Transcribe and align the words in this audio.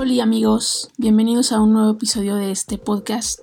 Hola 0.00 0.22
amigos, 0.22 0.90
bienvenidos 0.96 1.50
a 1.50 1.60
un 1.60 1.72
nuevo 1.72 1.90
episodio 1.90 2.36
de 2.36 2.52
este 2.52 2.78
podcast. 2.78 3.40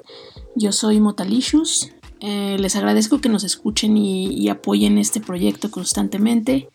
Yo 0.55 0.71
soy 0.71 1.01
Motalicious. 1.01 1.91
Eh, 2.21 2.55
les 2.57 2.77
agradezco 2.77 3.19
que 3.19 3.27
nos 3.27 3.43
escuchen 3.43 3.97
y, 3.97 4.47
apoyen 4.47 4.97
este 4.97 5.19
proyecto 5.19 5.69
constantemente. 5.69 6.69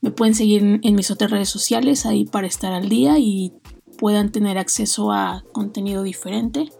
Me 0.00 0.10
pueden 0.12 0.34
seguir 0.34 0.80
en, 0.82 0.94
mis 0.94 1.10
otras 1.10 1.30
redes 1.30 1.50
sociales 1.50 2.06
ahí 2.06 2.24
para 2.24 2.46
estar 2.46 2.72
al 2.72 2.88
día 2.88 3.18
y 3.18 3.52
puedan 3.98 4.32
tener 4.32 4.56
acceso 4.56 5.12
a 5.12 5.44
contenido 5.52 6.02
diferente. 6.02 6.72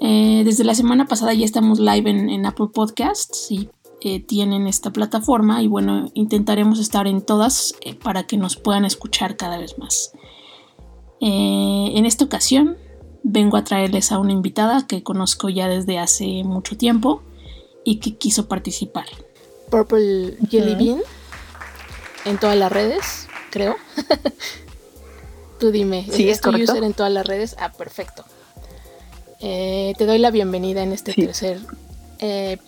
Eh, 0.00 0.42
desde 0.44 0.62
la 0.62 0.76
semana 0.76 1.06
pasada 1.08 1.34
ya 1.34 1.44
estamos 1.44 1.80
live 1.80 2.08
en, 2.08 2.46
Apple 2.46 2.68
Podcasts 2.72 3.50
y 3.50 3.68
eh, 4.00 4.20
tienen 4.20 4.68
esta 4.68 4.92
plataforma 4.92 5.60
y 5.60 5.66
bueno, 5.66 6.08
intentaremos 6.14 6.78
estar 6.78 7.08
en 7.08 7.20
todas 7.20 7.74
para 8.00 8.28
que 8.28 8.36
nos 8.36 8.54
puedan 8.56 8.84
escuchar 8.84 9.36
cada 9.36 9.58
vez 9.58 9.76
más. 9.76 10.12
Eh, 11.24 11.92
en 11.94 12.04
esta 12.04 12.24
ocasión 12.24 12.76
vengo 13.22 13.56
a 13.56 13.62
traerles 13.62 14.10
a 14.10 14.18
una 14.18 14.32
invitada 14.32 14.88
que 14.88 15.04
conozco 15.04 15.48
ya 15.48 15.68
desde 15.68 16.00
hace 16.00 16.42
mucho 16.42 16.76
tiempo 16.76 17.22
y 17.84 18.00
que 18.00 18.16
quiso 18.16 18.48
participar. 18.48 19.06
Purple 19.70 20.36
Jelly 20.50 20.74
Bean 20.74 21.00
en 22.24 22.38
todas 22.38 22.56
las 22.56 22.72
redes, 22.72 23.28
creo. 23.50 23.76
Tú 25.60 25.70
dime, 25.70 26.08
sí, 26.10 26.28
¿es, 26.28 26.40
tu 26.40 26.50
user 26.50 26.82
en 26.82 26.92
todas 26.92 27.12
las 27.12 27.24
redes? 27.24 27.54
Ah, 27.60 27.70
perfecto. 27.70 28.24
Eh, 29.38 29.94
te 29.96 30.06
doy 30.06 30.18
la 30.18 30.32
bienvenida 30.32 30.82
en 30.82 30.92
este 30.92 31.12
tercer 31.14 31.60
eh, 32.18 32.58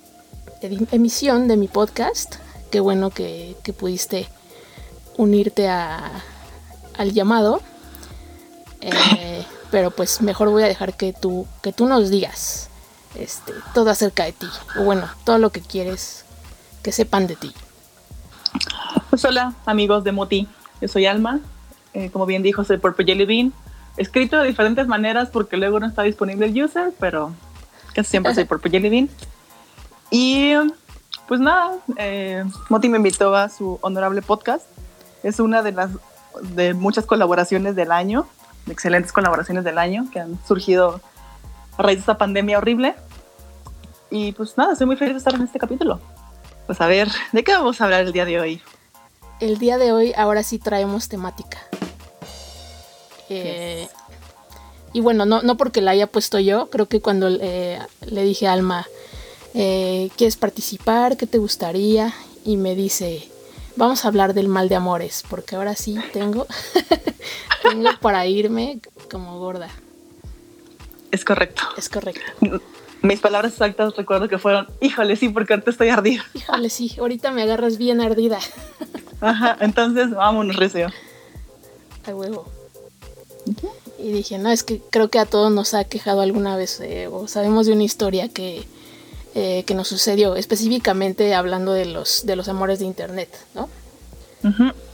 emisión 0.93 1.49
de 1.49 1.57
mi 1.57 1.67
podcast. 1.67 2.37
Qué 2.71 2.79
bueno 2.79 3.11
que, 3.11 3.57
pudiste 3.77 4.29
unirte 5.17 5.69
a, 5.69 6.23
al 6.97 7.13
llamado. 7.13 7.61
Eh, 8.85 9.45
pero 9.71 9.91
pues 9.91 10.21
mejor 10.21 10.51
voy 10.51 10.63
a 10.63 10.67
dejar 10.67 10.95
que 10.95 11.15
tú, 11.15 11.47
que 11.63 11.73
tú 11.73 11.87
nos 11.87 12.11
digas 12.11 12.69
este, 13.15 13.53
todo 13.73 13.91
acerca 13.91 14.25
de 14.25 14.33
ti. 14.33 14.47
O 14.79 14.83
bueno, 14.83 15.09
todo 15.25 15.39
lo 15.39 15.51
que 15.51 15.61
quieres 15.61 16.25
que 16.83 16.93
sepan 16.93 17.27
de 17.27 17.37
ti. 17.37 17.55
Pues 19.09 19.25
hola, 19.25 19.55
amigos 19.65 20.05
de 20.05 20.13
Moti. 20.13 20.49
Yo 20.81 20.89
soy 20.89 21.07
Alma. 21.07 21.41
Eh, 21.95 22.11
como 22.11 22.27
bien 22.27 22.43
dijo, 22.43 22.63
soy 22.65 22.77
Purple 22.77 23.07
Jelly 23.07 23.25
Bean. 23.25 23.53
Escrito 23.97 24.39
de 24.39 24.49
diferentes 24.49 24.87
maneras 24.87 25.31
porque 25.33 25.57
luego 25.57 25.81
no 25.81 25.87
está 25.87 26.03
disponible 26.03 26.47
el 26.47 26.63
user, 26.65 26.93
pero 27.01 27.33
casi 27.95 28.11
siempre 28.11 28.35
soy 28.35 28.45
Purple 28.45 28.71
Jelly 28.71 28.91
Bean. 28.91 29.09
Y 30.11 30.53
pues 31.27 31.41
nada, 31.41 31.79
eh, 31.97 32.45
Moti 32.69 32.89
me 32.91 32.99
invitó 32.99 33.35
a 33.35 33.49
su 33.49 33.79
honorable 33.81 34.21
podcast. 34.21 34.67
Es 35.23 35.41
una 35.41 35.63
de 35.63 35.73
las 35.73 35.91
de 36.43 36.75
muchas 36.75 37.07
colaboraciones 37.07 37.77
del 37.77 37.91
año 37.91 38.27
excelentes 38.69 39.13
colaboraciones 39.13 39.65
del 39.65 39.79
año 39.79 40.07
que 40.13 40.21
han 40.21 40.39
surgido 40.47 41.01
a 41.77 41.83
raíz 41.83 41.99
de 41.99 42.01
esta 42.01 42.19
pandemia 42.19 42.59
horrible. 42.59 42.95
Y 44.11 44.33
pues 44.33 44.57
nada, 44.57 44.73
estoy 44.73 44.87
muy 44.87 44.97
feliz 44.97 45.15
de 45.15 45.19
estar 45.19 45.35
en 45.35 45.43
este 45.43 45.59
capítulo. 45.59 46.01
Pues 46.67 46.81
a 46.81 46.87
ver, 46.87 47.09
¿de 47.33 47.45
qué 47.45 47.53
vamos 47.53 47.81
a 47.81 47.85
hablar 47.85 48.03
el 48.03 48.13
día 48.13 48.25
de 48.25 48.41
hoy? 48.41 48.63
El 49.41 49.59
día 49.59 49.79
de 49.79 49.93
hoy 49.93 50.13
ahora 50.17 50.43
sí 50.43 50.59
traemos 50.59 51.09
temática. 51.09 51.59
Eh, 53.29 53.89
y 54.93 55.01
bueno, 55.01 55.27
no, 55.27 55.43
no 55.43 55.57
porque 55.57 55.81
la 55.81 55.91
haya 55.91 56.07
puesto 56.07 56.39
yo, 56.39 56.71
creo 56.71 56.87
que 56.87 57.01
cuando 57.01 57.29
eh, 57.29 57.81
le 58.07 58.23
dije 58.23 58.47
a 58.47 58.53
Alma, 58.53 58.87
eh, 59.55 60.11
¿quieres 60.17 60.37
participar? 60.37 61.17
¿Qué 61.17 61.27
te 61.27 61.39
gustaría? 61.39 62.15
Y 62.45 62.57
me 62.57 62.75
dice, 62.75 63.29
vamos 63.77 64.05
a 64.05 64.09
hablar 64.09 64.35
del 64.35 64.49
mal 64.49 64.69
de 64.69 64.77
amores, 64.77 65.25
porque 65.29 65.57
ahora 65.57 65.75
sí 65.75 65.97
tengo, 66.13 66.47
tengo 67.63 67.91
para 68.01 68.27
irme 68.27 68.81
como 69.11 69.39
gorda. 69.39 69.69
Es 71.11 71.25
correcto. 71.25 71.63
Es 71.77 71.89
correcto. 71.89 72.23
Mis 73.03 73.21
palabras 73.21 73.53
exactas 73.53 73.95
recuerdo 73.97 74.29
que 74.29 74.39
fueron, 74.39 74.67
híjole, 74.81 75.15
sí, 75.17 75.29
porque 75.29 75.53
ahorita 75.53 75.71
estoy 75.71 75.91
ardida. 75.91 76.25
Híjole, 76.35 76.71
sí, 76.71 76.97
ahorita 76.99 77.31
me 77.31 77.43
agarras 77.43 77.77
bien 77.77 78.01
ardida. 78.01 78.39
Ajá, 79.21 79.57
entonces 79.61 80.11
vámonos, 80.11 80.57
recio. 80.57 80.89
A 82.07 82.15
huevo. 82.15 82.47
Y 83.99 84.11
dije, 84.11 84.39
no, 84.39 84.51
es 84.51 84.65
que 84.65 84.81
creo 84.91 85.09
que 85.09 85.19
a 85.19 85.27
todos 85.27 85.53
nos 85.53 85.75
ha 85.75 85.85
quejado 85.85 86.21
alguna 86.21 86.57
vez, 86.57 86.81
eh, 86.81 87.09
o 87.09 87.29
sabemos 87.29 87.67
de 87.67 87.73
una 87.73 87.85
historia 87.85 88.29
que 88.29 88.65
eh, 89.37 89.65
que 89.67 89.75
nos 89.75 89.89
sucedió, 89.89 90.37
específicamente 90.37 91.35
hablando 91.35 91.73
de 91.73 91.87
los, 91.87 92.25
de 92.25 92.37
los 92.37 92.49
amores 92.49 92.79
de 92.79 92.85
Internet, 92.85 93.37
¿no? 93.55 93.69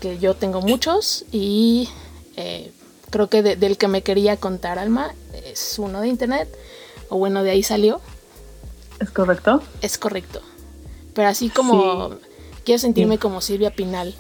Que 0.01 0.19
yo 0.19 0.35
tengo 0.35 0.63
muchos 0.63 1.27
y 1.31 1.91
eh, 2.37 2.73
creo 3.11 3.29
que 3.29 3.43
del 3.43 3.77
que 3.77 3.89
me 3.89 4.03
quería 4.03 4.39
contar 4.39 4.79
Alma 4.79 5.13
es 5.45 5.79
uno 5.79 6.01
de 6.01 6.09
Internet, 6.09 6.49
o 7.11 7.19
bueno, 7.19 7.43
de 7.43 7.51
ahí 7.51 7.63
salió. 7.63 8.01
¿Es 8.99 9.11
correcto? 9.11 9.63
Es 9.83 9.99
correcto. 9.99 10.41
Pero 11.13 11.29
así 11.29 11.51
como 11.51 12.17
quiero 12.65 12.79
sentirme 12.79 13.19
como 13.19 13.43
Silvia 13.43 13.71
Pinal 13.73 14.15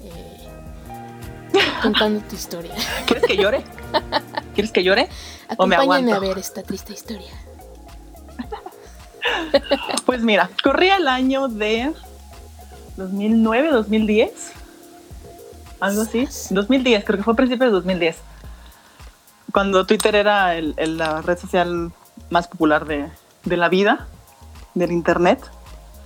eh, 0.00 0.48
contando 1.82 2.22
tu 2.26 2.34
historia. 2.34 2.74
¿Quieres 3.06 3.24
que 3.26 3.36
llore? 3.36 3.64
¿Quieres 4.54 4.72
que 4.72 4.82
llore? 4.82 5.10
Acompáñame 5.48 6.12
a 6.12 6.18
ver 6.18 6.38
esta 6.38 6.62
triste 6.62 6.94
historia. 6.94 7.45
Pues 10.04 10.22
mira, 10.22 10.50
corría 10.62 10.96
el 10.96 11.08
año 11.08 11.48
de 11.48 11.92
2009, 12.96 13.70
2010, 13.70 14.52
algo 15.80 16.02
así. 16.02 16.28
2010, 16.50 17.04
creo 17.04 17.18
que 17.18 17.24
fue 17.24 17.32
a 17.32 17.36
principios 17.36 17.70
de 17.70 17.72
2010. 17.72 18.16
Cuando 19.52 19.86
Twitter 19.86 20.14
era 20.14 20.60
la 20.60 21.22
red 21.22 21.38
social 21.38 21.92
más 22.30 22.48
popular 22.48 22.86
de, 22.86 23.10
la 23.56 23.68
vida, 23.68 24.06
del 24.74 24.92
internet. 24.92 25.40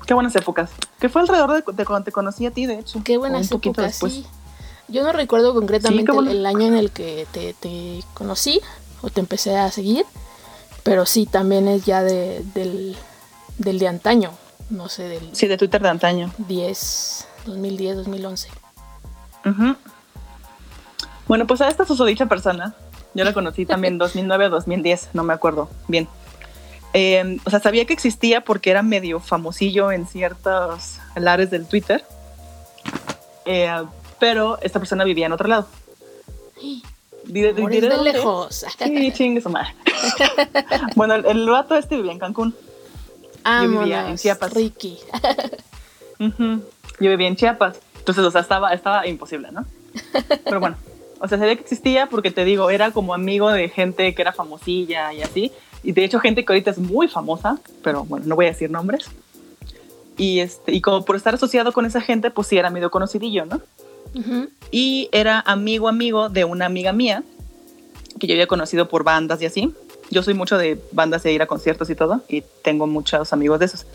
Qué 0.06 0.14
buenas 0.14 0.34
épocas. 0.36 0.70
Que 0.98 1.08
fue 1.08 1.22
alrededor 1.22 1.64
de, 1.64 1.84
cuando 1.84 2.04
te 2.04 2.12
conocí 2.12 2.46
a 2.46 2.50
ti, 2.50 2.66
de 2.66 2.78
hecho. 2.78 3.00
Qué 3.04 3.16
buenas 3.16 3.50
épocas, 3.50 3.96
sí. 3.96 4.26
Yo 4.88 5.04
no 5.04 5.12
recuerdo 5.12 5.54
concretamente 5.54 6.10
el, 6.10 6.44
año 6.46 6.66
en 6.66 6.74
el 6.74 6.90
que 6.90 7.26
te, 7.30 7.54
te, 7.54 8.00
conocí 8.12 8.60
o 9.02 9.08
te 9.08 9.20
empecé 9.20 9.56
a 9.56 9.70
seguir, 9.70 10.04
pero 10.82 11.06
sí, 11.06 11.26
también 11.26 11.68
es 11.68 11.84
ya 11.84 12.02
de, 12.02 12.44
del, 12.54 12.96
del 13.60 13.78
de 13.78 13.88
antaño, 13.88 14.32
no 14.70 14.88
sé, 14.88 15.08
del... 15.08 15.36
Sí, 15.36 15.46
de 15.46 15.58
Twitter 15.58 15.82
de 15.82 15.90
antaño. 15.90 16.32
10, 16.38 17.28
2010, 17.44 17.96
2011. 17.96 18.48
Bueno, 21.28 21.46
pues 21.46 21.60
a 21.60 21.68
esta 21.68 21.84
susodicha 21.84 22.26
persona, 22.26 22.74
yo 23.14 23.24
la 23.24 23.34
conocí 23.34 23.66
también 23.66 23.98
2009 23.98 24.46
o 24.46 24.50
2010, 24.50 25.10
no 25.12 25.24
me 25.24 25.34
acuerdo 25.34 25.68
bien. 25.88 26.08
Em, 26.94 27.38
o 27.44 27.50
sea, 27.50 27.60
sabía 27.60 27.84
que 27.84 27.92
existía 27.92 28.40
porque 28.40 28.70
era 28.70 28.82
medio 28.82 29.20
famosillo 29.20 29.92
en 29.92 30.06
ciertos 30.06 30.98
lares 31.14 31.50
del 31.50 31.66
Twitter, 31.66 32.02
eh, 33.44 33.70
pero 34.18 34.58
esta 34.62 34.78
persona 34.78 35.04
vivía 35.04 35.26
en 35.26 35.32
otro 35.32 35.48
lado. 35.48 35.68
Vive, 37.22 37.52
de 37.52 38.02
lejos. 38.02 38.64
Sí, 38.76 39.12
chingue 39.12 39.40
su 39.40 39.50
madre. 39.50 39.72
bueno, 40.96 41.14
el, 41.14 41.26
el 41.26 41.48
vato 41.48 41.76
este 41.76 41.96
vivía 41.96 42.12
en 42.12 42.18
Cancún. 42.18 42.56
Yo 43.44 43.80
vivía 43.80 44.08
en 44.08 44.16
Chiapas. 44.16 44.52
Ricky. 44.52 44.98
Yo 46.18 47.10
vivía 47.10 47.28
en 47.28 47.36
Chiapas. 47.36 47.80
Entonces, 47.98 48.24
o 48.24 48.30
sea, 48.30 48.40
estaba, 48.40 48.72
estaba 48.72 49.06
imposible, 49.06 49.50
¿no? 49.52 49.66
Pero 50.44 50.60
bueno, 50.60 50.76
o 51.20 51.28
sea, 51.28 51.38
sabía 51.38 51.54
que 51.54 51.62
existía 51.62 52.06
porque 52.06 52.30
te 52.30 52.44
digo, 52.44 52.70
era 52.70 52.90
como 52.92 53.14
amigo 53.14 53.50
de 53.50 53.68
gente 53.68 54.14
que 54.14 54.22
era 54.22 54.32
famosilla 54.32 55.12
y 55.12 55.22
así. 55.22 55.52
Y 55.82 55.92
de 55.92 56.04
hecho, 56.04 56.20
gente 56.20 56.44
que 56.44 56.52
ahorita 56.52 56.70
es 56.70 56.78
muy 56.78 57.08
famosa, 57.08 57.58
pero 57.82 58.04
bueno, 58.04 58.26
no 58.26 58.36
voy 58.36 58.46
a 58.46 58.50
decir 58.50 58.70
nombres. 58.70 59.10
Y, 60.16 60.40
este, 60.40 60.72
y 60.72 60.80
como 60.80 61.04
por 61.04 61.16
estar 61.16 61.34
asociado 61.34 61.72
con 61.72 61.86
esa 61.86 62.00
gente, 62.00 62.30
pues 62.30 62.48
sí 62.48 62.58
era 62.58 62.70
medio 62.70 62.90
conocidillo, 62.90 63.46
¿no? 63.46 63.60
Y 64.70 65.08
era 65.12 65.40
amigo, 65.40 65.88
amigo 65.88 66.28
de 66.28 66.44
una 66.44 66.66
amiga 66.66 66.92
mía 66.92 67.22
que 68.18 68.26
yo 68.26 68.34
había 68.34 68.46
conocido 68.46 68.88
por 68.88 69.04
bandas 69.04 69.40
y 69.40 69.46
así 69.46 69.72
yo 70.10 70.22
soy 70.22 70.34
mucho 70.34 70.58
de 70.58 70.80
bandas 70.92 71.22
de 71.22 71.32
ir 71.32 71.42
a 71.42 71.46
conciertos 71.46 71.88
y 71.90 71.94
todo, 71.94 72.22
y 72.28 72.42
tengo 72.62 72.86
muchos 72.86 73.32
amigos 73.32 73.60
de 73.60 73.66
esos. 73.66 73.86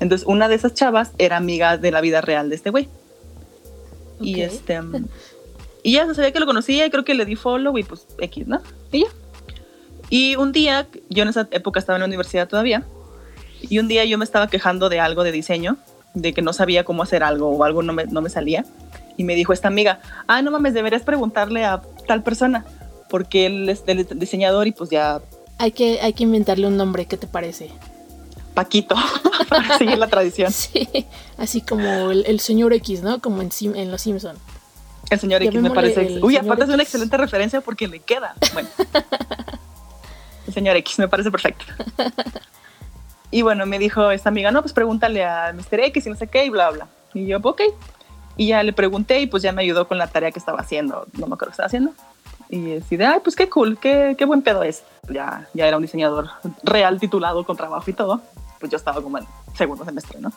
Entonces, 0.00 0.26
una 0.26 0.48
de 0.48 0.56
esas 0.56 0.74
chavas 0.74 1.12
era 1.18 1.36
amiga 1.36 1.76
de 1.76 1.90
la 1.90 2.00
vida 2.00 2.20
real 2.20 2.48
de 2.48 2.56
este 2.56 2.70
güey. 2.70 2.88
Y 4.20 4.40
este. 4.40 4.80
y 5.82 5.92
ya 5.92 6.12
sabía 6.14 6.32
que 6.32 6.40
lo 6.40 6.46
conocía 6.46 6.86
y 6.86 6.90
creo 6.90 7.04
que 7.04 7.14
le 7.14 7.24
di 7.24 7.36
follow 7.36 7.76
y 7.76 7.82
pues 7.82 8.06
X, 8.18 8.46
¿no? 8.46 8.60
Y 8.90 9.00
ya. 9.00 9.08
Y 10.10 10.36
un 10.36 10.52
día, 10.52 10.88
yo 11.08 11.22
en 11.22 11.28
esa 11.28 11.48
época 11.50 11.80
estaba 11.80 11.96
en 11.96 12.00
la 12.00 12.06
universidad 12.06 12.48
todavía, 12.48 12.84
y 13.60 13.78
un 13.78 13.88
día 13.88 14.04
yo 14.04 14.18
me 14.18 14.24
estaba 14.24 14.48
quejando 14.48 14.88
de 14.88 15.00
algo 15.00 15.22
de 15.22 15.32
diseño, 15.32 15.76
de 16.14 16.34
que 16.34 16.42
no 16.42 16.52
sabía 16.52 16.84
cómo 16.84 17.02
hacer 17.02 17.22
algo 17.22 17.48
o 17.48 17.64
algo 17.64 17.82
no 17.82 17.92
me, 17.92 18.06
no 18.06 18.20
me 18.20 18.30
salía. 18.30 18.64
Y 19.16 19.24
me 19.24 19.34
dijo 19.34 19.52
esta 19.52 19.68
amiga, 19.68 20.00
ah, 20.26 20.42
no 20.42 20.50
mames, 20.50 20.74
deberías 20.74 21.02
preguntarle 21.02 21.64
a 21.64 21.82
tal 22.06 22.22
persona, 22.22 22.64
porque 23.08 23.46
él 23.46 23.68
es 23.68 23.84
el 23.86 24.06
diseñador 24.18 24.66
y 24.66 24.72
pues 24.72 24.90
ya 24.90 25.20
hay 25.58 25.72
que, 25.72 26.00
hay 26.00 26.12
que 26.12 26.24
inventarle 26.24 26.66
un 26.66 26.76
nombre, 26.76 27.06
¿qué 27.06 27.16
te 27.16 27.26
parece? 27.26 27.70
Paquito, 28.54 28.94
para 29.48 29.78
seguir 29.78 29.98
la 29.98 30.08
tradición. 30.08 30.52
Sí, 30.52 31.06
así 31.38 31.60
como 31.62 32.10
el, 32.10 32.40
señor 32.40 32.72
X, 32.74 33.02
¿no? 33.02 33.20
Como 33.20 33.42
en, 33.42 33.50
en 33.74 33.90
Los 33.90 34.02
Simpson. 34.02 34.36
El 35.10 35.20
señor 35.20 35.42
X 35.42 35.60
me 35.60 35.70
parece. 35.70 36.18
Uy, 36.22 36.36
aparte 36.36 36.64
es 36.64 36.70
una 36.70 36.82
excelente 36.82 37.16
referencia 37.16 37.60
porque 37.60 37.86
le 37.86 38.00
queda. 38.00 38.34
Bueno. 38.54 38.68
el 40.46 40.54
señor 40.54 40.76
X 40.76 40.98
me 40.98 41.08
parece 41.08 41.30
perfecto. 41.30 41.64
Y 43.30 43.42
bueno, 43.42 43.66
me 43.66 43.78
dijo 43.78 44.10
esta 44.10 44.28
amiga, 44.28 44.50
no, 44.50 44.60
pues 44.60 44.74
pregúntale 44.74 45.24
a 45.24 45.52
Mr. 45.54 45.80
X 45.80 46.06
y 46.06 46.10
no 46.10 46.16
sé 46.16 46.28
qué 46.28 46.44
y 46.44 46.50
bla, 46.50 46.70
bla. 46.70 46.88
Y 47.14 47.26
yo, 47.26 47.38
ok. 47.42 47.62
Y 48.36 48.48
ya 48.48 48.62
le 48.62 48.72
pregunté 48.72 49.20
y 49.20 49.26
pues 49.26 49.42
ya 49.42 49.52
me 49.52 49.62
ayudó 49.62 49.88
con 49.88 49.98
la 49.98 50.06
tarea 50.06 50.30
que 50.30 50.38
estaba 50.38 50.60
haciendo. 50.60 51.06
No 51.14 51.26
me 51.26 51.34
acuerdo 51.34 51.46
qué 51.46 51.52
estaba 51.52 51.66
haciendo. 51.66 51.92
Y 52.52 52.60
decidí, 52.60 53.02
ay, 53.02 53.20
pues 53.24 53.34
qué 53.34 53.48
cool, 53.48 53.78
qué, 53.78 54.14
qué 54.18 54.26
buen 54.26 54.42
pedo 54.42 54.62
es. 54.62 54.82
Ya, 55.08 55.48
ya 55.54 55.66
era 55.66 55.78
un 55.78 55.82
diseñador 55.82 56.28
real 56.62 57.00
titulado 57.00 57.46
con 57.46 57.56
trabajo 57.56 57.90
y 57.90 57.94
todo. 57.94 58.20
Pues 58.60 58.70
yo 58.70 58.76
estaba 58.76 59.00
como 59.00 59.16
en 59.16 59.26
segundo 59.54 59.86
semestre, 59.86 60.20
¿no? 60.20 60.30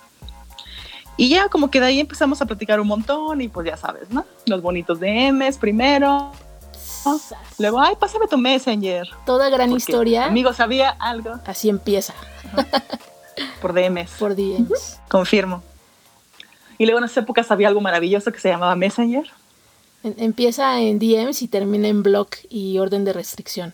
Y 1.17 1.27
ya 1.27 1.49
como 1.49 1.69
que 1.69 1.81
de 1.81 1.87
ahí 1.87 1.99
empezamos 1.99 2.41
a 2.41 2.45
platicar 2.45 2.79
un 2.79 2.87
montón 2.87 3.41
y 3.41 3.49
pues 3.49 3.67
ya 3.67 3.75
sabes, 3.75 4.09
¿no? 4.11 4.23
Los 4.45 4.61
bonitos 4.61 4.97
DMs 4.97 5.57
primero. 5.57 6.31
Luego, 7.59 7.81
ay, 7.81 7.97
pásame 7.99 8.27
tu 8.27 8.37
Messenger. 8.37 9.09
Toda 9.25 9.49
gran 9.49 9.73
historia. 9.73 10.25
Amigo, 10.25 10.53
sabía 10.53 10.91
algo. 10.91 11.35
Así 11.45 11.67
empieza. 11.67 12.13
Por 13.61 13.73
DMs. 13.73 14.11
Por 14.17 14.37
DMs. 14.37 15.01
Confirmo. 15.09 15.61
Y 16.77 16.85
luego 16.85 16.99
en 16.99 17.05
esa 17.05 17.19
época 17.19 17.45
había 17.49 17.67
algo 17.67 17.81
maravilloso 17.81 18.31
que 18.31 18.39
se 18.39 18.47
llamaba 18.47 18.73
Messenger. 18.77 19.29
Empieza 20.17 20.79
en 20.81 20.99
DMs 20.99 21.41
y 21.41 21.47
termina 21.47 21.87
en 21.87 22.03
blog 22.03 22.27
y 22.47 22.77
orden 22.77 23.05
de 23.05 23.13
restricción. 23.13 23.73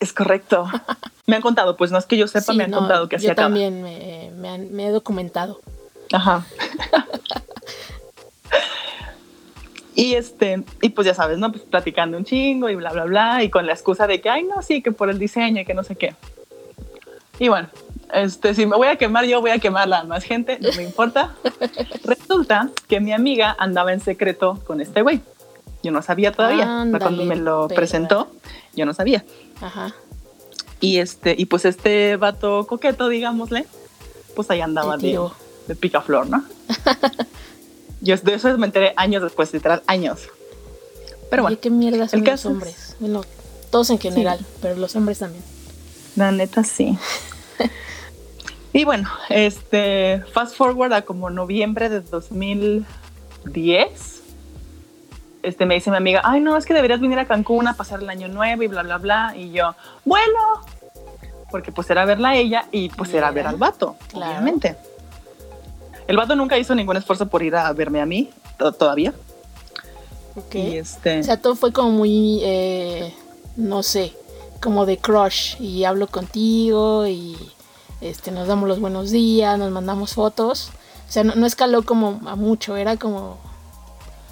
Es 0.00 0.12
correcto. 0.12 0.68
me 1.26 1.36
han 1.36 1.42
contado, 1.42 1.76
pues 1.76 1.90
no 1.90 1.98
es 1.98 2.04
que 2.04 2.18
yo 2.18 2.28
sepa, 2.28 2.52
me 2.52 2.64
han 2.64 2.72
contado 2.72 3.08
que 3.08 3.16
así 3.16 3.26
Yo 3.26 3.34
también 3.34 3.82
me, 3.82 4.30
me 4.58 4.86
he 4.86 4.90
documentado. 4.90 5.60
Ajá. 6.12 6.44
y 9.94 10.14
este, 10.14 10.62
y 10.82 10.90
pues 10.90 11.06
ya 11.06 11.14
sabes, 11.14 11.38
¿no? 11.38 11.50
Pues 11.50 11.64
platicando 11.64 12.18
un 12.18 12.24
chingo 12.24 12.68
y 12.68 12.74
bla, 12.74 12.92
bla, 12.92 13.04
bla, 13.04 13.42
y 13.42 13.48
con 13.48 13.66
la 13.66 13.72
excusa 13.72 14.06
de 14.06 14.20
que, 14.20 14.28
ay, 14.28 14.44
no, 14.44 14.60
sí, 14.62 14.82
que 14.82 14.92
por 14.92 15.08
el 15.08 15.18
diseño 15.18 15.62
y 15.62 15.64
que 15.64 15.74
no 15.74 15.82
sé 15.82 15.96
qué. 15.96 16.14
Y 17.38 17.48
bueno, 17.48 17.68
este, 18.12 18.54
si 18.54 18.66
me 18.66 18.76
voy 18.76 18.88
a 18.88 18.96
quemar, 18.96 19.24
yo 19.24 19.40
voy 19.40 19.50
a 19.50 19.58
quemar 19.58 19.92
a 19.92 20.04
más 20.04 20.24
gente, 20.24 20.58
no 20.60 20.70
me 20.76 20.82
importa. 20.82 21.34
Resulta 22.04 22.70
que 22.88 23.00
mi 23.00 23.12
amiga 23.12 23.56
andaba 23.58 23.92
en 23.92 24.00
secreto 24.00 24.60
con 24.66 24.80
este 24.80 25.02
güey. 25.02 25.20
Yo 25.86 25.92
no 25.92 26.02
sabía 26.02 26.32
todavía. 26.32 26.84
cuando 26.98 27.24
me 27.24 27.36
lo 27.36 27.68
presentó, 27.68 28.28
yo 28.74 28.84
no 28.86 28.92
sabía. 28.92 29.24
Ajá. 29.60 29.94
Y 30.80 30.98
este, 30.98 31.36
y 31.38 31.44
pues 31.44 31.64
este 31.64 32.16
vato 32.16 32.66
coqueto, 32.66 33.08
digámosle, 33.08 33.66
pues 34.34 34.50
ahí 34.50 34.60
andaba 34.60 34.96
de, 34.96 35.16
de 35.68 35.76
picaflor, 35.76 36.28
¿no? 36.28 36.44
Yo 38.00 38.16
de 38.16 38.34
eso 38.34 38.58
me 38.58 38.66
enteré 38.66 38.94
años 38.96 39.22
después, 39.22 39.54
literal, 39.54 39.84
años. 39.86 40.22
Pero 41.30 41.44
bueno. 41.44 41.56
¿Qué 41.60 41.70
mierda 41.70 42.08
son 42.08 42.24
los 42.24 42.46
hombres? 42.46 42.96
Bueno, 42.98 43.22
todos 43.70 43.88
en 43.90 44.00
general, 44.00 44.40
pero 44.60 44.74
los 44.74 44.96
hombres 44.96 45.20
también. 45.20 45.44
La 46.16 46.32
neta, 46.32 46.64
sí. 46.64 46.98
y 48.72 48.82
bueno, 48.84 49.08
este, 49.28 50.20
fast 50.32 50.56
forward 50.56 50.94
a 50.94 51.02
como 51.02 51.30
noviembre 51.30 51.88
de 51.88 52.00
2010. 52.00 54.15
Este, 55.46 55.64
me 55.64 55.74
dice 55.74 55.92
mi 55.92 55.96
amiga, 55.96 56.22
ay, 56.24 56.40
no, 56.40 56.56
es 56.56 56.66
que 56.66 56.74
deberías 56.74 57.00
venir 57.00 57.20
a 57.20 57.24
Cancún 57.24 57.68
a 57.68 57.74
pasar 57.74 58.02
el 58.02 58.10
año 58.10 58.26
nuevo 58.26 58.64
y 58.64 58.66
bla, 58.66 58.82
bla, 58.82 58.98
bla. 58.98 59.32
Y 59.36 59.52
yo, 59.52 59.76
bueno, 60.04 60.40
porque 61.52 61.70
pues 61.70 61.88
era 61.88 62.04
verla 62.04 62.30
a 62.30 62.36
ella 62.36 62.66
y 62.72 62.88
pues 62.88 63.14
era 63.14 63.30
ver 63.30 63.46
al 63.46 63.54
vato, 63.54 63.94
obviamente. 64.12 64.76
El 66.08 66.16
vato 66.16 66.34
nunca 66.34 66.58
hizo 66.58 66.74
ningún 66.74 66.96
esfuerzo 66.96 67.28
por 67.28 67.44
ir 67.44 67.54
a 67.54 67.72
verme 67.72 68.00
a 68.00 68.06
mí, 68.06 68.28
todavía. 68.56 69.14
Ok. 70.34 70.56
este... 70.56 71.20
O 71.20 71.22
sea, 71.22 71.40
todo 71.40 71.54
fue 71.54 71.72
como 71.72 71.90
muy, 71.90 72.40
eh, 72.42 73.14
no 73.54 73.84
sé, 73.84 74.14
como 74.60 74.84
de 74.84 74.98
crush. 74.98 75.60
Y 75.60 75.84
hablo 75.84 76.08
contigo 76.08 77.06
y 77.06 77.36
este, 78.00 78.32
nos 78.32 78.48
damos 78.48 78.68
los 78.68 78.80
buenos 78.80 79.12
días, 79.12 79.56
nos 79.60 79.70
mandamos 79.70 80.14
fotos. 80.14 80.72
O 81.08 81.12
sea, 81.12 81.22
no, 81.22 81.46
escaló 81.46 81.82
como 81.84 82.20
a 82.26 82.34
mucho, 82.34 82.76
era 82.76 82.96
como 82.96 83.38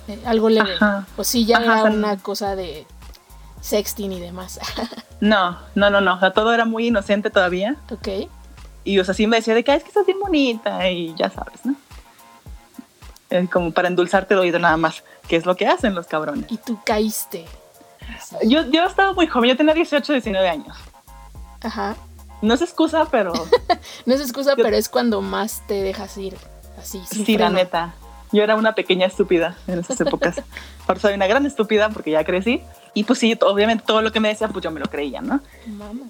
eh, 0.09 0.21
algo 0.27 0.49
leve. 0.49 0.77
O 1.17 1.25
sí, 1.25 1.47
ya 1.47 1.59
era 1.59 1.85
una 1.85 2.17
cosa 2.19 2.57
de 2.57 2.87
sexting 3.61 4.13
y 4.13 4.21
demás. 4.21 4.61
no, 5.21 5.59
no, 5.75 5.91
no, 5.91 6.01
no. 6.01 6.15
O 6.15 6.21
sea, 6.21 6.33
todo 6.33 6.53
era 6.53 6.65
muy 6.65 6.89
inocente 6.89 7.31
todavía. 7.31 7.77
Ok. 7.91 8.29
Y 8.85 8.99
o 8.99 9.05
sea, 9.05 9.15
sí 9.15 9.27
me 9.27 9.37
decía 9.37 9.55
de 9.55 9.65
que 9.65 9.75
es 9.75 9.83
que 9.83 9.89
estás 9.89 10.05
bien 10.05 10.21
bonita 10.21 10.89
y 10.91 11.15
ya 11.17 11.31
sabes, 11.31 11.65
¿no? 11.65 11.75
Es 13.31 13.51
como 13.51 13.73
para 13.73 13.89
endulzarte 13.89 14.35
el 14.35 14.41
oído 14.41 14.59
nada 14.59 14.77
más, 14.77 15.03
que 15.27 15.37
es 15.37 15.47
lo 15.47 15.57
que 15.57 15.67
hacen 15.67 15.95
los 15.95 16.07
cabrones. 16.07 16.51
Y 16.53 16.59
tú 16.59 16.79
caíste. 16.85 17.47
Yo, 18.43 18.67
yo 18.71 18.85
estaba 18.85 19.15
muy 19.15 19.27
joven, 19.27 19.51
yo 19.51 19.57
tenía 19.57 19.73
18, 19.73 20.13
19 20.13 20.49
años. 20.49 20.77
Ajá. 21.63 21.97
No 22.43 22.53
es 22.53 22.61
excusa, 22.61 23.07
pero... 23.11 23.33
no 24.07 24.15
es 24.15 24.21
excusa, 24.21 24.55
pero 24.55 24.77
es 24.77 24.91
cuando 24.91 25.23
más 25.23 25.63
te 25.67 25.83
dejas 25.83 26.17
ir, 26.19 26.37
así, 26.79 27.03
sin 27.11 27.25
Sí, 27.25 27.39
la 27.39 27.49
neta. 27.49 27.95
Yo 28.35 28.43
era 28.43 28.57
una 28.57 28.75
pequeña 28.75 29.07
estúpida 29.07 29.57
en 29.69 29.79
esas 29.79 30.01
épocas. 30.01 30.43
Ahora 30.89 31.01
soy 31.01 31.15
una 31.15 31.29
gran 31.29 31.47
estúpida 31.47 31.89
porque 31.91 32.11
ya 32.11 32.25
crecí. 32.25 32.61
Y 32.93 33.05
pues 33.05 33.21
sí, 33.21 33.39
obviamente 33.41 33.85
todo 33.87 34.03
lo 34.03 34.11
que 34.11 34.19
me 34.19 34.29
decía, 34.29 34.49
pues 34.49 34.65
yo 34.65 34.73
me 34.73 34.81
lo 34.81 34.87
creía, 34.87 35.21
¿no? 35.21 35.41
Vamos. 35.67 36.09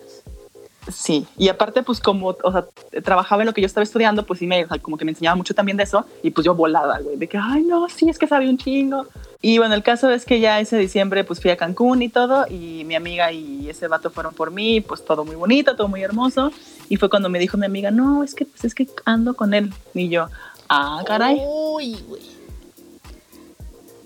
Sí, 0.91 1.27
y 1.37 1.49
aparte, 1.49 1.83
pues 1.83 2.01
como, 2.01 2.37
o 2.43 2.53
sea, 2.53 2.65
trabajaba 3.03 3.43
en 3.43 3.47
lo 3.47 3.55
que 3.55 3.61
yo 3.61 3.67
estaba 3.67 3.85
estudiando, 3.85 4.25
pues 4.25 4.39
sí, 4.39 4.47
me, 4.47 4.67
como 4.83 4.97
que 4.97 5.05
me 5.05 5.13
enseñaba 5.13 5.37
mucho 5.37 5.55
también 5.55 5.77
de 5.77 5.85
eso, 5.85 6.05
y 6.23 6.31
pues 6.31 6.45
yo 6.45 6.55
volaba, 6.55 6.99
güey, 6.99 7.17
de 7.17 7.27
que, 7.27 7.39
ay, 7.39 7.63
no, 7.63 7.89
sí, 7.89 8.09
es 8.11 8.19
que 8.19 8.27
sabía 8.27 8.51
un 8.51 8.59
chingo. 8.59 9.07
Y 9.41 9.57
bueno, 9.57 9.75
el 9.75 9.83
caso 9.83 10.11
es 10.11 10.27
que 10.27 10.41
ya 10.41 10.61
ese 10.61 10.77
diciembre, 10.77 11.25
pues 11.25 11.41
fui 11.41 11.51
a 11.51 11.57
Cancún 11.57 12.03
y 12.03 12.11
todo, 12.11 12.47
y 12.49 12.85
mi 12.85 12.97
amiga 12.97 13.33
y 13.33 13.69
ese 13.71 13.89
vato 13.89 14.11
fueron 14.11 14.35
por 14.35 14.51
mí, 14.51 14.83
pues 14.83 15.03
todo 15.03 15.25
muy 15.25 15.37
bonito, 15.37 15.75
todo 15.75 15.89
muy 15.89 16.03
hermoso, 16.03 16.53
y 16.91 16.97
fue 16.97 17.09
cuando 17.09 17.31
me 17.31 17.39
dijo 17.39 17.57
mi 17.57 17.65
amiga, 17.65 17.91
no, 17.91 18.23
es 18.23 18.35
que, 18.35 18.45
pues 18.45 18.65
es 18.65 18.75
que 18.75 18.87
ando 19.07 19.33
con 19.33 19.55
él, 19.55 19.73
y 19.95 20.11
yo, 20.11 20.29
ah, 20.69 21.03
caray. 21.07 21.43
Uy, 21.47 21.97
güey. 22.09 22.23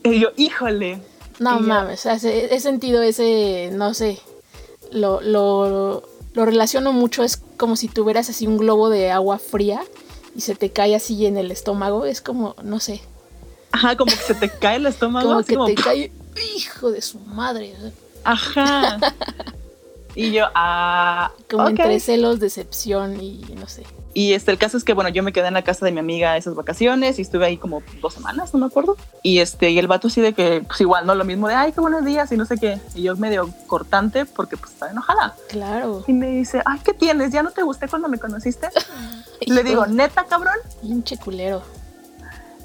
Y 0.05 0.21
yo, 0.21 0.29
híjole. 0.37 1.01
No 1.39 1.61
mames, 1.61 2.05
he 2.07 2.61
sentido 2.61 3.01
ese, 3.03 3.71
no 3.73 3.95
sé, 3.95 4.19
lo, 4.91 5.21
lo 5.21 6.03
lo 6.39 6.45
relaciono 6.45 6.93
mucho, 6.93 7.25
es 7.25 7.43
como 7.57 7.75
si 7.75 7.89
tuvieras 7.89 8.31
así 8.31 8.47
un 8.47 8.59
globo 8.59 8.91
de 8.91 9.11
agua 9.11 9.41
fría 9.41 9.83
y 10.37 10.43
se 10.43 10.55
te 10.55 10.71
cae 10.71 10.95
así 10.95 11.27
en 11.27 11.37
el 11.37 11.51
estómago, 11.51 12.05
es 12.07 12.21
como, 12.21 12.55
no 12.63 12.79
sé. 12.79 13.01
Ajá, 13.73 13.97
como 13.97 14.13
que 14.13 14.19
se 14.19 14.35
te 14.35 14.49
cae 14.49 14.77
el 14.77 14.87
estómago. 14.95 15.43
como 15.45 15.67
que 15.67 15.75
te 15.75 15.83
cae, 15.83 16.13
hijo 16.57 16.93
de 16.93 17.03
su 17.03 17.19
madre. 17.19 17.75
Ajá. 18.23 18.99
y 20.15 20.31
yo, 20.31 20.45
ah. 20.55 21.33
Como 21.51 21.69
entre 21.69 21.99
celos, 21.99 22.39
decepción 22.39 23.21
y 23.21 23.41
no 23.59 23.67
sé. 23.67 23.83
Y 24.19 24.33
este, 24.33 24.51
el 24.51 24.59
caso 24.59 24.77
es 24.77 24.83
que, 24.83 24.95
bueno, 24.95 25.11
yo 25.11 25.23
me 25.23 25.33
quedé 25.33 25.47
en 25.47 25.55
la 25.55 25.63
casa 25.63 25.87
de 25.87 25.93
mi 25.93 26.01
amiga 26.01 26.37
esas 26.37 26.57
vacaciones 26.57 27.21
y 27.21 27.23
estuve 27.23 27.47
ahí 27.47 27.57
como 27.57 27.85
dos 28.03 28.15
semanas, 28.15 28.53
no 28.53 28.59
me 28.59 28.67
acuerdo. 28.67 28.97
Y 29.23 29.39
este, 29.39 29.71
y 29.71 29.79
el 29.79 29.87
vato 29.87 30.09
así 30.09 30.21
de 30.21 30.33
que, 30.33 30.65
pues 30.67 30.81
igual, 30.81 31.07
¿no? 31.07 31.15
Lo 31.15 31.25
mismo 31.25 31.47
de, 31.47 31.55
ay, 31.55 31.71
qué 31.71 31.81
buenos 31.81 32.05
días 32.05 32.33
y 32.33 32.37
no 32.37 32.45
sé 32.45 32.57
qué. 32.59 32.81
Y 32.97 33.03
yo 33.03 33.15
medio 33.15 33.49
cortante 33.69 34.25
porque 34.25 34.57
pues 34.57 34.73
estaba 34.73 34.91
enojada. 34.91 35.37
Claro. 35.49 36.03
Y 36.09 36.15
me 36.15 36.31
dice, 36.31 36.63
ay, 36.65 36.81
¿qué 36.85 36.95
tienes? 36.95 37.31
¿Ya 37.31 37.45
no 37.45 37.53
te 37.53 37.63
gusté 37.63 37.87
cuando 37.87 38.09
me 38.09 38.19
conociste? 38.19 38.71
Le 39.47 39.63
digo, 39.63 39.87
neta, 39.87 40.25
cabrón. 40.25 40.57
Pinche 40.83 41.17
culero. 41.17 41.63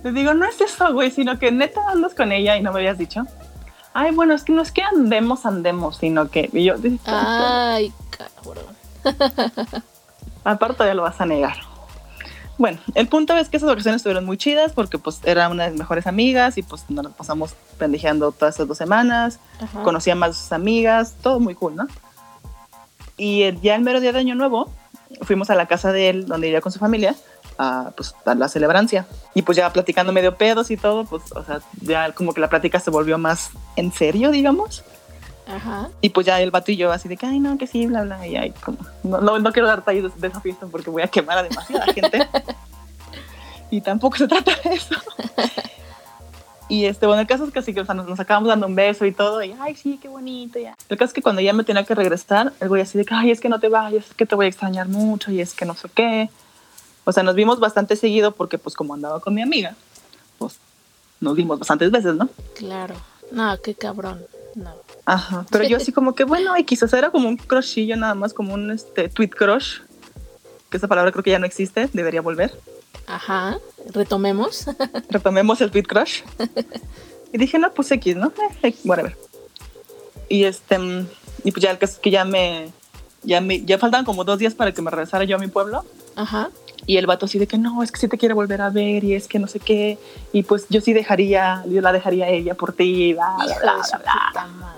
Le 0.04 0.12
digo, 0.12 0.34
no 0.34 0.48
es 0.48 0.60
eso, 0.60 0.92
güey, 0.92 1.12
sino 1.12 1.38
que 1.38 1.52
neta 1.52 1.88
andas 1.88 2.16
con 2.16 2.32
ella 2.32 2.58
y 2.58 2.64
no 2.64 2.74
me 2.74 2.80
habías 2.80 2.98
dicho. 2.98 3.28
Ay, 3.94 4.10
bueno, 4.16 4.34
es 4.34 4.44
que 4.44 4.54
no 4.54 4.64
es 4.64 4.72
que 4.72 4.82
andemos, 4.82 5.46
andemos, 5.46 5.98
sino 5.98 6.32
que. 6.32 6.50
Y 6.52 6.64
yo, 6.64 6.74
ay, 7.06 7.94
cabrón. 8.10 8.66
Aparte 10.44 10.86
ya 10.86 10.94
lo 10.94 11.04
vas 11.04 11.20
a 11.22 11.26
negar. 11.26 11.56
Bueno, 12.58 12.78
el 12.94 13.08
punto 13.08 13.36
es 13.36 13.50
que 13.50 13.58
esas 13.58 13.70
vacaciones 13.70 14.00
estuvieron 14.00 14.26
muy 14.26 14.38
chidas 14.38 14.74
porque 14.74 15.00
pues 15.00 15.22
era 15.24 15.50
una 15.50 15.64
de 15.66 15.72
mis 15.72 15.80
mejores 15.80 16.06
amigas 16.06 16.58
y 16.58 16.64
pues 16.64 16.88
nos 16.90 17.12
pasamos 17.14 17.56
pendejeando 17.80 18.32
todas 18.32 18.56
esas 18.56 18.68
dos 18.68 18.78
semanas. 18.78 19.40
Conocía 19.84 20.16
más 20.16 20.32
a 20.32 20.34
sus 20.34 20.52
amigas, 20.52 21.16
todo 21.22 21.40
muy 21.40 21.56
cool, 21.56 21.76
¿no? 21.76 21.88
Y 23.18 23.44
el, 23.44 23.62
ya 23.62 23.76
el 23.76 23.82
mero 23.82 24.00
día 24.00 24.12
de 24.12 24.20
Año 24.20 24.36
Nuevo 24.36 24.72
fuimos 25.22 25.50
a 25.50 25.56
la 25.56 25.68
casa 25.68 25.92
de 25.92 26.10
él, 26.10 26.26
donde 26.28 26.48
iría 26.48 26.62
con 26.62 26.72
su 26.72 26.80
familia, 26.80 27.16
a, 27.58 27.92
pues, 27.96 28.16
a 28.26 28.36
la 28.36 28.48
celebrancia. 28.48 29.06
Y 29.34 29.42
pues 29.42 29.56
ya 29.58 29.72
platicando 29.72 30.12
medio 30.14 30.36
pedos 30.36 30.72
y 30.72 30.78
todo, 30.78 31.06
pues, 31.06 31.32
o 31.32 31.44
sea, 31.44 31.62
ya 31.82 32.12
como 32.14 32.34
que 32.34 32.42
la 32.42 32.50
plática 32.50 32.80
se 32.80 32.92
volvió 32.92 33.18
más 33.18 33.52
en 33.76 33.92
serio, 33.92 34.32
digamos. 34.32 34.84
Y 36.02 36.10
pues 36.10 36.26
ya 36.26 36.42
el 36.42 36.52
vato 36.52 36.72
y 36.72 36.78
yo 36.78 36.92
así 36.92 37.08
de 37.08 37.18
que, 37.18 37.26
ay, 37.26 37.40
no, 37.40 37.58
que 37.58 37.68
sí, 37.68 37.86
bla, 37.86 38.04
bla. 38.04 38.26
Y 38.28 38.36
ahí 38.36 38.52
como, 38.52 38.78
no, 39.04 39.40
no, 39.40 39.52
quiero 39.52 39.68
dar 39.68 39.80
detalles 39.80 40.20
de, 40.20 40.28
esa 40.28 40.42
fiesta 40.42 40.68
porque 40.68 40.90
voy 40.90 41.02
a 41.02 41.08
quemar 41.08 41.38
a 41.38 41.44
demasiada 41.44 41.86
gente. 41.94 42.28
y 43.72 43.82
tampoco 43.82 44.18
se 44.18 44.28
trata 44.28 44.52
de 44.64 44.76
eso. 44.76 44.96
y 46.70 46.86
este, 46.86 47.06
bueno, 47.06 47.22
el 47.22 47.28
caso 47.28 47.46
es 47.46 47.52
que 47.52 47.60
así 47.60 47.74
que 47.74 47.82
o 47.82 47.86
sea, 47.86 47.96
nos, 47.96 48.20
acabamos 48.20 48.50
dando 48.50 48.68
un 48.68 48.76
beso 48.76 49.06
y 49.06 49.12
todo. 49.12 49.44
Y, 49.44 49.56
ay, 49.60 49.76
sí, 49.76 50.00
qué 50.02 50.08
bonito. 50.08 50.60
Ya. 50.60 50.76
El 50.90 50.98
caso 50.98 51.10
es 51.10 51.14
que 51.14 51.22
cuando 51.22 51.42
ya 51.42 51.54
me 51.54 51.64
tenía 51.64 51.84
que 51.84 51.96
regresar, 51.96 52.54
el 52.60 52.70
güey 52.70 52.82
así 52.82 52.98
de 52.98 53.06
que, 53.06 53.14
ay, 53.14 53.32
es 53.32 53.40
que 53.40 53.50
no 53.50 53.60
te 53.60 53.70
vayas, 53.70 54.08
es 54.08 54.14
que 54.14 54.26
te 54.26 54.36
voy 54.36 54.46
a 54.46 54.50
extrañar 54.50 54.88
mucho 54.88 55.32
y 55.32 55.42
es 55.42 55.54
que 55.54 55.66
no 55.66 55.76
sé 55.76 55.90
qué. 55.94 56.30
O 57.06 57.12
sea, 57.12 57.24
nos 57.24 57.36
vimos 57.36 57.60
bastante 57.60 57.96
seguido 57.96 58.32
porque 58.32 58.58
pues 58.58 58.76
como 58.76 58.94
andaba 58.94 59.20
con 59.20 59.34
mi 59.34 59.42
amiga, 59.42 59.76
pues 60.38 60.58
nos 61.20 61.36
vimos 61.36 61.60
bastantes 61.60 61.92
veces, 61.92 62.16
¿no? 62.16 62.30
Claro. 62.56 62.96
No, 63.32 63.60
qué 63.62 63.76
cabrón. 63.76 64.26
No. 64.56 64.83
Ajá, 65.06 65.46
pero 65.52 65.66
yo 65.66 65.78
así 65.78 65.92
como 65.92 66.16
que, 66.16 66.24
bueno, 66.24 66.58
y 66.58 66.64
quizás 66.64 66.94
era 66.94 67.12
como 67.12 67.28
un 67.28 67.38
crushillo 67.38 67.96
nada 67.98 68.16
más, 68.16 68.34
como 68.34 68.54
un 68.54 68.72
este, 68.72 69.10
tweet 69.10 69.30
crush, 69.30 69.80
que 70.70 70.78
esa 70.78 70.88
palabra 70.88 71.12
creo 71.12 71.24
que 71.24 71.32
ya 71.32 71.40
no 71.40 71.46
existe, 71.46 71.90
debería 71.94 72.22
volver. 72.22 72.58
Ajá, 73.06 73.60
retomemos. 73.94 74.66
Retomemos 75.10 75.60
el 75.62 75.72
tweet 75.72 75.84
crush. 75.84 76.22
Y 77.34 77.38
dije, 77.38 77.60
no, 77.60 77.72
pues 77.74 77.92
X, 77.92 78.16
¿no? 78.16 78.32
Eh, 78.62 78.74
whatever. 78.86 79.18
Y 80.30 80.46
este, 80.46 80.78
y 81.44 81.52
pues 81.52 81.64
ya 81.64 81.72
el 81.72 81.78
caso 81.78 81.94
es 81.94 82.00
que 82.00 82.12
ya 82.12 82.24
me, 82.26 82.72
ya 83.24 83.42
me, 83.42 83.64
ya 83.66 83.78
faltaban 83.78 84.06
como 84.06 84.24
dos 84.24 84.40
días 84.40 84.54
para 84.54 84.72
que 84.72 84.82
me 84.82 84.90
regresara 84.92 85.26
yo 85.26 85.36
a 85.36 85.40
mi 85.40 85.48
pueblo. 85.48 85.84
Ajá. 86.16 86.50
Y 86.86 86.98
el 86.98 87.08
vato 87.08 87.26
así 87.26 87.40
de 87.40 87.48
que 87.48 87.58
no, 87.58 87.82
es 87.82 87.92
que 87.92 88.00
sí 88.00 88.08
te 88.08 88.18
quiere 88.18 88.34
volver 88.34 88.62
a 88.62 88.70
ver 88.70 89.04
y 89.04 89.16
es 89.16 89.28
que 89.28 89.40
no 89.40 89.48
sé 89.48 89.60
qué. 89.60 89.98
Y 90.32 90.44
pues 90.44 90.66
yo 90.70 90.82
sí 90.82 90.94
dejaría, 90.94 91.64
yo 91.68 91.82
la 91.82 91.92
dejaría 91.92 92.26
a 92.26 92.30
ella 92.30 92.56
por 92.56 92.74
ti, 92.74 93.14
bla, 93.14 93.36
bla, 93.36 93.58
bla, 93.62 94.32
bla, 94.34 94.76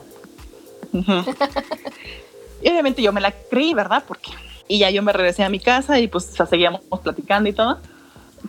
y 2.61 2.69
obviamente 2.69 3.01
yo 3.01 3.11
me 3.13 3.21
la 3.21 3.31
creí, 3.31 3.73
¿verdad? 3.73 4.03
Porque 4.07 4.31
y 4.67 4.79
ya 4.79 4.89
yo 4.89 5.03
me 5.03 5.13
regresé 5.13 5.43
a 5.43 5.49
mi 5.49 5.59
casa 5.59 5.99
y 5.99 6.07
pues 6.07 6.29
o 6.31 6.35
sea, 6.35 6.45
seguíamos 6.45 6.81
platicando 7.03 7.49
y 7.49 7.53
todo. 7.53 7.79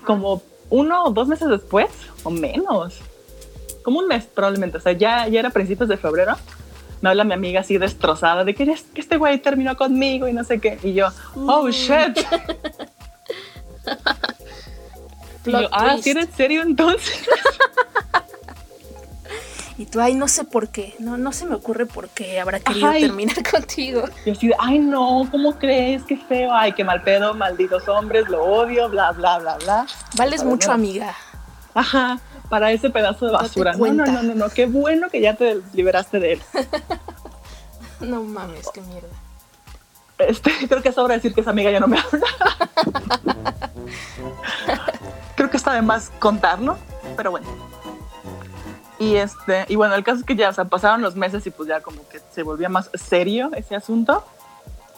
Como 0.07 0.43
uno 0.71 1.05
o 1.05 1.11
dos 1.11 1.29
meses 1.29 1.49
después, 1.49 1.89
o 2.23 2.31
menos, 2.31 2.95
como 3.83 3.99
un 3.99 4.09
mes 4.09 4.25
probablemente, 4.25 4.79
o 4.79 4.81
sea, 4.81 4.93
ya, 4.93 5.29
ya 5.29 5.41
era 5.41 5.51
principios 5.51 5.89
de 5.89 5.97
febrero, 5.97 6.37
me 7.03 7.11
habla 7.11 7.25
mi 7.25 7.35
amiga 7.35 7.61
así 7.61 7.77
destrozada 7.79 8.45
de 8.45 8.55
que, 8.55 8.63
"Es 8.65 8.83
que 8.83 9.01
este 9.01 9.17
güey 9.19 9.39
terminó 9.39 9.77
conmigo 9.77 10.27
y 10.29 10.33
no 10.33 10.43
sé 10.45 10.59
qué. 10.61 10.79
Y 10.83 10.95
yo, 10.95 11.09
oh 11.37 11.65
Mm. 11.67 11.71
shit. 11.71 12.19
Y 15.45 15.53
yo, 15.53 15.69
ah. 15.71 15.97
¿sí 16.03 16.11
eres 16.11 16.29
serio 16.37 16.63
entonces? 16.63 17.21
Y 19.79 19.85
tú, 19.85 20.01
ay, 20.01 20.15
no 20.15 20.27
sé 20.27 20.45
por 20.45 20.69
qué. 20.69 20.95
No, 20.99 21.19
no 21.19 21.33
se 21.33 21.45
me 21.45 21.55
ocurre 21.55 21.85
por 21.85 22.09
qué 22.09 22.41
habrá 22.41 22.61
querido 22.61 22.91
terminar 22.93 23.37
contigo. 23.51 24.05
Y 24.25 24.31
así 24.31 24.51
ay 24.59 24.79
no, 24.79 25.29
¿cómo 25.31 25.59
crees? 25.59 26.03
Qué 26.05 26.17
feo, 26.17 26.51
ay, 26.53 26.73
qué 26.73 26.83
mal 26.83 27.03
pedo, 27.03 27.35
malditos 27.35 27.87
hombres, 27.89 28.29
lo 28.29 28.43
odio, 28.43 28.89
bla, 28.89 29.13
bla, 29.13 29.39
bla, 29.39 29.57
bla. 29.59 29.87
Vales 30.17 30.45
mucho, 30.45 30.69
no. 30.69 30.75
amiga. 30.75 31.15
Ajá, 31.75 32.19
para 32.49 32.73
ese 32.73 32.89
pedazo 32.89 33.27
de 33.27 33.33
basura. 33.33 33.75
No, 33.75 33.93
no, 33.93 34.07
no, 34.07 34.23
no, 34.23 34.35
no, 34.35 34.49
qué 34.49 34.65
bueno 34.65 35.11
que 35.11 35.21
ya 35.21 35.35
te 35.35 35.61
liberaste 35.75 36.21
de 36.21 36.33
él. 36.35 36.43
No 37.99 38.23
mames, 38.23 38.69
qué 38.75 38.83
mierda. 38.83 39.09
Este, 40.19 40.53
creo 40.69 40.83
que 40.83 40.91
es 40.91 40.99
hora 40.99 41.15
de 41.15 41.19
decir 41.19 41.35
que 41.35 41.41
esa 41.41 41.49
amiga 41.49 41.71
ya 41.71 41.81
no 41.81 41.87
me 41.87 41.99
habla. 41.99 42.27
creo 45.35 45.51
que 45.51 45.57
está 45.57 45.73
de 45.73 45.81
más 45.81 46.11
contar, 46.19 46.61
¿no? 46.61 46.77
Pero 47.17 47.31
bueno. 47.31 47.47
Y 48.99 49.17
este, 49.17 49.67
y 49.69 49.77
bueno, 49.77 49.95
el 49.95 50.05
caso 50.05 50.21
es 50.21 50.25
que 50.25 50.37
ya, 50.37 50.49
o 50.49 50.53
sea, 50.53 50.65
pasaron 50.65 51.03
los 51.03 51.17
meses 51.17 51.47
y 51.47 51.51
pues 51.51 51.69
ya 51.69 51.81
como 51.81 52.07
que 52.09 52.21
se 52.33 52.43
volvía 52.43 52.69
más 52.69 52.91
serio 52.95 53.51
ese 53.55 53.77
asunto. 53.77 54.25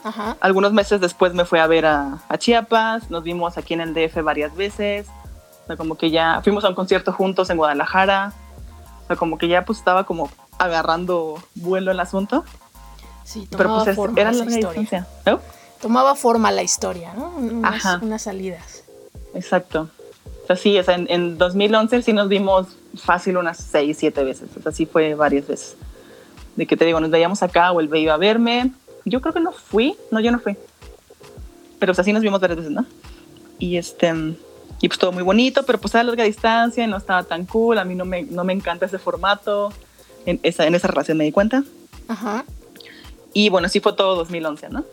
Ajá. 0.04 0.36
Algunos 0.40 0.72
meses 0.72 1.00
después 1.00 1.34
me 1.34 1.44
fui 1.44 1.58
a 1.58 1.66
ver 1.66 1.84
a, 1.86 2.18
a 2.28 2.38
Chiapas, 2.38 3.10
nos 3.10 3.24
vimos 3.24 3.58
aquí 3.58 3.74
en 3.74 3.80
el 3.80 3.94
DF 3.94 4.22
varias 4.22 4.54
veces. 4.54 5.06
O 5.64 5.66
sea, 5.66 5.76
como 5.76 5.96
que 5.96 6.10
ya 6.10 6.40
fuimos 6.44 6.64
a 6.64 6.68
un 6.68 6.74
concierto 6.74 7.12
juntos 7.12 7.50
en 7.50 7.56
Guadalajara. 7.56 8.32
O 9.04 9.06
sea, 9.08 9.16
como 9.16 9.36
que 9.38 9.48
ya 9.48 9.64
pues 9.64 9.78
estaba 9.78 10.04
como 10.04 10.30
agarrando 10.58 11.42
vuelo 11.56 11.90
el 11.90 12.00
asunto. 12.00 12.44
Sí, 13.24 13.46
Pero 13.50 13.64
tomaba 13.64 13.78
pues 13.80 13.88
es- 13.90 13.96
forma 13.96 14.20
era 14.20 14.30
historia. 14.30 14.58
distancia. 14.58 15.06
¿no? 15.26 15.40
Tomaba 15.82 16.14
forma 16.14 16.50
la 16.52 16.62
historia, 16.62 17.12
¿no? 17.14 17.28
Unas, 17.36 17.74
Ajá. 17.84 17.98
unas 18.02 18.22
salidas. 18.22 18.84
Exacto. 19.34 19.88
O 20.44 20.46
sea, 20.46 20.56
sí, 20.56 20.78
o 20.78 20.82
sea, 20.82 20.94
en, 20.94 21.06
en 21.10 21.36
2011 21.38 22.02
sí 22.02 22.12
nos 22.12 22.28
vimos 22.28 22.68
fácil 22.96 23.36
unas 23.36 23.56
seis, 23.58 23.96
siete 23.98 24.22
veces. 24.24 24.48
O 24.58 24.62
sea, 24.62 24.72
sí 24.72 24.86
fue 24.86 25.14
varias 25.14 25.46
veces. 25.46 25.76
De 26.56 26.66
que 26.66 26.76
te 26.76 26.84
digo, 26.84 27.00
nos 27.00 27.10
veíamos 27.10 27.42
acá 27.42 27.72
o 27.72 27.80
él 27.80 27.90
iba 27.94 28.14
a 28.14 28.16
verme. 28.16 28.72
Yo 29.04 29.20
creo 29.20 29.32
que 29.32 29.40
no 29.40 29.52
fui. 29.52 29.96
No, 30.10 30.20
yo 30.20 30.30
no 30.32 30.40
fui. 30.40 30.56
Pero 31.78 31.92
o 31.92 31.94
sea, 31.94 32.04
sí 32.04 32.12
nos 32.12 32.22
vimos 32.22 32.40
varias 32.40 32.58
veces, 32.58 32.72
¿no? 32.72 32.84
Y 33.58 33.76
este... 33.76 34.12
Y 34.80 34.86
pues 34.86 34.98
todo 35.00 35.10
muy 35.10 35.24
bonito, 35.24 35.64
pero 35.64 35.78
pues 35.80 35.94
a 35.96 36.02
larga 36.04 36.22
distancia 36.22 36.84
y 36.84 36.86
no 36.86 36.96
estaba 36.96 37.24
tan 37.24 37.46
cool. 37.46 37.78
A 37.78 37.84
mí 37.84 37.96
no 37.96 38.04
me, 38.04 38.22
no 38.22 38.44
me 38.44 38.52
encanta 38.52 38.86
ese 38.86 38.98
formato. 38.98 39.72
En 40.24 40.38
esa, 40.44 40.66
en 40.66 40.74
esa 40.76 40.86
relación 40.88 41.18
me 41.18 41.24
di 41.24 41.32
cuenta. 41.32 41.64
Ajá. 42.06 42.44
Y 43.32 43.48
bueno, 43.48 43.68
sí 43.68 43.80
fue 43.80 43.92
todo 43.94 44.14
2011, 44.16 44.68
¿no? 44.70 44.84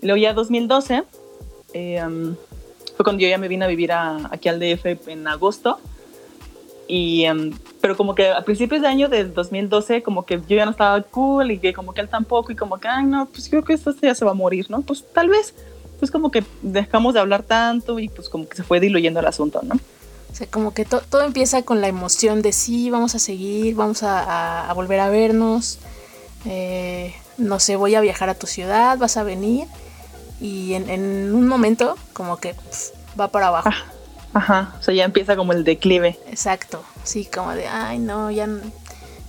Luego 0.00 0.16
ya 0.16 0.32
2012, 0.32 1.02
eh, 1.72 2.02
um, 2.06 2.36
fue 2.96 3.04
cuando 3.04 3.20
yo 3.22 3.28
ya 3.28 3.38
me 3.38 3.48
vine 3.48 3.64
a 3.64 3.68
vivir 3.68 3.90
a- 3.92 4.28
aquí 4.30 4.48
al 4.48 4.60
DF 4.60 4.86
en 5.08 5.26
agosto. 5.26 5.80
Y, 6.88 7.28
um, 7.28 7.50
pero 7.80 7.96
como 7.96 8.14
que 8.14 8.30
a 8.30 8.42
principios 8.42 8.80
de 8.82 8.88
año 8.88 9.08
del 9.08 9.34
2012, 9.34 10.02
como 10.02 10.24
que 10.24 10.36
yo 10.48 10.56
ya 10.56 10.64
no 10.64 10.70
estaba 10.70 11.00
cool 11.02 11.50
y 11.50 11.58
que 11.58 11.72
como 11.72 11.92
que 11.94 12.00
él 12.00 12.08
tampoco 12.08 12.52
y 12.52 12.56
como 12.56 12.78
que, 12.78 12.86
ay, 12.88 13.04
no, 13.06 13.26
pues 13.26 13.48
creo 13.48 13.64
que 13.64 13.72
esto 13.72 13.92
ya 14.00 14.14
se 14.14 14.24
va 14.24 14.30
a 14.30 14.34
morir, 14.34 14.66
¿no? 14.70 14.82
Pues 14.82 15.04
tal 15.12 15.28
vez, 15.28 15.52
pues 15.98 16.10
como 16.10 16.30
que 16.30 16.44
dejamos 16.62 17.14
de 17.14 17.20
hablar 17.20 17.42
tanto 17.42 17.98
y 17.98 18.08
pues 18.08 18.28
como 18.28 18.48
que 18.48 18.56
se 18.56 18.62
fue 18.62 18.78
diluyendo 18.80 19.18
el 19.20 19.26
asunto, 19.26 19.60
¿no? 19.62 19.74
O 20.30 20.34
sea, 20.36 20.46
como 20.48 20.74
que 20.74 20.84
to- 20.84 21.00
todo 21.08 21.22
empieza 21.22 21.62
con 21.62 21.80
la 21.80 21.88
emoción 21.88 22.42
de 22.42 22.52
sí, 22.52 22.90
vamos 22.90 23.14
a 23.14 23.18
seguir, 23.18 23.74
vamos 23.74 24.02
a, 24.02 24.20
a- 24.22 24.70
a 24.70 24.72
volver 24.74 25.00
a 25.00 25.08
vernos. 25.08 25.78
eh, 26.44 27.14
no 27.38 27.58
sé, 27.58 27.76
voy 27.76 27.94
a 27.94 28.00
viajar 28.00 28.28
a 28.30 28.34
tu 28.34 28.46
ciudad, 28.46 28.96
vas 28.98 29.16
a 29.16 29.22
venir. 29.24 29.66
Y 30.40 30.74
en, 30.74 30.88
en 30.90 31.34
un 31.34 31.48
momento, 31.48 31.96
como 32.12 32.36
que 32.38 32.54
pf, 32.54 32.92
va 33.18 33.28
para 33.28 33.48
abajo. 33.48 33.70
Ajá, 34.36 34.74
o 34.78 34.82
sea, 34.82 34.92
ya 34.92 35.04
empieza 35.04 35.34
como 35.34 35.54
el 35.54 35.64
declive. 35.64 36.18
Exacto. 36.26 36.84
Sí, 37.04 37.24
como 37.24 37.52
de, 37.52 37.68
ay, 37.68 37.98
no, 37.98 38.30
ya. 38.30 38.46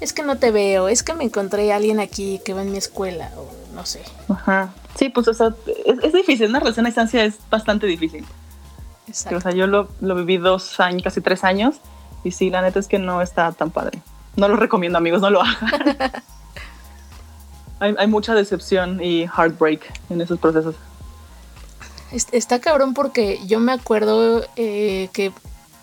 Es 0.02 0.12
que 0.12 0.22
no 0.22 0.38
te 0.38 0.52
veo, 0.52 0.90
es 0.90 1.02
que 1.02 1.14
me 1.14 1.24
encontré 1.24 1.72
a 1.72 1.78
alguien 1.78 2.02
aquí 2.02 2.42
que 2.44 2.54
va 2.54 2.62
en 2.62 2.74
mi 2.74 2.78
escuela, 2.78 3.32
o 3.38 3.50
no 3.74 3.86
sé. 3.86 4.02
Ajá. 4.28 4.74
Sí, 5.00 5.08
pues, 5.08 5.30
o 5.30 5.34
sea, 5.34 5.54
es, 5.86 6.04
es 6.04 6.12
difícil, 6.12 6.50
una 6.50 6.60
relación 6.60 6.86
a 6.86 6.90
distancia 6.90 7.24
es 7.24 7.36
bastante 7.50 7.88
difícil. 7.88 8.26
Exacto. 9.08 9.38
O 9.38 9.42
sea, 9.42 9.54
yo 9.54 9.66
lo, 9.66 9.88
lo 10.02 10.14
viví 10.14 10.36
dos 10.36 10.78
años, 10.82 11.04
casi 11.04 11.22
tres 11.22 11.46
años, 11.46 11.78
y 12.26 12.32
sí, 12.32 12.50
la 12.50 12.62
neta 12.62 12.78
es 12.78 12.90
que 12.90 13.00
no 13.00 13.22
está 13.22 13.54
tan 13.54 13.72
padre. 13.72 14.02
No 14.36 14.50
lo 14.50 14.58
recomiendo, 14.58 14.98
amigos, 14.98 15.22
no 15.22 15.30
lo 15.30 15.42
hagan. 15.42 16.12
hay, 17.80 17.96
hay 17.98 18.08
mucha 18.08 18.36
decepción 18.36 19.02
y 19.02 19.22
heartbreak 19.26 19.90
en 20.10 20.20
esos 20.20 20.38
procesos. 20.38 20.76
Es- 22.12 22.28
Está 22.32 22.60
cabrón 22.60 22.94
porque 22.94 23.40
yo 23.48 23.60
me 23.60 23.72
acuerdo 23.74 24.46
eh, 24.56 25.10
que 25.14 25.32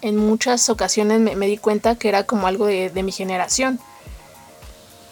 en 0.03 0.17
muchas 0.17 0.69
ocasiones 0.69 1.21
me, 1.21 1.35
me 1.37 1.47
di 1.47 1.57
cuenta 1.57 1.97
que 1.97 2.09
era 2.09 2.25
como 2.25 2.47
algo 2.47 2.67
de, 2.67 2.91
de 2.91 3.03
mi 3.03 3.13
generación. 3.13 3.81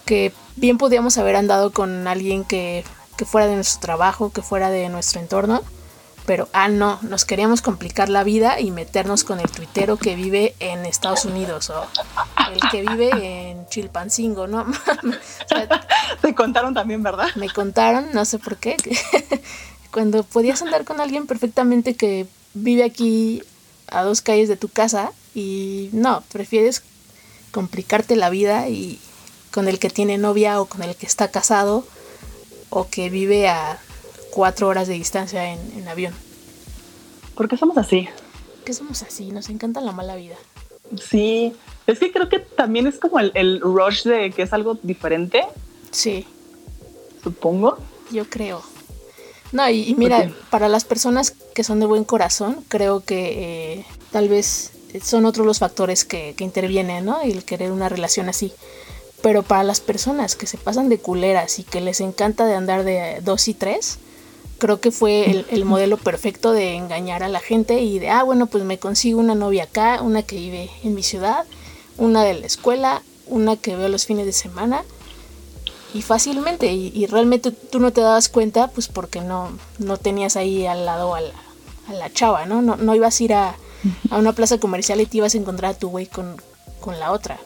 Que 0.05 0.33
bien 0.55 0.77
podíamos 0.77 1.17
haber 1.17 1.35
andado 1.35 1.71
con 1.71 2.07
alguien 2.07 2.43
que, 2.43 2.83
que 3.17 3.25
fuera 3.25 3.47
de 3.47 3.55
nuestro 3.55 3.79
trabajo, 3.81 4.31
que 4.31 4.41
fuera 4.41 4.69
de 4.69 4.89
nuestro 4.89 5.19
entorno. 5.21 5.61
Pero, 6.25 6.47
ah, 6.53 6.69
no, 6.69 6.99
nos 7.01 7.25
queríamos 7.25 7.61
complicar 7.61 8.07
la 8.07 8.23
vida 8.23 8.57
y 8.61 8.71
meternos 8.71 9.25
con 9.25 9.41
el 9.41 9.51
tuitero 9.51 9.97
que 9.97 10.15
vive 10.15 10.55
en 10.59 10.85
Estados 10.85 11.25
Unidos 11.25 11.69
o 11.69 11.85
el 12.53 12.61
que 12.71 12.81
vive 12.81 13.09
en 13.49 13.67
Chilpancingo, 13.67 14.47
¿no? 14.47 14.61
O 15.03 15.47
sea, 15.49 15.67
Te 16.21 16.33
contaron 16.33 16.73
también, 16.73 17.03
¿verdad? 17.03 17.27
me 17.35 17.49
contaron, 17.49 18.07
no 18.13 18.23
sé 18.23 18.39
por 18.39 18.55
qué, 18.55 18.77
cuando 19.93 20.23
podías 20.23 20.61
andar 20.61 20.83
con 20.83 20.99
alguien 20.99 21.27
perfectamente 21.27 21.93
que 21.93 22.25
vive 22.55 22.83
aquí 22.83 23.43
a 23.87 24.01
dos 24.03 24.21
calles 24.21 24.49
de 24.49 24.57
tu 24.57 24.67
casa 24.67 25.11
y 25.35 25.89
no, 25.93 26.23
prefieres 26.31 26.81
complicarte 27.51 28.15
la 28.15 28.29
vida 28.31 28.67
y 28.69 28.99
con 29.51 29.67
el 29.67 29.77
que 29.77 29.89
tiene 29.91 30.17
novia 30.17 30.59
o 30.59 30.65
con 30.65 30.81
el 30.81 30.95
que 30.95 31.05
está 31.05 31.29
casado 31.29 31.85
o 32.71 32.87
que 32.89 33.09
vive 33.11 33.47
a 33.47 33.79
cuatro 34.31 34.67
horas 34.67 34.87
de 34.87 34.95
distancia 34.95 35.51
en, 35.53 35.59
en 35.77 35.87
avión. 35.87 36.13
¿Por 37.35 37.47
qué 37.47 37.55
somos 37.55 37.77
así? 37.77 38.09
Que 38.65 38.73
somos 38.73 39.03
así, 39.03 39.29
nos 39.31 39.49
encanta 39.49 39.79
la 39.79 39.91
mala 39.91 40.15
vida. 40.15 40.35
Sí, 40.99 41.53
es 41.85 41.99
que 41.99 42.11
creo 42.11 42.29
que 42.29 42.39
también 42.39 42.87
es 42.87 42.97
como 42.97 43.19
el, 43.19 43.31
el 43.35 43.61
rush 43.61 44.03
de 44.03 44.31
que 44.31 44.41
es 44.41 44.53
algo 44.53 44.79
diferente, 44.81 45.43
Sí, 45.91 46.25
supongo. 47.23 47.77
yo 48.11 48.27
creo. 48.27 48.63
No, 49.53 49.69
y, 49.69 49.87
y 49.89 49.95
mira, 49.95 50.31
para 50.49 50.67
las 50.67 50.83
personas 50.83 51.31
que 51.53 51.63
son 51.63 51.79
de 51.79 51.85
buen 51.85 52.03
corazón, 52.03 52.65
creo 52.69 53.01
que 53.01 53.75
eh, 53.77 53.85
tal 54.11 54.27
vez 54.27 54.71
son 55.01 55.25
otros 55.25 55.45
los 55.45 55.59
factores 55.59 56.05
que, 56.05 56.33
que 56.35 56.43
intervienen, 56.43 57.05
¿no? 57.05 57.21
El 57.21 57.45
querer 57.45 57.71
una 57.71 57.87
relación 57.87 58.29
así. 58.29 58.51
Pero 59.21 59.43
para 59.43 59.63
las 59.63 59.79
personas 59.79 60.35
que 60.35 60.47
se 60.47 60.57
pasan 60.57 60.89
de 60.89 60.97
culeras 60.97 61.59
y 61.59 61.63
que 61.63 61.81
les 61.81 62.01
encanta 62.01 62.45
de 62.45 62.55
andar 62.55 62.83
de 62.83 63.21
dos 63.23 63.47
y 63.47 63.53
tres, 63.53 63.99
creo 64.57 64.81
que 64.81 64.89
fue 64.89 65.29
el, 65.29 65.45
el 65.51 65.65
modelo 65.65 65.97
perfecto 65.97 66.51
de 66.51 66.73
engañar 66.73 67.21
a 67.21 67.29
la 67.29 67.39
gente 67.39 67.79
y 67.79 67.99
de, 67.99 68.09
ah, 68.09 68.23
bueno, 68.23 68.47
pues 68.47 68.63
me 68.63 68.79
consigo 68.79 69.19
una 69.19 69.35
novia 69.35 69.65
acá, 69.65 70.01
una 70.01 70.23
que 70.23 70.35
vive 70.35 70.71
en 70.83 70.95
mi 70.95 71.03
ciudad, 71.03 71.45
una 71.99 72.23
de 72.23 72.33
la 72.33 72.47
escuela, 72.47 73.03
una 73.27 73.55
que 73.55 73.75
veo 73.75 73.87
los 73.87 74.07
fines 74.07 74.25
de 74.25 74.33
semana 74.33 74.83
y 75.93 76.01
fácilmente 76.01 76.71
y, 76.71 76.91
y 76.95 77.05
realmente 77.05 77.51
tú 77.51 77.79
no 77.79 77.91
te 77.91 78.01
dabas 78.01 78.29
cuenta 78.29 78.67
pues 78.67 78.87
porque 78.87 79.21
no, 79.21 79.57
no 79.79 79.97
tenías 79.97 80.35
ahí 80.35 80.65
al 80.65 80.85
lado 80.85 81.15
a 81.15 81.21
la, 81.21 81.33
a 81.89 81.93
la 81.93 82.11
chava, 82.11 82.45
¿no? 82.45 82.61
¿no? 82.61 82.75
No 82.75 82.95
ibas 82.95 83.19
a 83.19 83.23
ir 83.23 83.33
a, 83.33 83.55
a 84.09 84.17
una 84.17 84.33
plaza 84.33 84.57
comercial 84.57 85.01
y 85.01 85.05
te 85.05 85.17
ibas 85.17 85.35
a 85.35 85.37
encontrar 85.37 85.71
a 85.71 85.77
tu 85.77 85.89
güey 85.89 86.07
con, 86.07 86.35
con 86.79 86.99
la 86.99 87.11
otra. 87.11 87.37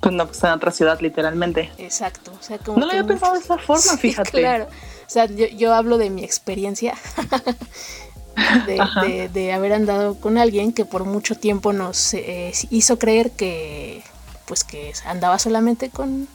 Pues 0.00 0.14
no, 0.14 0.26
pues 0.26 0.42
en 0.42 0.50
otra 0.50 0.72
ciudad, 0.72 1.00
literalmente. 1.00 1.70
Exacto. 1.78 2.32
O 2.38 2.42
sea, 2.42 2.58
como 2.58 2.78
no 2.78 2.86
lo 2.86 2.92
había 2.92 3.04
pensado 3.04 3.34
de 3.34 3.38
esa 3.38 3.56
forma, 3.56 3.96
fíjate. 3.96 4.30
Claro. 4.30 4.64
O 4.64 5.10
sea, 5.10 5.26
yo, 5.26 5.46
yo 5.46 5.72
hablo 5.74 5.96
de 5.96 6.10
mi 6.10 6.24
experiencia. 6.24 6.94
de, 8.66 9.28
de, 9.28 9.52
haber 9.52 9.74
andado 9.74 10.16
con 10.16 10.38
alguien 10.38 10.72
que 10.72 10.84
por 10.84 11.04
mucho 11.04 11.36
tiempo 11.36 11.72
nos 11.72 12.14
eh, 12.14 12.52
hizo 12.70 12.98
creer 12.98 13.30
que 13.30 14.02
pues 14.46 14.64
que 14.64 14.92
andaba 15.04 15.38
solamente 15.38 15.90
con, 15.90 16.26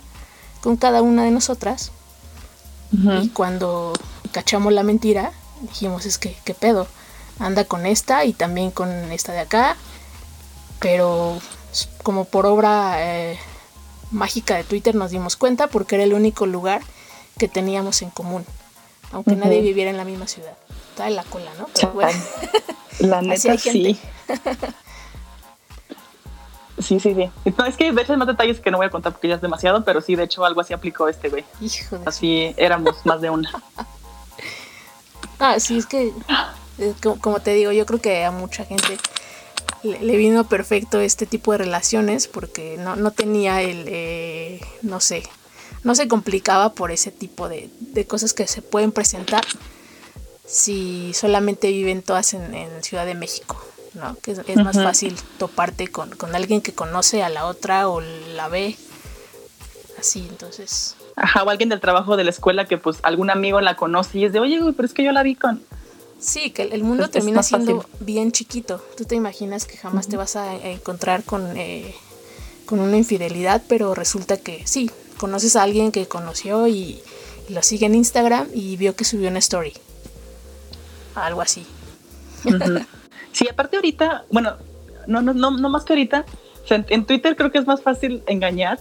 con 0.62 0.78
cada 0.78 1.02
una 1.02 1.24
de 1.24 1.32
nosotras. 1.32 1.92
Y 3.22 3.30
cuando 3.30 3.94
cachamos 4.32 4.72
la 4.72 4.84
mentira 4.84 5.34
dijimos 5.62 6.06
es 6.06 6.18
que 6.18 6.38
qué 6.46 6.54
pedo 6.54 6.88
anda 7.40 7.66
con 7.66 7.86
esta 7.86 8.24
y 8.24 8.32
también 8.32 8.72
con 8.72 8.90
esta 9.12 9.34
de 9.34 9.40
acá 9.40 9.76
pero 10.80 11.40
como 12.04 12.26
por 12.26 12.46
obra 12.46 12.96
eh, 13.00 13.38
mágica 14.12 14.56
de 14.56 14.64
Twitter 14.64 14.96
nos 14.96 15.12
dimos 15.12 15.36
cuenta 15.36 15.68
porque 15.68 15.96
era 15.96 16.06
el 16.06 16.14
único 16.14 16.46
lugar 16.46 16.82
que 17.38 17.48
teníamos 17.48 18.02
en 18.02 18.10
común 18.10 18.46
aunque 19.12 19.36
nadie 19.36 19.62
viviera 19.62 19.90
en 19.90 19.98
la 19.98 20.04
misma 20.04 20.28
ciudad. 20.28 20.54
Está 20.90 21.08
en 21.08 21.16
la 21.16 21.24
cola, 21.24 21.52
¿no? 21.58 21.68
la 23.00 23.22
neta 23.22 23.58
sí. 23.58 23.98
Sí, 26.79 27.00
sí, 27.00 27.15
sí. 27.15 27.29
No, 27.57 27.65
es 27.65 27.75
que 27.75 27.91
de 27.91 28.01
hecho 28.01 28.13
hay 28.13 28.19
más 28.19 28.27
detalles 28.27 28.60
que 28.60 28.69
no 28.69 28.77
voy 28.77 28.88
a 28.88 28.89
contar 28.89 29.12
porque 29.12 29.27
ya 29.27 29.36
es 29.36 29.41
demasiado, 29.41 29.84
pero 29.84 30.01
sí, 30.01 30.15
de 30.15 30.24
hecho 30.24 30.46
algo 30.46 30.62
así 30.62 30.74
aplicó 30.74 31.07
este 31.07 31.29
güey. 31.29 31.43
Hijo 31.60 31.98
de 31.98 32.05
Así 32.05 32.53
éramos 32.57 33.05
más 33.05 33.22
de 33.22 33.29
una. 33.29 33.51
ah, 35.39 35.60
sí, 35.60 35.77
es 35.77 35.86
que, 35.86 36.13
eh, 36.77 36.93
como, 37.22 37.39
te 37.39 37.53
digo, 37.53 37.72
yo 37.72 37.86
creo 37.86 38.00
que 38.00 38.24
a 38.24 38.31
mucha 38.31 38.63
gente 38.65 38.98
le, 39.84 40.17
vino 40.17 40.43
perfecto 40.43 41.00
este 41.00 41.25
tipo 41.25 41.51
de 41.51 41.60
relaciones 41.60 42.27
porque 42.27 42.77
no, 42.77 42.96
no 42.96 43.12
tenía 43.12 43.62
el, 43.62 43.86
eh, 43.88 44.62
no 44.84 45.00
sé, 45.00 45.24
no 45.84 45.96
se 45.96 46.07
complicaba 46.07 46.74
por 46.74 46.91
ese 46.91 47.12
tipo 47.12 47.50
de, 47.50 47.69
de 47.79 48.05
cosas 48.05 48.34
que 48.34 48.48
se 48.48 48.62
pueden 48.62 48.91
presentar 48.91 49.43
si 50.48 51.13
solamente 51.13 51.67
viven 51.67 52.01
todas 52.01 52.34
en, 52.34 52.48
Ciudad 52.81 53.05
de 53.05 53.15
México, 53.15 53.62
¿no? 53.98 54.18
Que 54.22 54.32
es, 54.32 54.56
más 54.58 54.75
fácil 54.75 55.16
toparte 55.38 55.88
con, 55.88 56.13
alguien 56.34 56.62
que 56.62 56.74
conoce 56.74 57.24
a 57.24 57.30
la 57.30 57.46
otra 57.46 57.89
o 57.89 58.01
la 58.01 58.48
ve. 58.48 58.77
Así, 60.00 60.25
entonces. 60.30 60.96
Ajá, 61.16 61.44
o 61.44 61.50
alguien 61.50 61.70
del 61.70 61.80
trabajo 61.80 62.16
de 62.16 62.24
la 62.24 62.30
escuela 62.30 62.66
que 62.66 62.77
pues 62.77 63.00
algún 63.04 63.30
amigo 63.30 63.60
la 63.62 63.75
conoce 63.75 64.20
y 64.20 64.25
es 64.25 64.34
de, 64.34 64.39
oye, 64.39 64.60
pero 64.75 64.86
es 64.86 64.94
que 64.94 65.04
yo 65.04 65.12
la 65.12 65.24
vi 65.24 65.36
con... 65.36 65.62
Sí, 66.20 66.50
que 66.50 66.63
el 66.63 66.84
mundo 66.84 67.10
termina 67.10 67.44
siendo 67.44 67.86
bien 68.00 68.32
chiquito. 68.32 68.84
Tú 68.96 69.06
te 69.06 69.16
imaginas 69.16 69.66
que 69.66 69.77
jamás 69.77 70.08
te 70.08 70.18
vas 70.18 70.36
a, 70.36 70.56
encontrar 70.56 71.24
con, 71.24 71.56
eh, 71.58 71.96
con 72.66 72.80
una 72.80 72.98
infidelidad, 72.98 73.62
pero 73.68 73.94
resulta 73.94 74.38
que 74.38 74.66
sí, 74.66 74.89
conoces 75.18 75.56
a 75.56 75.63
alguien 75.63 75.92
que 75.92 76.08
conoció 76.08 76.68
y 76.68 77.01
lo 77.50 77.62
sigue 77.62 77.86
en 77.86 77.96
Instagram 77.96 78.48
y 78.54 78.77
vio 78.77 78.96
que 78.96 79.06
subió 79.06 79.30
una 79.30 79.39
story 79.39 79.74
algo 81.25 81.42
así. 81.42 81.66
Sí, 83.38 83.48
aparte 83.48 83.75
ahorita, 83.75 84.25
bueno, 84.32 84.53
no, 85.06 85.22
no, 85.22 85.32
no, 85.32 85.51
no 85.51 85.70
más 85.70 85.84
que 85.84 85.94
ahorita, 85.94 86.25
en 86.72 87.06
Twitter 87.06 87.36
creo 87.36 87.51
que 87.51 87.60
es 87.60 87.67
más 87.67 87.84
fácil 87.84 88.24
engañar 88.25 88.79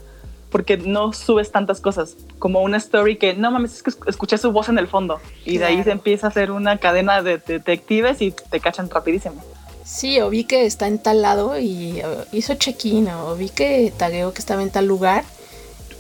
porque 0.49 0.79
no 0.79 1.13
subes 1.13 1.53
tantas 1.53 1.83
cosas, 1.83 2.17
como 2.39 2.63
una 2.63 2.79
story 2.79 3.17
que 3.17 3.35
no 3.35 3.51
mames, 3.51 3.75
es 3.75 3.83
que 3.83 3.91
escuché 4.07 4.39
su 4.39 4.53
voz 4.53 4.71
en 4.71 4.79
el 4.79 4.89
fondo 4.89 5.21
y 5.45 5.59
de 5.59 5.67
ahí 5.67 5.85
se 5.85 5.91
empieza 5.91 6.29
a 6.29 6.31
hacer 6.31 6.53
una 6.53 6.79
cadena 6.79 7.21
de 7.21 7.37
detectives 7.37 8.23
y 8.23 8.31
te 8.31 8.59
cachan 8.59 8.89
rapidísimo. 8.89 9.45
Sí, 9.85 10.23
o 10.23 10.31
vi 10.31 10.45
que 10.45 10.65
está 10.65 10.87
en 10.89 11.01
tal 11.01 11.21
lado 11.21 11.59
y 11.59 12.01
hizo 12.33 12.55
check-in, 12.55 13.11
o 13.11 13.37
vi 13.37 13.51
que 13.51 13.93
tagueó 13.95 14.33
que 14.33 14.39
estaba 14.39 14.63
en 14.63 14.71
tal 14.71 14.87
lugar 14.87 15.25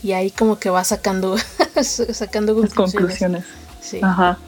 y 0.02 0.12
ahí 0.12 0.30
como 0.30 0.58
que 0.58 0.70
va 0.70 0.82
sacando, 0.82 1.36
sacando 1.82 2.54
conclusiones. 2.54 2.94
conclusiones. 2.94 3.44
Sí. 3.82 4.00
Ajá. 4.02 4.38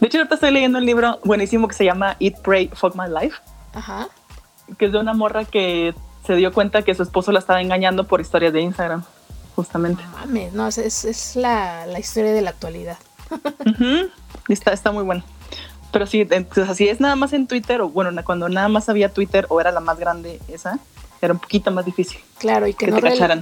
De 0.00 0.08
hecho, 0.08 0.18
ahorita 0.18 0.34
estoy 0.34 0.50
leyendo 0.50 0.78
un 0.78 0.84
libro 0.84 1.20
buenísimo 1.22 1.68
que 1.68 1.76
se 1.76 1.84
llama 1.84 2.16
Eat, 2.18 2.40
Pray, 2.40 2.68
Fuck 2.74 2.96
My 2.96 3.08
Life. 3.08 3.36
Ajá. 3.74 4.08
Que 4.78 4.86
es 4.86 4.92
de 4.92 4.98
una 4.98 5.14
morra 5.14 5.44
que 5.44 5.94
se 6.26 6.34
dio 6.36 6.52
cuenta 6.52 6.82
que 6.82 6.94
su 6.94 7.02
esposo 7.02 7.32
la 7.32 7.38
estaba 7.38 7.60
engañando 7.60 8.06
por 8.06 8.20
historias 8.20 8.52
de 8.52 8.60
Instagram, 8.60 9.02
justamente. 9.56 10.02
No 10.04 10.10
mames, 10.18 10.52
no, 10.52 10.68
es, 10.68 10.78
es 10.78 11.36
la, 11.36 11.86
la, 11.86 11.98
historia 11.98 12.32
de 12.32 12.42
la 12.42 12.50
actualidad. 12.50 12.98
está, 14.48 14.72
está 14.72 14.92
muy 14.92 15.04
bueno. 15.04 15.24
Pero 15.90 16.06
sí, 16.06 16.26
entonces 16.30 16.68
así 16.68 16.88
es 16.88 17.00
nada 17.00 17.16
más 17.16 17.32
en 17.32 17.46
Twitter, 17.46 17.82
o 17.82 17.88
bueno, 17.88 18.10
cuando 18.24 18.48
nada 18.48 18.68
más 18.68 18.88
había 18.88 19.12
Twitter 19.12 19.46
o 19.50 19.60
era 19.60 19.72
la 19.72 19.80
más 19.80 19.98
grande 19.98 20.40
esa, 20.48 20.78
era 21.20 21.34
un 21.34 21.38
poquito 21.38 21.70
más 21.70 21.84
difícil. 21.84 22.18
Claro, 22.38 22.66
y 22.66 22.74
que, 22.74 22.86
no, 22.86 22.98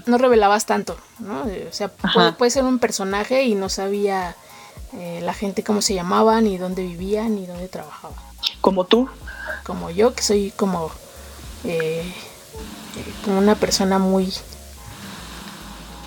no, 0.07 0.19
revelabas 0.19 0.67
tanto, 0.67 0.97
¿no? 1.21 1.43
O 1.43 1.73
sea, 1.73 1.89
puede, 1.89 2.33
puede, 2.33 2.51
ser 2.51 2.65
un 2.65 2.79
personaje 2.79 3.45
y 3.45 3.55
no 3.55 3.69
sabía 3.69 4.35
eh, 4.95 5.21
la 5.23 5.33
gente 5.33 5.63
cómo 5.63 5.81
se 5.81 5.95
llamaban, 5.95 6.45
ni 6.45 6.59
dónde 6.59 6.83
vivían, 6.83 7.37
ni 7.37 7.47
dónde 7.47 7.69
trabajaban. 7.69 8.19
Como 8.61 8.85
tú. 8.85 9.09
Como 9.65 9.91
yo, 9.91 10.15
que 10.15 10.23
soy 10.23 10.53
como, 10.57 10.91
eh, 11.65 12.13
como 13.25 13.39
una 13.39 13.55
persona 13.55 13.99
muy, 13.99 14.33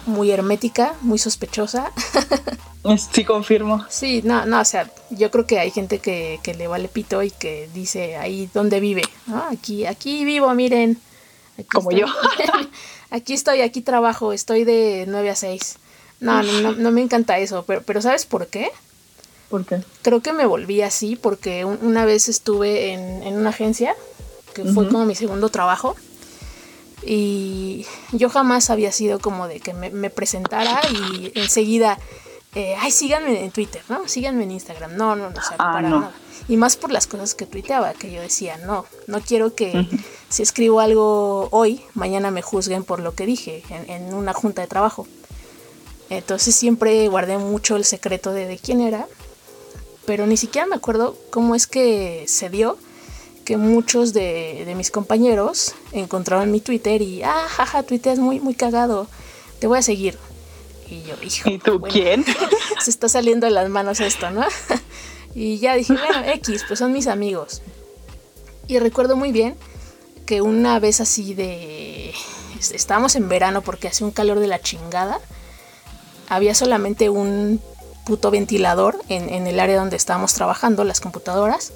muy 0.06 0.32
hermética, 0.32 0.96
muy 1.02 1.20
sospechosa. 1.20 1.92
Sí, 3.14 3.24
confirmo. 3.24 3.86
Sí, 3.90 4.22
no, 4.24 4.46
no, 4.46 4.60
o 4.60 4.66
sea, 4.66 4.92
yo 5.10 5.32
creo 5.32 5.48
que 5.48 5.58
hay 5.58 5.72
gente 5.72 6.00
que, 6.00 6.40
le 6.58 6.68
vale 6.68 6.90
pito 6.90 7.24
y 7.24 7.32
que 7.32 7.70
dice 7.74 8.18
ahí 8.18 8.50
dónde 8.54 8.82
vive. 8.82 9.04
Aquí, 9.50 9.86
aquí 9.86 10.26
vivo, 10.26 10.54
miren. 10.54 11.00
Como 11.72 11.92
yo. 11.92 12.08
aquí 13.10 13.34
estoy, 13.34 13.62
aquí 13.62 13.82
trabajo, 13.82 14.34
estoy 14.34 14.66
de 14.66 15.06
9 15.08 15.30
a 15.30 15.36
6. 15.36 15.78
No, 16.20 16.44
no, 16.44 16.74
no, 16.74 16.92
me 16.92 17.02
encanta 17.02 17.38
eso, 17.38 17.64
pero, 17.66 17.84
pero 17.84 18.02
¿sabes 18.02 18.26
por 18.26 18.48
qué? 18.48 18.70
¿Por 19.54 19.66
qué? 19.66 19.84
Creo 20.02 20.20
que 20.20 20.34
me 20.34 20.48
volví 20.48 20.82
así 20.82 21.16
porque 21.16 21.64
una 21.64 22.06
vez 22.06 22.28
estuve 22.28 22.94
en, 22.94 23.36
una 23.36 23.52
agencia, 23.52 23.96
que 24.56 24.66
fue 24.66 24.88
como 24.88 25.06
mi 25.06 25.14
segundo 25.14 25.50
trabajo, 25.50 25.96
y 27.06 27.86
yo 28.14 28.30
jamás 28.30 28.72
había 28.72 28.92
sido 28.92 29.20
como 29.20 29.48
de 29.48 29.60
que 29.60 29.76
me, 29.76 30.10
presentara 30.10 30.82
y 30.90 31.32
enseguida, 31.36 32.00
eh, 32.56 32.76
ay, 32.80 32.90
síganme 32.90 33.44
en 33.44 33.52
Twitter, 33.52 33.84
¿no? 33.90 34.08
Síganme 34.08 34.42
en 34.46 34.54
Instagram. 34.54 34.98
No, 34.98 35.16
no, 35.16 35.30
no, 35.30 35.40
o 35.40 35.44
sea, 35.44 35.58
ah, 35.60 35.74
para 35.74 35.88
nada. 35.88 36.12
Y 36.48 36.58
más 36.58 36.76
por 36.76 36.92
las 36.92 37.06
cosas 37.06 37.36
que 37.36 37.46
tuiteaba, 37.46 37.94
que 37.94 38.12
yo 38.12 38.22
decía, 38.22 38.58
no, 38.58 38.88
no 39.06 39.22
quiero 39.22 39.54
que 39.54 39.88
si 40.30 40.42
escribo 40.42 40.80
algo 40.80 41.50
hoy, 41.52 41.84
mañana 41.94 42.32
me 42.32 42.42
juzguen 42.42 42.84
por 42.84 43.00
lo 43.00 43.14
que 43.14 43.28
dije 43.28 43.62
en, 43.70 43.88
en 43.88 44.14
una 44.16 44.34
junta 44.34 44.64
de 44.64 44.68
trabajo. 44.68 45.06
Entonces 46.10 46.56
siempre 46.56 47.08
guardé 47.08 47.38
mucho 47.38 47.76
el 47.76 47.86
secreto 47.86 48.32
de, 48.32 48.60
quién 48.62 48.82
era, 48.82 49.08
pero 50.06 50.28
ni 50.28 50.38
siquiera 50.38 50.68
me 50.68 50.76
acuerdo 50.76 51.18
cómo 51.30 51.56
es 51.56 51.68
que 51.68 52.26
se 52.28 52.50
dio 52.50 52.78
que 53.46 53.58
muchos 53.58 54.14
de, 54.14 54.72
mis 54.76 54.92
compañeros 54.92 55.76
encontraron 55.92 56.52
mi 56.52 56.62
Twitter 56.62 57.02
y, 57.02 57.24
ah, 57.24 57.48
jaja, 57.50 57.84
Twitter 57.84 58.14
es 58.14 58.20
muy, 58.20 58.40
muy 58.40 58.54
cagado, 58.54 59.08
te 59.60 59.68
voy 59.68 59.80
a 59.80 59.82
seguir. 59.82 60.18
Y 60.90 61.04
yo, 61.04 61.16
hijo. 61.22 61.50
¿Y 61.50 61.60
tú 61.60 61.82
quién? 61.82 62.26
se 62.80 62.90
está 62.90 63.10
saliendo 63.10 63.46
de 63.46 63.52
las 63.52 63.70
manos 63.70 64.00
esto, 64.00 64.30
¿no? 64.32 64.46
y 65.36 65.58
ya 65.60 65.76
dije, 65.76 65.94
bueno, 65.94 66.24
X, 66.26 66.64
pues 66.68 66.80
son 66.80 66.94
mis 66.94 67.08
amigos. 67.08 67.62
Y 68.68 68.80
recuerdo 68.80 69.16
muy 69.16 69.32
bien 69.32 69.56
que 70.26 70.42
una 70.42 70.80
vez 70.80 71.02
así 71.02 71.34
de... 71.34 72.14
Estábamos 72.72 73.16
en 73.18 73.28
verano 73.28 73.62
porque 73.62 73.90
hace 73.90 74.06
un 74.06 74.12
calor 74.12 74.40
de 74.40 74.48
la 74.48 74.62
chingada 74.62 75.20
había 76.30 76.56
solamente 76.56 77.10
un 77.10 77.60
puto 78.06 78.32
ventilador 78.32 79.00
en, 79.10 79.48
el 79.48 79.60
área 79.60 79.78
donde 79.78 79.96
estábamos 79.96 80.34
trabajando, 80.34 80.84
las 80.84 81.00
computadoras, 81.00 81.72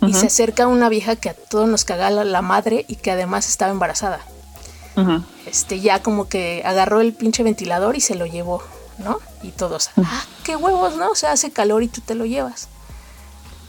y 0.00 0.14
se 0.14 0.26
acerca 0.26 0.66
una 0.66 0.88
vieja 0.88 1.14
que 1.14 1.30
a 1.30 1.34
todos 1.34 1.68
nos 1.68 1.84
caga 1.84 2.10
la, 2.10 2.42
madre 2.42 2.84
y 2.88 2.96
que 2.96 3.12
además 3.12 3.48
estaba 3.48 3.70
embarazada. 3.70 4.20
Este 5.46 5.80
ya 5.80 6.02
como 6.02 6.28
que 6.28 6.62
agarró 6.64 7.00
el 7.00 7.14
pinche 7.14 7.42
ventilador 7.42 7.96
y 7.96 8.00
se 8.00 8.14
lo 8.14 8.26
llevó, 8.26 8.62
¿no? 8.98 9.20
Y 9.42 9.50
todos, 9.50 9.90
ah, 9.96 10.24
qué 10.44 10.56
huevos, 10.56 10.96
¿no? 10.96 11.10
O 11.10 11.14
sea, 11.14 11.32
hace 11.32 11.50
calor 11.50 11.82
y 11.82 11.88
tú 11.88 12.00
te 12.00 12.14
lo 12.14 12.26
llevas. 12.26 12.68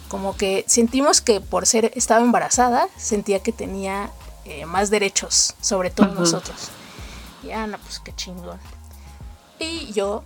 Como 0.09 0.35
que 0.35 0.65
sentimos 0.67 1.21
que 1.21 1.39
por 1.39 1.65
ser 1.65 1.91
estaba 1.95 2.21
embarazada, 2.21 2.87
sentía 2.97 3.39
que 3.39 3.51
tenía 3.51 4.11
eh, 4.45 4.65
más 4.65 4.89
derechos 4.89 5.55
sobre 5.61 5.89
todos 5.91 6.13
nosotros. 6.13 6.69
Y 7.43 7.47
no, 7.47 7.77
pues 7.77 7.99
qué 7.99 8.13
chingón. 8.15 8.59
Y 9.59 9.91
yo. 9.93 10.23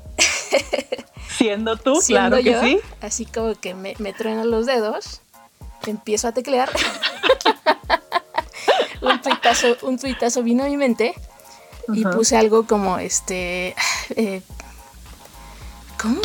Siendo 1.38 1.78
tú, 1.78 2.00
claro 2.08 2.38
que 2.38 2.60
sí. 2.62 2.80
Así 3.02 3.26
como 3.26 3.56
que 3.56 3.74
me, 3.74 3.96
me 4.00 4.14
trueno 4.14 4.46
los 4.46 4.66
dedos, 4.66 5.22
empiezo 5.86 6.28
a 6.28 6.32
teclear. 6.32 6.70
un, 9.02 9.22
tuitazo, 9.22 9.78
un 9.84 9.98
tuitazo 9.98 10.44
vino 10.44 10.64
a 10.64 10.68
mi 10.68 10.78
mente 10.78 11.14
y 11.94 12.04
puse 12.04 12.38
algo 12.38 12.66
como 12.66 13.00
este. 13.00 13.76
Eh, 14.10 14.42
¿Cómo? 16.02 16.20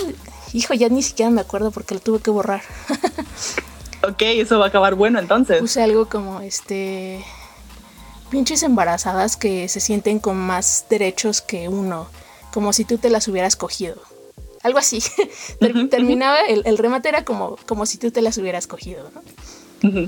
Hijo, 0.52 0.74
ya 0.74 0.88
ni 0.88 1.02
siquiera 1.02 1.30
me 1.30 1.40
acuerdo 1.40 1.70
porque 1.70 1.94
lo 1.94 2.00
tuve 2.00 2.20
que 2.20 2.30
borrar. 2.30 2.62
ok, 4.02 4.22
eso 4.22 4.58
va 4.58 4.66
a 4.66 4.68
acabar 4.68 4.94
bueno 4.94 5.18
entonces. 5.18 5.60
Puse 5.60 5.82
algo 5.82 6.08
como 6.08 6.40
este. 6.40 7.24
pinches 8.30 8.62
embarazadas 8.62 9.36
que 9.36 9.68
se 9.68 9.80
sienten 9.80 10.18
con 10.18 10.36
más 10.36 10.86
derechos 10.90 11.40
que 11.40 11.68
uno, 11.68 12.08
como 12.52 12.72
si 12.72 12.84
tú 12.84 12.98
te 12.98 13.10
las 13.10 13.26
hubieras 13.28 13.56
cogido. 13.56 13.96
Algo 14.62 14.78
así. 14.78 15.02
Terminaba, 15.90 16.40
el, 16.42 16.78
remate 16.78 17.08
era 17.08 17.24
como, 17.24 17.56
como 17.66 17.86
si 17.86 17.98
tú 17.98 18.10
te 18.10 18.22
las 18.22 18.38
hubieras 18.38 18.66
cogido, 18.66 19.10
¿no? 19.14 19.22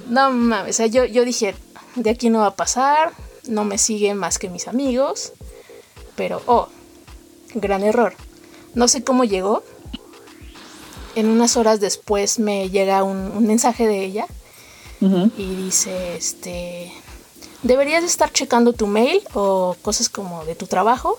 No 0.08 0.30
mames, 0.30 0.70
o 0.70 0.76
sea, 0.76 0.86
yo, 0.86 1.04
yo 1.04 1.24
dije, 1.24 1.56
de 1.96 2.10
aquí 2.10 2.30
no 2.30 2.40
va 2.40 2.46
a 2.46 2.54
pasar, 2.54 3.12
no 3.48 3.64
me 3.64 3.76
siguen 3.76 4.16
más 4.16 4.38
que 4.38 4.48
mis 4.48 4.68
amigos, 4.68 5.32
pero, 6.14 6.40
oh, 6.46 6.68
gran 7.54 7.82
error. 7.82 8.14
No 8.74 8.86
sé 8.86 9.02
cómo 9.02 9.24
llegó. 9.24 9.64
En 11.16 11.26
unas 11.28 11.56
horas 11.56 11.80
después 11.80 12.38
me 12.38 12.70
llega 12.70 13.02
un, 13.02 13.44
mensaje 13.46 13.86
de 13.86 14.04
ella 14.04 14.26
y 15.36 15.54
dice, 15.56 16.16
este, 16.16 16.92
deberías 17.62 18.04
estar 18.04 18.32
checando 18.32 18.72
tu 18.72 18.86
mail 18.86 19.22
o 19.34 19.76
cosas 19.82 20.08
como 20.08 20.44
de 20.44 20.54
tu 20.54 20.66
trabajo 20.66 21.18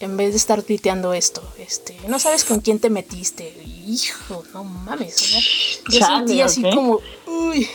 en 0.00 0.16
vez 0.16 0.30
de 0.30 0.36
estar 0.36 0.62
tuiteando 0.62 1.12
esto. 1.12 1.42
Este, 1.58 1.96
no 2.06 2.18
sabes 2.18 2.44
con 2.44 2.60
quién 2.60 2.78
te 2.78 2.90
metiste. 2.90 3.52
Hijo, 3.86 4.44
no 4.52 4.64
mames. 4.64 5.80
Yo 5.88 6.04
sentí 6.04 6.40
así 6.40 6.62
como, 6.62 7.00
uy, 7.26 7.68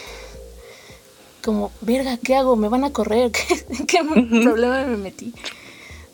como, 1.44 1.72
verga, 1.82 2.18
¿qué 2.18 2.36
hago? 2.36 2.56
¿Me 2.56 2.70
van 2.70 2.84
a 2.84 2.94
correr? 2.94 3.32
¿Qué, 3.88 4.00
problema 4.04 4.86
me 4.86 4.98
metí? 4.98 5.34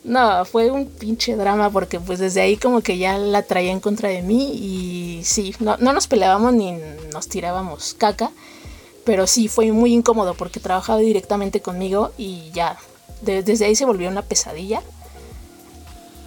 No, 0.03 0.45
fue 0.45 0.71
un 0.71 0.87
pinche 0.87 1.35
drama 1.35 1.69
porque 1.69 1.99
pues 1.99 2.19
desde 2.19 2.41
ahí 2.41 2.55
como 2.55 2.81
que 2.81 2.97
ya 2.97 3.17
la 3.17 3.43
traía 3.43 3.71
en 3.71 3.81
contra 3.81 4.09
de 4.09 4.21
mí 4.21 4.53
y 4.53 5.21
sí, 5.25 5.53
no, 5.59 5.75
no 5.77 5.91
nos 5.91 6.07
peleábamos 6.07 6.53
ni 6.53 6.71
nos 7.11 7.27
tirábamos 7.27 7.95
caca, 7.95 8.31
pero 9.03 9.27
sí 9.27 9.49
fue 9.49 9.71
muy 9.73 9.93
incómodo 9.93 10.35
porque 10.35 10.61
trabajaba 10.61 10.99
directamente 10.99 11.61
conmigo 11.61 12.11
y 12.17 12.49
ya, 12.53 12.77
desde 13.21 13.65
ahí 13.65 13.75
se 13.75 13.85
volvió 13.85 14.09
una 14.09 14.21
pesadilla. 14.21 14.81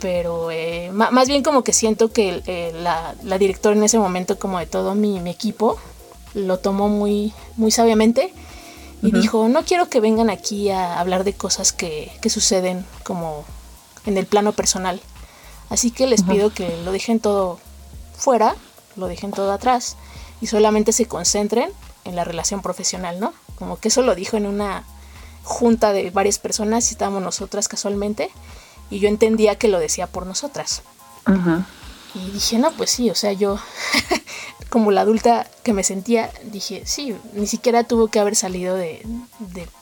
Pero 0.03 0.51
eh, 0.51 0.91
más 0.93 1.29
bien 1.29 1.45
como 1.45 1.63
que 1.63 1.73
siento 1.73 2.13
que 2.13 2.43
eh, 2.47 2.73
la, 2.75 3.15
directora 3.39 3.77
en 3.77 3.85
ese 3.85 4.01
momento, 4.01 4.37
como 4.37 4.59
de 4.59 4.67
todo 4.67 4.97
mi, 4.97 5.17
equipo, 5.31 5.79
lo 6.35 6.59
tomó 6.59 6.89
muy, 6.89 7.33
muy 7.57 7.71
sabiamente 7.71 8.35
y 9.01 9.13
dijo, 9.13 9.49
no 9.49 9.65
quiero 9.65 9.89
que 9.89 10.01
vengan 10.01 10.29
aquí 10.29 10.71
a 10.71 10.99
hablar 10.99 11.23
de 11.23 11.35
cosas 11.35 11.73
que, 11.73 12.11
suceden 12.29 12.85
como 13.05 13.45
en 14.05 14.19
el 14.19 14.27
plano 14.27 14.53
personal. 14.53 15.01
Así 15.71 15.93
que 15.93 16.09
les 16.09 16.25
pido 16.25 16.53
que 16.53 16.77
lo 16.85 16.91
dejen 16.91 17.21
todo 17.21 17.61
fuera, 18.17 18.57
lo 18.97 19.07
dejen 19.07 19.31
todo 19.31 19.53
atrás 19.53 19.97
y 20.41 20.49
solamente 20.49 20.93
se 20.93 21.07
concentren 21.07 21.71
en 22.05 22.17
la 22.17 22.25
relación 22.25 22.61
profesional, 22.61 23.21
¿no? 23.21 23.33
Como 23.55 23.79
que 23.79 23.87
eso 23.87 24.03
lo 24.03 24.17
dijo 24.17 24.37
en 24.37 24.47
una 24.47 24.85
junta 25.45 25.93
de 25.93 26.11
varias 26.11 26.41
personas 26.41 26.91
y 26.91 26.95
estábamos 26.95 27.23
nosotras 27.23 27.69
casualmente 27.69 28.31
y 28.93 28.99
yo 28.99 29.09
entendía 29.09 29.57
que 29.57 29.69
lo 29.69 29.81
decía 29.81 30.07
por 30.07 30.27
nosotras. 30.27 30.83
Y 32.15 32.31
dije, 32.31 32.59
no, 32.59 32.73
pues 32.73 32.91
sí, 32.91 33.09
o 33.09 33.15
sea, 33.15 33.33
yo 33.33 33.59
como 34.69 34.91
la 34.91 35.01
adulta 35.01 35.49
que 35.63 35.73
me 35.73 35.83
sentía, 35.83 36.31
dije, 36.45 36.83
sí, 36.85 37.17
ni 37.33 37.47
siquiera 37.47 37.85
tuvo 37.85 38.09
que 38.09 38.21
haber 38.21 38.37
salido 38.37 38.77
de, 38.77 39.03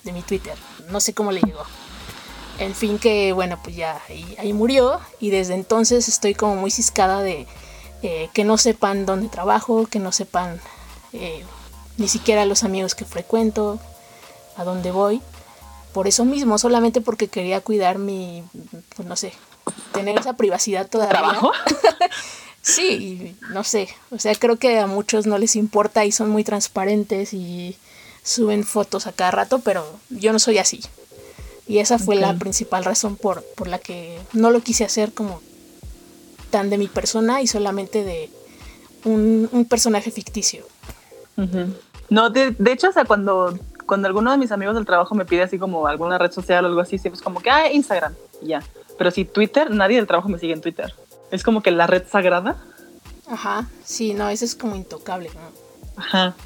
mi 0.04 0.22
Twitter, 0.22 0.56
no 0.90 1.00
sé 1.00 1.12
cómo 1.12 1.32
le 1.32 1.40
llegó. 1.40 1.64
En 2.60 2.72
fin, 2.72 3.00
que 3.00 3.32
bueno, 3.32 3.58
pues 3.64 3.74
ya 3.74 4.00
ahí, 4.38 4.52
murió 4.52 5.00
y 5.18 5.30
desde 5.30 5.54
entonces 5.54 6.06
estoy 6.06 6.34
como 6.34 6.54
muy 6.54 6.70
ciscada 6.70 7.20
de 7.20 7.48
eh, 8.02 8.28
que 8.32 8.44
no 8.44 8.58
sepan 8.58 9.06
dónde 9.06 9.28
trabajo, 9.28 9.86
que 9.86 9.98
no 9.98 10.12
sepan 10.12 10.60
eh, 11.12 11.42
ni 11.96 12.06
siquiera 12.06 12.44
los 12.44 12.62
amigos 12.62 12.94
que 12.94 13.04
frecuento, 13.04 13.80
a 14.56 14.62
dónde 14.62 14.92
voy. 14.92 15.20
Por 15.92 16.06
eso 16.06 16.24
mismo, 16.24 16.58
solamente 16.58 17.00
porque 17.00 17.28
quería 17.28 17.60
cuidar 17.60 17.98
mi, 17.98 18.44
pues 18.94 19.08
no 19.08 19.16
sé, 19.16 19.32
tener 19.92 20.18
esa 20.18 20.34
privacidad 20.34 20.88
todavía. 20.88 21.18
¿Trabajo? 21.18 21.52
sí, 22.62 23.36
no 23.50 23.64
sé. 23.64 23.88
O 24.10 24.18
sea, 24.18 24.34
creo 24.34 24.56
que 24.56 24.78
a 24.78 24.86
muchos 24.86 25.26
no 25.26 25.38
les 25.38 25.56
importa 25.56 26.04
y 26.04 26.12
son 26.12 26.30
muy 26.30 26.44
transparentes 26.44 27.34
y 27.34 27.76
suben 28.22 28.64
fotos 28.64 29.06
a 29.06 29.12
cada 29.12 29.32
rato, 29.32 29.60
pero 29.60 29.84
yo 30.10 30.32
no 30.32 30.38
soy 30.38 30.58
así. 30.58 30.80
Y 31.66 31.78
esa 31.78 31.98
fue 31.98 32.16
la 32.16 32.34
principal 32.34 32.84
razón 32.84 33.16
por, 33.16 33.44
por 33.56 33.68
la 33.68 33.78
que 33.78 34.18
no 34.32 34.50
lo 34.50 34.60
quise 34.60 34.84
hacer 34.84 35.12
como 35.12 35.40
tan 36.50 36.68
de 36.68 36.78
mi 36.78 36.88
persona 36.88 37.42
y 37.42 37.46
solamente 37.46 38.02
de 38.04 38.28
un, 39.04 39.66
personaje 39.68 40.10
ficticio. 40.10 40.64
No, 42.10 42.28
de, 42.28 42.54
hecho, 42.66 42.88
o 42.88 42.92
sea, 42.92 43.04
cuando, 43.04 43.58
cuando 43.90 44.06
alguno 44.06 44.30
de 44.30 44.38
mis 44.38 44.52
amigos 44.52 44.76
del 44.76 44.86
trabajo 44.86 45.16
me 45.16 45.24
pide 45.24 45.42
así 45.42 45.58
como 45.58 45.84
alguna 45.88 46.16
red 46.16 46.30
social 46.30 46.64
o 46.64 46.68
algo 46.68 46.80
así, 46.80 46.96
siempre 46.96 47.16
es 47.16 47.22
como 47.22 47.40
que, 47.40 47.50
ah, 47.50 47.72
Instagram, 47.72 48.14
ya. 48.40 48.62
Pero 48.96 49.10
si 49.10 49.24
Twitter, 49.24 49.68
nadie 49.68 49.96
del 49.96 50.06
trabajo 50.06 50.28
me 50.28 50.38
sigue 50.38 50.52
en 50.52 50.60
Twitter. 50.60 50.94
Es 51.32 51.42
como 51.42 51.60
que 51.60 51.72
la 51.72 51.88
red 51.88 52.04
sagrada. 52.08 52.56
Ajá, 53.26 53.68
sí, 53.82 54.14
no, 54.14 54.28
eso 54.28 54.44
es 54.44 54.54
como 54.54 54.76
intocable, 54.76 55.28
¿no? 55.34 56.00
Ajá. 56.00 56.36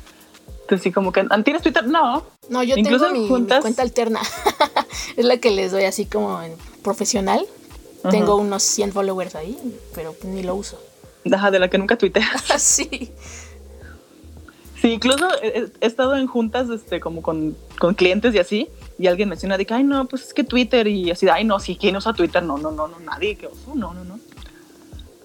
Entonces 0.63 0.85
sí, 0.85 0.91
como 0.91 1.13
que, 1.13 1.23
¿tienes 1.45 1.61
Twitter? 1.61 1.87
No. 1.87 2.25
No, 2.49 2.63
yo 2.63 2.77
tengo 2.77 3.11
mi, 3.11 3.29
cuenta 3.29 3.61
alterna. 3.83 4.23
es 5.19 5.25
la 5.27 5.37
que 5.37 5.51
les 5.51 5.71
doy 5.71 5.85
así 5.85 6.07
como 6.07 6.41
en 6.41 6.57
profesional. 6.83 7.45
Tengo 8.11 8.37
unos 8.37 8.63
100 8.63 8.93
followers 8.93 9.35
ahí, 9.35 9.79
pero 9.95 10.17
ni 10.23 10.43
lo 10.43 10.55
uso. 10.55 10.81
Ajá, 11.31 11.51
de 11.51 11.59
la 11.59 11.69
que 11.69 11.77
nunca 11.77 11.99
tuiteas. 11.99 12.43
sí. 12.59 13.13
Sí, 14.85 14.91
incluso 14.93 15.27
he, 15.43 15.71
estado 15.81 16.15
en 16.15 16.27
juntas 16.27 16.69
este, 16.69 17.01
como 17.01 17.23
con, 17.23 17.57
con, 17.79 17.95
clientes 17.95 18.35
y 18.35 18.39
así, 18.39 18.69
y 18.99 19.07
alguien 19.07 19.31
menciona 19.31 19.57
de 19.57 19.65
que, 19.65 19.73
ay, 19.73 19.83
no, 19.83 20.05
pues 20.05 20.25
es 20.25 20.35
que 20.35 20.45
Twitter 20.45 20.87
y 20.89 21.11
así, 21.11 21.27
ay, 21.27 21.43
no, 21.43 21.59
si 21.59 21.75
¿quién 21.75 21.97
usa 21.97 22.13
Twitter? 22.13 22.43
No, 22.43 22.59
no, 22.59 22.71
no, 22.71 22.87
no, 22.87 23.01
nadie, 23.01 23.35
que 23.35 23.47
oso, 23.47 23.75
no, 23.75 23.95
no, 23.95 24.05
no. 24.05 24.19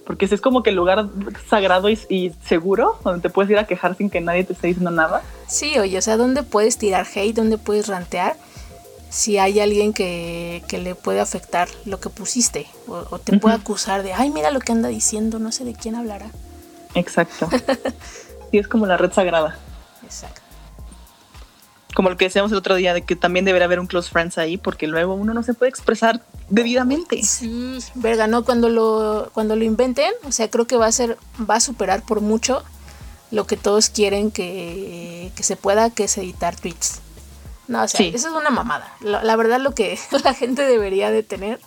Porque 0.06 0.24
ese 0.24 0.36
es 0.36 0.39
como 0.39 0.63
que 0.63 0.69
el 0.69 0.78
lugar 0.78 1.10
sagrado 1.50 1.89
y, 1.89 2.32
seguro 2.45 3.00
donde 3.04 3.22
te 3.22 3.30
puedes 3.30 3.52
ir 3.52 3.58
a 3.58 3.67
quejar 3.67 3.98
sin 3.98 4.10
que 4.10 4.22
nadie 4.22 4.45
te 4.45 4.54
esté 4.54 4.67
diciendo 4.67 4.91
nada. 4.91 5.24
Sí, 5.50 5.78
oye, 5.78 5.98
o 5.98 6.02
sea, 6.02 6.15
¿dónde 6.15 6.43
puedes 6.43 6.78
tirar 6.78 7.06
hate? 7.13 7.36
¿Dónde 7.36 7.58
puedes 7.58 7.88
rantear? 7.88 8.38
Si 9.10 9.39
hay 9.39 9.60
alguien 9.60 9.91
que, 9.91 10.63
que 10.69 10.78
le 10.78 10.95
puede 10.95 11.19
afectar 11.19 11.67
lo 11.84 12.00
que 12.00 12.08
pusiste 12.08 12.65
o, 12.88 13.19
te 13.19 13.38
puede 13.38 13.56
acusar 13.56 14.04
de, 14.04 14.13
ay, 14.13 14.30
mira 14.30 14.52
lo 14.52 14.62
que 14.62 14.72
anda 14.72 14.88
diciendo, 14.88 15.38
no 15.38 15.52
sé 15.52 15.65
de 15.65 15.74
quién 15.74 15.95
hablará. 15.95 16.32
Exacto. 16.95 17.50
Sí, 18.52 18.58
es 18.58 18.68
como 18.68 18.86
la 18.86 18.98
red 18.98 19.12
sagrada. 19.12 19.58
Exacto. 20.04 20.42
Como 21.96 22.10
lo 22.10 22.18
que 22.18 22.26
decíamos 22.26 22.52
el 22.52 22.58
otro 22.58 22.76
día, 22.76 22.94
de 22.94 23.02
que 23.02 23.16
también 23.16 23.46
debería 23.46 23.66
haber 23.66 23.80
un 23.80 23.88
close 23.88 24.10
friends 24.10 24.38
ahí, 24.38 24.58
porque 24.58 24.88
luego 24.88 25.16
uno 25.16 25.34
no 25.34 25.44
se 25.44 25.54
puede 25.54 25.70
expresar 25.70 26.22
debidamente. 26.50 27.22
Sí, 27.24 27.80
verga, 27.96 28.28
¿no? 28.28 28.46
Cuando 28.46 28.70
lo, 28.70 29.32
cuando 29.34 29.56
lo 29.56 29.64
inventen, 29.64 30.14
o 30.24 30.32
sea, 30.32 30.50
creo 30.50 30.68
que 30.68 30.78
va 30.78 30.86
a 30.86 30.92
ser, 30.92 31.18
va 31.50 31.56
a 31.56 31.60
superar 31.60 32.04
por 32.04 32.22
mucho 32.22 32.64
lo 33.32 33.46
que 33.46 33.58
todos 33.58 33.90
quieren 33.90 34.32
que, 34.32 35.32
se 35.40 35.56
pueda, 35.56 35.90
que 35.90 36.06
es 36.06 36.18
editar 36.18 36.56
tweets. 36.56 37.02
No, 37.68 37.84
o 37.84 37.88
sea, 37.88 38.06
eso 38.06 38.30
es 38.30 38.34
una 38.34 38.50
mamada. 38.50 38.96
La, 39.02 39.36
verdad, 39.36 39.60
lo 39.60 39.76
que 39.76 39.98
la 40.24 40.34
gente 40.34 40.64
debería 40.64 41.12
de 41.12 41.24
tener 41.24 41.60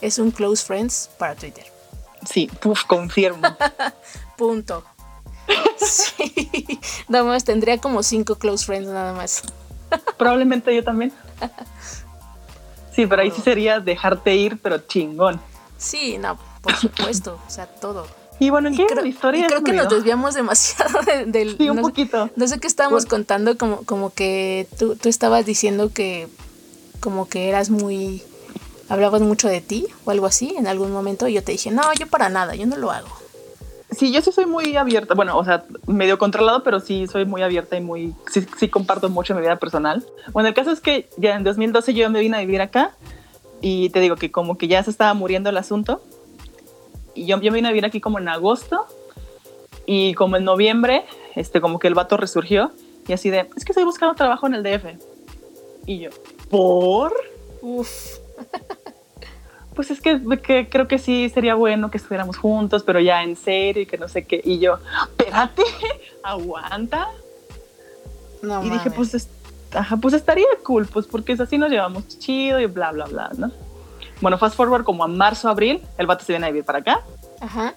es 0.00 0.18
un 0.18 0.30
close 0.30 0.64
friends 0.64 1.10
para 1.18 1.34
Twitter. 1.34 1.64
Sí, 2.28 2.50
puf, 2.60 2.84
confirmo. 2.84 3.56
Punto. 4.36 4.84
Sí, 5.78 6.78
nada 7.08 7.24
más 7.24 7.44
tendría 7.44 7.78
como 7.78 8.02
cinco 8.02 8.36
close 8.36 8.64
friends 8.64 8.88
nada 8.88 9.12
más. 9.12 9.42
Probablemente 10.18 10.74
yo 10.74 10.84
también. 10.84 11.12
Sí, 12.92 13.06
pero 13.06 13.22
ahí 13.22 13.30
sí 13.30 13.40
sería 13.40 13.80
dejarte 13.80 14.34
ir, 14.36 14.58
pero 14.60 14.78
chingón. 14.78 15.40
Sí, 15.78 16.18
no, 16.18 16.38
por 16.60 16.76
supuesto, 16.76 17.40
o 17.46 17.50
sea, 17.50 17.66
todo. 17.66 18.06
Y 18.38 18.50
bueno, 18.50 18.68
¿en 18.68 18.76
qué 18.76 18.86
creo, 18.86 19.04
historia? 19.04 19.46
creo 19.46 19.62
que 19.62 19.72
nos 19.72 19.88
desviamos 19.88 20.34
demasiado 20.34 21.00
del... 21.26 21.58
Sí, 21.58 21.68
un 21.68 21.80
poquito. 21.80 22.30
no 22.36 22.46
sé 22.48 22.58
qué 22.58 22.66
estábamos 22.66 23.04
contando, 23.06 23.56
como, 23.58 23.84
como 23.84 24.10
que 24.10 24.66
tú, 24.78 24.96
tú 24.96 25.08
estabas 25.08 25.44
diciendo 25.44 25.92
que 25.92 26.28
como 27.00 27.28
que 27.28 27.48
eras 27.48 27.70
muy... 27.70 28.22
Hablabas 28.88 29.20
mucho 29.20 29.48
de 29.48 29.60
ti 29.60 29.86
o 30.04 30.10
algo 30.10 30.26
así 30.26 30.54
en 30.58 30.66
algún 30.66 30.90
momento 30.90 31.28
y 31.28 31.34
yo 31.34 31.44
te 31.44 31.52
dije, 31.52 31.70
no, 31.70 31.82
yo 31.94 32.08
para 32.08 32.28
nada, 32.28 32.56
yo 32.56 32.66
no 32.66 32.76
lo 32.76 32.90
hago. 32.90 33.19
Sí, 33.92 34.12
yo 34.12 34.22
sí 34.22 34.30
soy 34.30 34.46
muy 34.46 34.76
abierta, 34.76 35.14
bueno, 35.14 35.36
o 35.36 35.44
sea, 35.44 35.64
medio 35.86 36.16
controlado, 36.16 36.62
pero 36.62 36.78
sí 36.80 37.06
soy 37.08 37.24
muy 37.24 37.42
abierta 37.42 37.76
y 37.76 37.80
muy, 37.80 38.14
sí, 38.30 38.46
sí 38.56 38.68
comparto 38.68 39.08
mucho 39.08 39.34
mi 39.34 39.40
vida 39.40 39.56
personal. 39.56 40.04
Bueno, 40.32 40.48
el 40.48 40.54
caso 40.54 40.70
es 40.70 40.80
que 40.80 41.08
ya 41.16 41.34
en 41.34 41.42
2012 41.42 41.92
yo 41.94 42.08
me 42.08 42.20
vine 42.20 42.36
a 42.36 42.40
vivir 42.40 42.60
acá 42.60 42.94
y 43.60 43.90
te 43.90 44.00
digo 44.00 44.16
que 44.16 44.30
como 44.30 44.56
que 44.56 44.68
ya 44.68 44.82
se 44.82 44.90
estaba 44.90 45.12
muriendo 45.14 45.50
el 45.50 45.56
asunto. 45.56 46.02
Y 47.14 47.26
yo, 47.26 47.40
yo 47.40 47.52
vine 47.52 47.68
a 47.68 47.72
vivir 47.72 47.84
aquí 47.84 48.00
como 48.00 48.18
en 48.18 48.28
agosto 48.28 48.86
y 49.86 50.14
como 50.14 50.36
en 50.36 50.44
noviembre, 50.44 51.04
este, 51.34 51.60
como 51.60 51.78
que 51.80 51.88
el 51.88 51.94
vato 51.94 52.16
resurgió 52.16 52.70
y 53.08 53.12
así 53.12 53.28
de, 53.28 53.48
es 53.56 53.64
que 53.64 53.72
estoy 53.72 53.84
buscando 53.84 54.14
trabajo 54.14 54.46
en 54.46 54.54
el 54.54 54.62
DF. 54.62 54.84
Y 55.86 55.98
yo, 55.98 56.10
¿por? 56.48 57.12
Uf. 57.60 58.18
pues 59.80 59.90
es 59.92 60.02
que, 60.02 60.68
creo 60.68 60.86
que 60.86 60.98
sí 60.98 61.30
sería 61.30 61.54
bueno 61.54 61.90
que 61.90 61.96
estuviéramos 61.96 62.36
juntos, 62.36 62.82
pero 62.82 63.00
ya 63.00 63.22
en 63.22 63.34
serio 63.34 63.84
y 63.84 63.86
que 63.86 63.96
no 63.96 64.08
sé 64.08 64.26
qué. 64.26 64.38
Y 64.44 64.58
yo, 64.58 64.78
espérate, 65.04 65.62
aguanta. 66.22 67.08
No, 68.42 68.62
y 68.62 68.68
dije, 68.68 68.90
pues 68.90 69.26
ajá, 69.72 69.96
pues 69.96 70.12
estaría 70.12 70.44
cool, 70.64 70.84
pues 70.84 71.06
porque 71.06 71.32
así 71.32 71.56
nos 71.56 71.70
llevamos 71.70 72.06
chido 72.18 72.60
y 72.60 72.66
bla, 72.66 72.92
bla, 72.92 73.06
bla, 73.06 73.30
¿no? 73.38 73.50
Bueno, 74.20 74.36
fast 74.36 74.54
forward 74.54 74.84
como 74.84 75.02
a 75.02 75.08
marzo, 75.08 75.48
abril, 75.48 75.80
el 75.96 76.06
vato 76.06 76.26
se 76.26 76.34
viene 76.34 76.48
a 76.48 76.50
vivir 76.50 76.64
para 76.64 76.80
acá. 76.80 77.00
Ajá. 77.40 77.72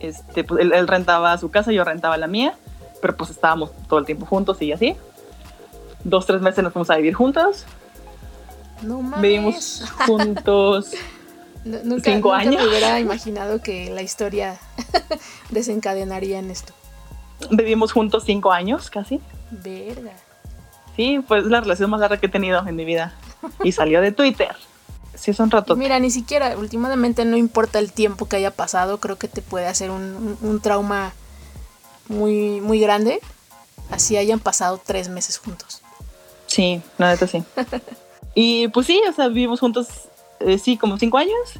Este, 0.00 0.44
pues 0.44 0.60
él, 0.60 0.74
él 0.74 0.86
rentaba 0.86 1.38
su 1.38 1.50
casa, 1.50 1.72
yo 1.72 1.84
rentaba 1.84 2.18
la 2.18 2.26
mía, 2.26 2.54
pero 3.00 3.16
pues 3.16 3.30
estábamos 3.30 3.70
todo 3.88 3.98
el 3.98 4.04
tiempo 4.04 4.26
juntos 4.26 4.60
y 4.60 4.72
así. 4.72 4.94
Dos, 6.04 6.26
tres 6.26 6.42
meses 6.42 6.62
nos 6.62 6.74
fuimos 6.74 6.90
a 6.90 6.96
vivir 6.96 7.14
juntos. 7.14 7.64
No 8.82 9.00
mames. 9.02 9.22
Vivimos 9.22 9.82
juntos. 10.06 10.90
Nu- 11.64 11.80
nunca, 11.84 12.10
cinco 12.12 12.28
nunca 12.30 12.36
años. 12.38 12.62
me 12.62 12.68
hubiera 12.68 13.00
imaginado 13.00 13.60
que 13.60 13.90
la 13.90 14.02
historia 14.02 14.58
desencadenaría 15.50 16.38
en 16.38 16.50
esto. 16.50 16.72
Vivimos 17.50 17.92
juntos 17.92 18.24
cinco 18.26 18.52
años 18.52 18.90
casi. 18.90 19.20
Verga. 19.50 20.12
Sí, 20.96 21.20
pues 21.26 21.44
es 21.44 21.50
la 21.50 21.60
relación 21.60 21.90
más 21.90 22.00
larga 22.00 22.16
que 22.18 22.26
he 22.26 22.30
tenido 22.30 22.66
en 22.66 22.74
mi 22.76 22.84
vida. 22.84 23.14
Y 23.62 23.72
salió 23.72 24.00
de 24.00 24.10
Twitter. 24.12 24.56
Sí, 25.14 25.30
es 25.30 25.40
un 25.40 25.50
rato. 25.50 25.76
Mira, 25.76 25.98
ni 26.00 26.10
siquiera, 26.10 26.56
últimamente 26.56 27.24
no 27.24 27.36
importa 27.36 27.78
el 27.78 27.92
tiempo 27.92 28.26
que 28.28 28.36
haya 28.36 28.50
pasado, 28.52 28.98
creo 28.98 29.16
que 29.16 29.28
te 29.28 29.42
puede 29.42 29.66
hacer 29.66 29.90
un, 29.90 30.02
un- 30.02 30.38
un 30.48 30.60
trauma 30.60 31.12
muy, 32.08 32.60
muy 32.60 32.80
grande. 32.80 33.20
Así 33.90 34.16
hayan 34.16 34.38
pasado 34.40 34.80
tres 34.84 35.08
meses 35.08 35.38
juntos. 35.38 35.82
Sí, 36.46 36.82
la 36.98 37.10
neta 37.12 37.26
sí. 37.26 37.42
Y 38.40 38.68
pues 38.68 38.86
sí, 38.86 39.02
o 39.08 39.12
sea, 39.12 39.26
vivimos 39.26 39.58
juntos, 39.58 39.88
eh, 40.38 40.58
sí, 40.58 40.76
como 40.76 40.96
cinco 40.96 41.18
años. 41.18 41.58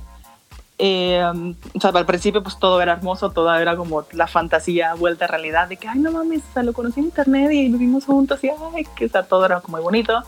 Eh, 0.78 1.20
um, 1.28 1.56
o 1.74 1.80
sea, 1.80 1.90
al 1.90 2.06
principio 2.06 2.40
pues 2.40 2.56
todo 2.56 2.80
era 2.80 2.92
hermoso, 2.92 3.32
todo 3.32 3.52
era 3.52 3.76
como 3.76 4.06
la 4.12 4.28
fantasía 4.28 4.94
vuelta 4.94 5.24
a 5.24 5.28
realidad 5.28 5.66
de 5.66 5.76
que, 5.76 5.88
ay, 5.88 5.98
no 5.98 6.12
mames, 6.12 6.42
o 6.48 6.52
sea, 6.54 6.62
lo 6.62 6.72
conocí 6.72 7.00
en 7.00 7.06
internet 7.06 7.50
y 7.50 7.66
vivimos 7.66 8.04
juntos 8.04 8.44
y, 8.44 8.50
ay, 8.50 8.86
que 8.94 9.06
o 9.06 9.08
sea, 9.08 9.24
todo 9.24 9.44
era 9.44 9.60
como 9.60 9.78
muy 9.78 9.82
bonito. 9.82 10.22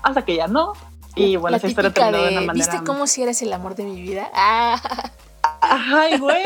Hasta 0.00 0.24
que 0.24 0.36
ya 0.36 0.46
no. 0.46 0.74
Y 1.16 1.34
bueno, 1.34 1.54
la 1.54 1.56
esa 1.56 1.66
historia 1.66 1.92
terminó 1.92 2.18
de 2.18 2.22
de, 2.22 2.30
una 2.38 2.46
manera... 2.46 2.70
¿viste 2.70 2.86
cómo 2.86 3.08
si 3.08 3.24
eres 3.24 3.42
el 3.42 3.52
amor 3.52 3.74
de 3.74 3.82
mi 3.82 4.00
vida? 4.00 4.30
Ah, 4.32 4.80
¡Ay, 5.60 6.18
güey! 6.18 6.44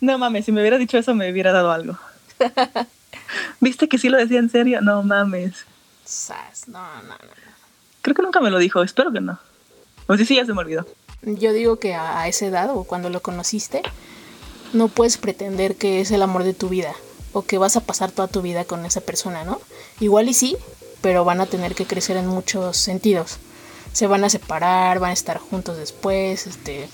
No 0.00 0.16
mames, 0.16 0.44
si 0.44 0.52
me 0.52 0.60
hubiera 0.60 0.78
dicho 0.78 0.96
eso 0.96 1.12
me 1.12 1.28
hubiera 1.32 1.50
dado 1.50 1.72
algo. 1.72 1.98
¿Viste 3.60 3.88
que 3.88 3.98
sí 3.98 4.08
lo 4.08 4.16
decía 4.16 4.38
en 4.38 4.48
serio? 4.48 4.80
No 4.80 5.02
mames. 5.02 5.66
Sas, 6.12 6.68
no, 6.68 6.80
no, 7.02 7.08
no. 7.08 7.16
Creo 8.02 8.14
que 8.14 8.22
nunca 8.22 8.40
me 8.40 8.50
lo 8.50 8.58
dijo, 8.58 8.82
espero 8.82 9.12
que 9.12 9.20
no. 9.20 9.38
O 10.06 10.16
sí, 10.16 10.24
sí, 10.24 10.36
ya 10.36 10.44
se 10.44 10.52
me 10.52 10.60
olvidó. 10.60 10.86
Yo 11.22 11.52
digo 11.52 11.78
que 11.78 11.94
a, 11.94 12.20
a 12.20 12.28
esa 12.28 12.46
edad 12.46 12.70
o 12.74 12.84
cuando 12.84 13.10
lo 13.10 13.20
conociste, 13.20 13.82
no 14.72 14.88
puedes 14.88 15.18
pretender 15.18 15.76
que 15.76 16.00
es 16.00 16.10
el 16.10 16.22
amor 16.22 16.44
de 16.44 16.54
tu 16.54 16.68
vida 16.68 16.94
o 17.32 17.42
que 17.42 17.58
vas 17.58 17.76
a 17.76 17.80
pasar 17.80 18.10
toda 18.10 18.28
tu 18.28 18.42
vida 18.42 18.64
con 18.64 18.84
esa 18.86 19.00
persona, 19.00 19.44
¿no? 19.44 19.60
Igual 20.00 20.28
y 20.28 20.34
sí, 20.34 20.56
pero 21.00 21.24
van 21.24 21.40
a 21.40 21.46
tener 21.46 21.74
que 21.74 21.86
crecer 21.86 22.16
en 22.16 22.26
muchos 22.26 22.76
sentidos. 22.76 23.38
Se 23.92 24.06
van 24.06 24.24
a 24.24 24.30
separar, 24.30 24.98
van 24.98 25.10
a 25.10 25.14
estar 25.14 25.38
juntos 25.38 25.76
después, 25.76 26.46
este, 26.46 26.88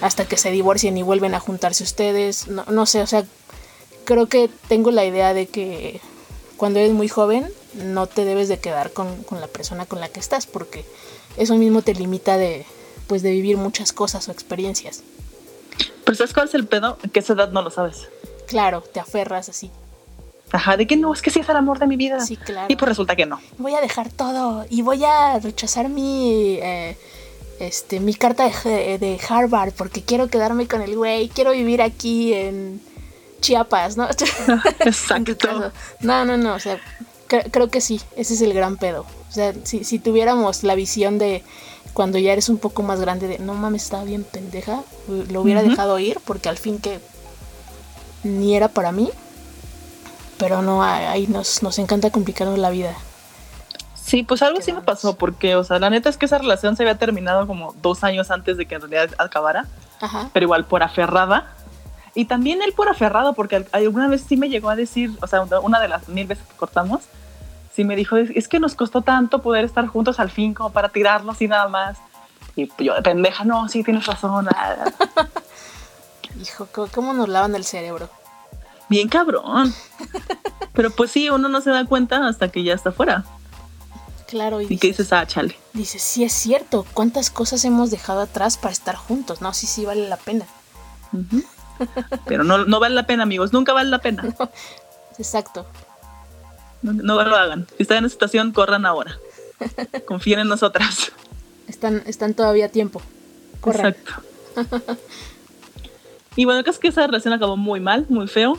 hasta 0.00 0.26
que 0.26 0.36
se 0.36 0.50
divorcien 0.50 0.96
y 0.96 1.02
vuelven 1.02 1.34
a 1.34 1.40
juntarse 1.40 1.84
ustedes. 1.84 2.48
No, 2.48 2.64
no 2.66 2.86
sé, 2.86 3.02
o 3.02 3.06
sea, 3.06 3.24
creo 4.04 4.26
que 4.26 4.50
tengo 4.68 4.90
la 4.90 5.04
idea 5.04 5.34
de 5.34 5.46
que 5.46 6.00
cuando 6.64 6.80
eres 6.80 6.92
muy 6.92 7.08
joven 7.08 7.46
no 7.74 8.06
te 8.06 8.24
debes 8.24 8.48
de 8.48 8.58
quedar 8.58 8.90
con, 8.90 9.22
con 9.24 9.38
la 9.38 9.48
persona 9.48 9.84
con 9.84 10.00
la 10.00 10.08
que 10.08 10.18
estás 10.18 10.46
porque 10.46 10.86
eso 11.36 11.56
mismo 11.56 11.82
te 11.82 11.92
limita 11.92 12.38
de 12.38 12.64
pues 13.06 13.20
de 13.20 13.32
vivir 13.32 13.58
muchas 13.58 13.92
cosas 13.92 14.26
o 14.28 14.32
experiencias. 14.32 15.02
Pero 16.06 16.16
¿sabes 16.16 16.32
cuál 16.32 16.48
es 16.48 16.54
el 16.54 16.66
pedo? 16.66 16.96
Que 17.12 17.18
a 17.18 17.22
esa 17.22 17.34
edad 17.34 17.50
no 17.50 17.60
lo 17.60 17.68
sabes. 17.68 18.08
Claro, 18.46 18.80
te 18.80 18.98
aferras 18.98 19.50
así. 19.50 19.70
Ajá, 20.52 20.78
de 20.78 20.86
que 20.86 20.96
no, 20.96 21.12
es 21.12 21.20
que 21.20 21.28
sí 21.30 21.40
es 21.40 21.48
el 21.50 21.56
amor 21.56 21.78
de 21.80 21.86
mi 21.86 21.98
vida. 21.98 22.18
Sí, 22.20 22.38
claro. 22.38 22.68
Y 22.70 22.76
pues 22.76 22.88
resulta 22.88 23.14
que 23.14 23.26
no. 23.26 23.42
Voy 23.58 23.74
a 23.74 23.82
dejar 23.82 24.10
todo 24.10 24.64
y 24.70 24.80
voy 24.80 25.04
a 25.04 25.38
rechazar 25.40 25.90
mi 25.90 26.60
eh, 26.62 26.96
este 27.60 28.00
mi 28.00 28.14
carta 28.14 28.48
de, 28.48 28.96
de 28.96 29.20
Harvard 29.28 29.74
porque 29.74 30.00
quiero 30.00 30.28
quedarme 30.28 30.66
con 30.66 30.80
el 30.80 30.96
güey, 30.96 31.28
quiero 31.28 31.50
vivir 31.50 31.82
aquí 31.82 32.32
en 32.32 32.80
Chiapas, 33.44 33.96
¿no? 33.96 34.08
Exacto. 34.80 35.70
No, 36.00 36.24
no, 36.24 36.36
no, 36.36 36.54
o 36.54 36.58
sea, 36.58 36.78
cre- 37.28 37.50
creo 37.50 37.68
que 37.70 37.80
sí, 37.80 38.00
ese 38.16 38.34
es 38.34 38.40
el 38.40 38.52
gran 38.54 38.76
pedo. 38.76 39.04
O 39.28 39.32
sea, 39.32 39.52
si, 39.64 39.84
si 39.84 39.98
tuviéramos 39.98 40.62
la 40.62 40.74
visión 40.74 41.18
de 41.18 41.42
cuando 41.92 42.18
ya 42.18 42.32
eres 42.32 42.48
un 42.48 42.58
poco 42.58 42.82
más 42.82 43.00
grande 43.00 43.28
de, 43.28 43.38
no 43.38 43.54
mames, 43.54 43.84
estaba 43.84 44.04
bien 44.04 44.24
pendeja, 44.24 44.82
lo 45.08 45.40
hubiera 45.42 45.62
dejado 45.62 45.98
ir 45.98 46.18
porque 46.24 46.48
al 46.48 46.56
fin 46.58 46.78
que 46.78 47.00
ni 48.22 48.56
era 48.56 48.68
para 48.68 48.92
mí. 48.92 49.10
Pero 50.38 50.62
no, 50.62 50.82
ahí 50.82 51.26
nos, 51.28 51.62
nos 51.62 51.78
encanta 51.78 52.10
complicarnos 52.10 52.58
la 52.58 52.70
vida. 52.70 52.94
Sí, 53.94 54.22
pues 54.22 54.42
algo 54.42 54.60
sí 54.60 54.72
me 54.72 54.82
pasó, 54.82 55.16
porque, 55.16 55.56
o 55.56 55.64
sea, 55.64 55.78
la 55.78 55.88
neta 55.90 56.08
es 56.10 56.16
que 56.16 56.26
esa 56.26 56.38
relación 56.38 56.76
se 56.76 56.82
había 56.82 56.98
terminado 56.98 57.46
como 57.46 57.74
dos 57.80 58.04
años 58.04 58.30
antes 58.30 58.56
de 58.56 58.66
que 58.66 58.74
en 58.74 58.80
realidad 58.82 59.10
acabara, 59.18 59.66
Ajá. 60.00 60.30
pero 60.32 60.44
igual 60.44 60.64
por 60.66 60.82
aferrada. 60.82 61.54
Y 62.14 62.26
también 62.26 62.62
él 62.62 62.72
por 62.72 62.88
aferrado, 62.88 63.32
porque 63.32 63.56
al- 63.56 63.68
alguna 63.72 64.08
vez 64.08 64.24
sí 64.28 64.36
me 64.36 64.48
llegó 64.48 64.70
a 64.70 64.76
decir, 64.76 65.10
o 65.20 65.26
sea, 65.26 65.42
una 65.42 65.80
de 65.80 65.88
las 65.88 66.08
mil 66.08 66.26
veces 66.26 66.44
que 66.46 66.54
cortamos, 66.56 67.02
sí 67.74 67.84
me 67.84 67.96
dijo, 67.96 68.16
es, 68.16 68.46
que 68.48 68.60
nos 68.60 68.74
costó 68.76 69.02
tanto 69.02 69.42
poder 69.42 69.64
estar 69.64 69.86
juntos 69.88 70.20
al 70.20 70.30
fin 70.30 70.54
como 70.54 70.70
para 70.70 70.90
tirarnos 70.90 71.40
y 71.42 71.48
nada 71.48 71.66
más. 71.68 71.98
Y 72.56 72.70
yo 72.78 72.94
de 72.94 73.02
pendeja, 73.02 73.44
no, 73.44 73.68
sí, 73.68 73.82
tienes 73.82 74.06
razón. 74.06 74.46
ah, 74.54 74.84
Hijo, 76.40 76.68
¿cómo- 76.72 76.88
¿cómo 76.94 77.12
nos 77.14 77.28
lavan 77.28 77.54
el 77.54 77.64
cerebro? 77.64 78.08
Bien 78.88 79.08
cabrón. 79.08 79.74
Pero 80.72 80.90
pues 80.90 81.10
sí, 81.10 81.30
uno 81.30 81.48
no 81.48 81.60
se 81.60 81.70
da 81.70 81.84
cuenta 81.84 82.26
hasta 82.26 82.48
que 82.48 82.62
ya 82.62 82.74
está 82.74 82.92
fuera. 82.92 83.24
Claro, 84.28 84.60
y 84.60 84.64
Y 84.64 84.78
que 84.78 84.88
dices, 84.88 84.98
dices, 85.06 85.12
ah, 85.12 85.26
chale. 85.26 85.56
dices, 85.72 86.02
sí 86.02 86.24
es 86.24 86.32
cierto, 86.32 86.84
¿cuántas 86.94 87.30
cosas 87.30 87.64
hemos 87.64 87.90
dejado 87.90 88.20
atrás 88.20 88.56
para 88.56 88.72
estar 88.72 88.96
juntos? 88.96 89.40
No, 89.40 89.52
sí, 89.54 89.66
sí 89.66 89.84
vale 89.84 90.08
la 90.08 90.16
pena. 90.16 90.44
Ujú. 91.12 91.42
Pero 92.26 92.44
no, 92.44 92.64
no 92.64 92.80
vale 92.80 92.94
la 92.94 93.06
pena, 93.06 93.22
amigos. 93.24 93.52
Nunca 93.52 93.72
vale 93.72 93.90
la 93.90 93.98
pena. 93.98 94.24
Exacto. 95.18 95.66
No, 96.82 96.92
no 96.92 97.22
lo 97.22 97.36
hagan. 97.36 97.66
Si 97.76 97.82
están 97.82 97.98
en 97.98 98.04
esa 98.06 98.12
situación, 98.14 98.52
corran 98.52 98.84
ahora. 98.86 99.18
Confíen 100.06 100.40
en 100.40 100.48
nosotras. 100.48 101.12
Están, 101.68 102.02
están 102.06 102.34
todavía 102.34 102.66
a 102.66 102.68
tiempo. 102.68 103.00
Corran. 103.60 103.94
Exacto. 103.94 104.22
Y 106.36 106.44
bueno, 106.44 106.62
creo 106.62 106.78
que 106.78 106.88
esa 106.88 107.06
relación 107.06 107.32
acabó 107.32 107.56
muy 107.56 107.80
mal, 107.80 108.06
muy 108.08 108.26
feo. 108.26 108.58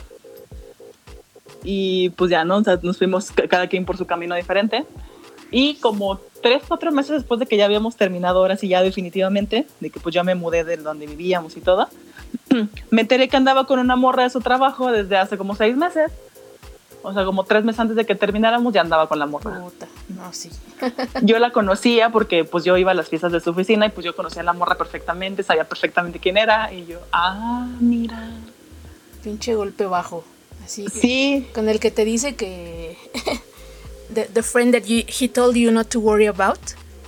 Y 1.62 2.10
pues 2.10 2.30
ya, 2.30 2.44
¿no? 2.44 2.56
O 2.58 2.64
sea, 2.64 2.78
nos 2.82 2.96
fuimos 2.98 3.30
ca- 3.32 3.48
cada 3.48 3.66
quien 3.68 3.84
por 3.84 3.96
su 3.96 4.06
camino 4.06 4.34
diferente. 4.34 4.84
Y 5.50 5.76
como 5.76 6.20
tres, 6.42 6.62
cuatro 6.66 6.90
meses 6.92 7.12
después 7.12 7.38
de 7.40 7.46
que 7.46 7.56
ya 7.56 7.64
habíamos 7.66 7.96
terminado 7.96 8.38
ahora 8.40 8.56
sí 8.56 8.68
ya 8.68 8.82
definitivamente, 8.82 9.66
de 9.80 9.90
que 9.90 10.00
pues 10.00 10.14
ya 10.14 10.22
me 10.24 10.34
mudé 10.34 10.64
de 10.64 10.76
donde 10.76 11.06
vivíamos 11.06 11.56
y 11.56 11.60
todo, 11.60 11.88
me 12.90 13.02
enteré 13.02 13.28
que 13.28 13.36
andaba 13.36 13.66
con 13.66 13.78
una 13.78 13.96
morra 13.96 14.24
de 14.24 14.30
su 14.30 14.40
trabajo 14.40 14.90
desde 14.90 15.16
hace 15.16 15.38
como 15.38 15.54
seis 15.54 15.76
meses. 15.76 16.10
O 17.02 17.12
sea, 17.12 17.24
como 17.24 17.44
tres 17.44 17.62
meses 17.62 17.78
antes 17.78 17.96
de 17.96 18.04
que 18.04 18.16
termináramos 18.16 18.72
ya 18.72 18.80
andaba 18.80 19.08
con 19.08 19.20
la 19.20 19.26
morra. 19.26 19.60
Puta, 19.60 19.86
no, 20.08 20.32
sí. 20.32 20.50
Yo 21.22 21.38
la 21.38 21.52
conocía 21.52 22.10
porque 22.10 22.42
pues 22.44 22.64
yo 22.64 22.76
iba 22.76 22.90
a 22.90 22.94
las 22.94 23.08
fiestas 23.08 23.30
de 23.30 23.38
su 23.38 23.50
oficina 23.50 23.86
y 23.86 23.90
pues 23.90 24.04
yo 24.04 24.16
conocía 24.16 24.42
a 24.42 24.44
la 24.44 24.52
morra 24.52 24.74
perfectamente, 24.74 25.44
sabía 25.44 25.68
perfectamente 25.68 26.18
quién 26.18 26.36
era 26.36 26.72
y 26.72 26.84
yo, 26.86 26.98
ah, 27.12 27.68
mira. 27.78 28.30
Pinche 29.22 29.54
golpe 29.54 29.86
bajo. 29.86 30.24
Así. 30.64 30.86
Sí, 30.88 31.46
Con 31.54 31.68
el 31.68 31.78
que 31.78 31.92
te 31.92 32.04
dice 32.04 32.34
que. 32.34 32.98
the, 34.12 34.24
the 34.24 34.42
friend 34.42 34.74
that 34.74 34.82
you, 34.86 35.04
he 35.06 35.28
told 35.28 35.54
you 35.54 35.70
not 35.70 35.88
to 35.88 36.00
worry 36.00 36.26
about. 36.26 36.58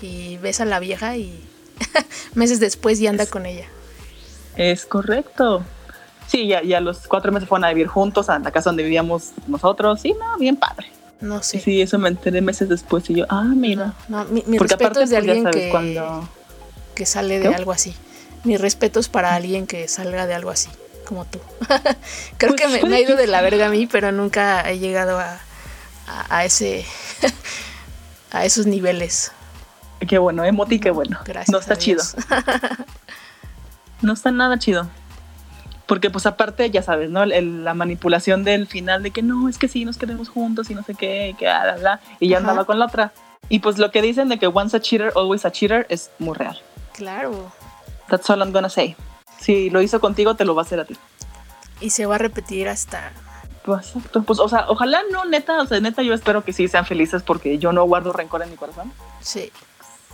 Y 0.01 0.37
ves 0.37 0.61
a 0.61 0.65
la 0.65 0.79
vieja 0.79 1.17
y. 1.17 1.45
meses 2.35 2.61
después 2.61 3.01
ya 3.01 3.11
anda 3.11 3.27
con 3.27 3.47
ella. 3.47 3.67
Es 4.59 4.85
correcto. 4.85 5.65
Sí, 6.27 6.47
ya, 6.47 6.63
ya 6.63 6.81
los 6.81 7.09
cuatro 7.09 7.33
meses 7.33 7.49
fueron 7.49 7.65
a 7.65 7.69
vivir 7.69 7.87
juntos 7.87 8.29
a 8.29 8.39
la 8.39 8.51
casa 8.51 8.71
donde 8.71 8.83
vivíamos 8.83 9.31
nosotros. 9.47 10.01
Sí, 10.01 10.15
no, 10.19 10.37
bien 10.39 10.57
padre. 10.57 10.89
No 11.21 11.43
sé. 11.43 11.59
Sí, 11.61 11.81
eso 11.81 11.99
me 11.99 12.11
enteré 12.11 12.41
meses 12.41 12.69
después 12.69 13.09
y 13.11 13.15
yo, 13.15 13.27
ah, 13.29 13.43
mira. 13.43 13.95
No, 14.09 14.25
mi, 14.27 14.45
mi 14.47 14.59
Porque 14.59 14.75
respeto 14.75 15.01
aparte, 15.01 15.03
es 15.05 15.11
de 15.11 15.17
pues, 15.17 15.27
ya 15.27 15.33
alguien 15.33 15.43
sabes, 15.45 15.65
que, 15.65 15.71
cuando... 15.71 16.29
que 16.95 17.07
sale 17.07 17.39
de 17.41 17.49
¿Qué? 17.49 17.55
algo 17.55 17.73
así. 17.73 17.95
Mis 18.45 18.61
respetos 18.61 19.09
para 19.09 19.35
alguien 19.35 19.67
que 19.67 19.89
salga 19.89 20.27
de 20.27 20.35
algo 20.35 20.51
así, 20.51 20.69
como 21.07 21.25
tú. 21.25 21.41
Creo 22.39 22.55
Pues 22.55 22.79
que 22.79 22.87
me, 22.87 22.97
ha 22.97 23.01
ido 23.01 23.17
de 23.17 23.27
la 23.27 23.41
verga 23.41 23.67
a 23.67 23.71
mí, 23.71 23.87
pero 23.87 24.13
nunca 24.13 24.69
he 24.71 24.79
llegado 24.79 25.19
a, 25.19 25.41
a, 26.07 26.37
a 26.37 26.45
ese. 26.45 26.85
a 28.31 28.45
esos 28.45 28.67
niveles. 28.67 29.33
Qué 30.07 30.19
bueno, 30.19 30.45
eh, 30.45 30.53
Moti, 30.53 30.79
qué 30.79 30.91
bueno. 30.91 31.19
Gracias. 31.25 31.51
no 31.51 31.59
está 31.59 31.77
chido. 31.77 32.03
No 34.03 34.13
está 34.13 34.31
nada 34.31 34.59
chido. 34.59 34.89
Porque 35.87 36.11
pues 36.11 36.27
aparte, 36.27 36.71
ya 36.71 36.83
sabes, 36.83 37.11
¿no? 37.11 37.23
El- 37.23 37.65
la 37.65 37.75
manipulación 37.75 38.45
del 38.45 38.67
final 38.67 39.03
de 39.03 39.11
que 39.11 39.23
no, 39.23 39.49
es 39.49 39.57
que 39.59 39.69
sí, 39.69 39.85
nos 39.85 39.97
quedemos 39.97 40.29
juntos 40.29 40.69
y 40.71 40.75
no 40.75 40.83
sé 40.83 40.95
qué, 40.95 41.35
que 41.39 41.49
ah, 41.49 41.65
la, 41.65 41.77
la, 41.79 42.01
y 42.21 42.29
ya 42.29 42.39
Ajá. 42.39 42.47
andaba 42.51 42.67
con 42.67 42.79
la 42.79 42.87
otra. 42.87 43.13
Y 43.49 43.61
pues 43.61 43.79
lo 43.79 43.91
que 43.91 44.03
dicen 44.03 44.29
de 44.29 44.39
que 44.39 44.47
once 44.49 44.77
a 44.77 44.81
cheater, 44.81 45.13
always 45.17 45.47
a 45.47 45.51
cheater 45.53 45.87
es 45.89 46.11
muy 46.19 46.35
real. 46.37 46.59
Claro. 46.93 47.51
That's 48.09 48.29
all 48.29 48.41
I'm 48.41 48.53
gonna 48.53 48.69
say. 48.69 48.97
Si 49.41 49.71
lo 49.71 49.81
hizo 49.81 50.01
contigo, 50.01 50.35
te 50.35 50.45
lo 50.45 50.55
va 50.55 50.63
a 50.63 50.65
hacer 50.65 50.81
a 50.81 50.85
ti. 50.85 50.97
Y 51.81 51.91
se 51.91 52.05
va 52.07 52.17
a 52.17 52.19
repetir 52.19 52.69
hasta. 52.69 53.13
Pues, 53.65 53.87
exacto. 53.95 54.23
Pues, 54.25 54.41
o 54.41 54.49
sea, 54.49 54.67
ojalá 54.69 55.01
no, 55.11 55.25
neta, 55.25 55.63
o 55.63 55.67
sea, 55.67 55.81
neta, 55.81 56.03
yo 56.03 56.13
espero 56.13 56.45
que 56.45 56.53
sí 56.53 56.69
sean 56.69 56.85
felices 56.85 57.23
porque 57.23 57.59
yo 57.59 57.73
no 57.73 57.85
guardo 57.85 58.13
rencor 58.13 58.43
en 58.43 58.51
mi 58.51 58.57
corazón. 58.57 58.93
Sí. 59.21 59.51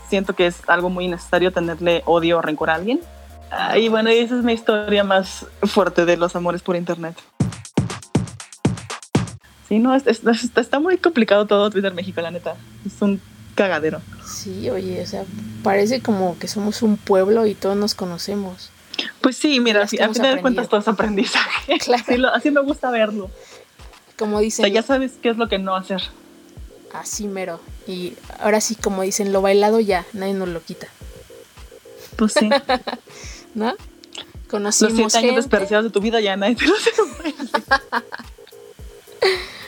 Siento 0.09 0.35
que 0.35 0.47
es 0.47 0.61
algo 0.69 0.91
muy 0.91 1.07
innecesario 1.07 1.53
tenerle 1.53 2.03
odio 2.07 2.39
o 2.39 2.43
rencor 2.43 2.71
a 2.71 2.75
alguien. 2.75 3.01
Ah, 3.51 3.79
y 3.79 3.89
bueno, 3.89 4.11
esa 4.11 4.37
es 4.37 4.43
mi 4.45 4.53
historia 4.53 5.05
más 5.05 5.47
fuerte 5.63 6.05
de 6.05 6.17
los 6.17 6.35
amores 6.37 6.63
por 6.63 6.77
internet. 6.77 7.17
Sí, 9.69 9.79
no, 9.79 9.95
es- 9.95 10.07
es- 10.07 10.21
está, 10.57 10.79
muy 10.81 10.99
complicado 10.99 11.47
todo 11.47 11.71
Twitter 11.71 11.95
México, 11.95 12.21
la 12.21 12.31
neta. 12.31 12.57
Es 12.85 13.01
un 13.01 13.21
cagadero. 13.55 14.01
Sí, 14.27 14.69
oye, 14.71 15.01
o 15.03 15.07
sea, 15.07 15.25
parece 15.63 16.01
como 16.01 16.39
que 16.39 16.49
somos 16.49 16.83
un 16.83 16.97
pueblo 16.97 17.47
y 17.47 17.55
todos 17.55 17.77
nos 17.77 17.95
conocemos. 17.95 18.71
Pues 19.21 19.37
sí, 19.37 19.61
mira, 19.61 19.81
Las 19.81 19.91
que 19.91 20.01
a 20.01 20.05
hemos 20.05 20.17
final 20.19 20.37
de 20.37 20.43
cuentas 20.43 20.69
todo 20.69 20.81
es 20.81 20.89
aprendizaje. 20.89 21.79
Claro. 21.85 22.03
Así, 22.07 22.17
lo- 22.19 22.35
así 22.35 22.51
me 22.51 22.61
gusta 22.61 22.91
verlo. 22.91 23.31
Como 24.19 24.37
O 24.37 24.41
dicen, 24.41 24.65
sea, 24.67 24.73
ya 24.75 24.83
sabes 24.83 25.13
qué 25.23 25.31
es 25.31 25.37
lo 25.37 25.49
que 25.49 25.59
no 25.59 25.75
hacer. 25.75 26.03
así 26.93 27.27
mero. 27.27 27.61
Y 27.89 28.15
ahora 28.41 28.61
sí, 28.61 28.75
como 28.77 29.03
dicen, 29.03 29.33
lo 29.33 29.43
bailado 29.43 29.81
ya, 29.81 30.05
nadie 30.13 30.35
nos 30.35 30.49
lo 30.49 30.63
quita, 30.63 30.87
Pues 32.17 32.33
sí. 32.35 32.49
¿no? 33.55 33.67
Los 33.67 34.49
Conocimos 34.49 35.13
siete 35.13 35.19
años 35.19 35.37
desperdiciados 35.37 35.85
de 35.85 35.91
tu 35.91 36.01
vida 36.01 36.21
ya 36.21 36.37
nadie 36.37 36.55
te 36.55 36.67
los 36.67 36.79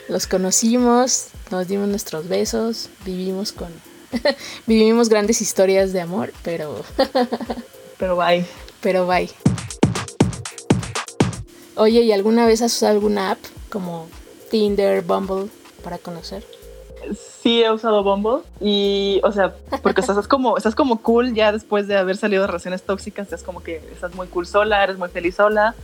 los 0.07 0.27
conocimos, 0.27 1.27
nos 1.51 1.67
dimos 1.67 1.89
nuestros 1.89 2.29
besos, 2.29 2.89
vivimos 3.05 3.51
con... 3.51 3.67
vivimos 4.65 5.09
grandes 5.09 5.41
historias 5.41 5.91
de 5.91 6.01
amor, 6.01 6.33
pero... 6.43 6.83
Pero 7.99 8.15
bye. 8.15 8.45
pero 8.79 9.07
bye. 9.07 9.27
Oye, 11.75 12.01
¿y 12.01 12.11
alguna 12.11 12.45
vez 12.45 12.61
has 12.61 12.75
usado 12.75 12.91
alguna 12.91 13.31
app 13.31 13.39
como 13.71 14.07
Tinder, 14.51 15.01
Bumble 15.01 15.49
para 15.83 15.97
conocer? 15.97 16.45
Sí 17.15 17.63
he 17.63 17.71
usado 17.71 18.03
Bumble 18.03 18.43
y, 18.59 19.19
o 19.23 19.31
sea, 19.31 19.53
porque 19.81 20.01
o 20.01 20.03
sea, 20.03 20.13
estás 20.13 20.27
como, 20.27 20.57
estás 20.57 20.75
como 20.75 21.01
cool 21.01 21.33
ya 21.33 21.51
después 21.51 21.87
de 21.87 21.97
haber 21.97 22.17
salido 22.17 22.41
de 22.41 22.47
relaciones 22.47 22.83
tóxicas, 22.83 23.27
estás 23.27 23.43
como 23.43 23.61
que 23.61 23.77
estás 23.91 24.15
muy 24.15 24.27
cool 24.27 24.45
sola, 24.45 24.83
eres 24.83 24.97
muy 24.97 25.09
feliz 25.09 25.35
sola, 25.35 25.75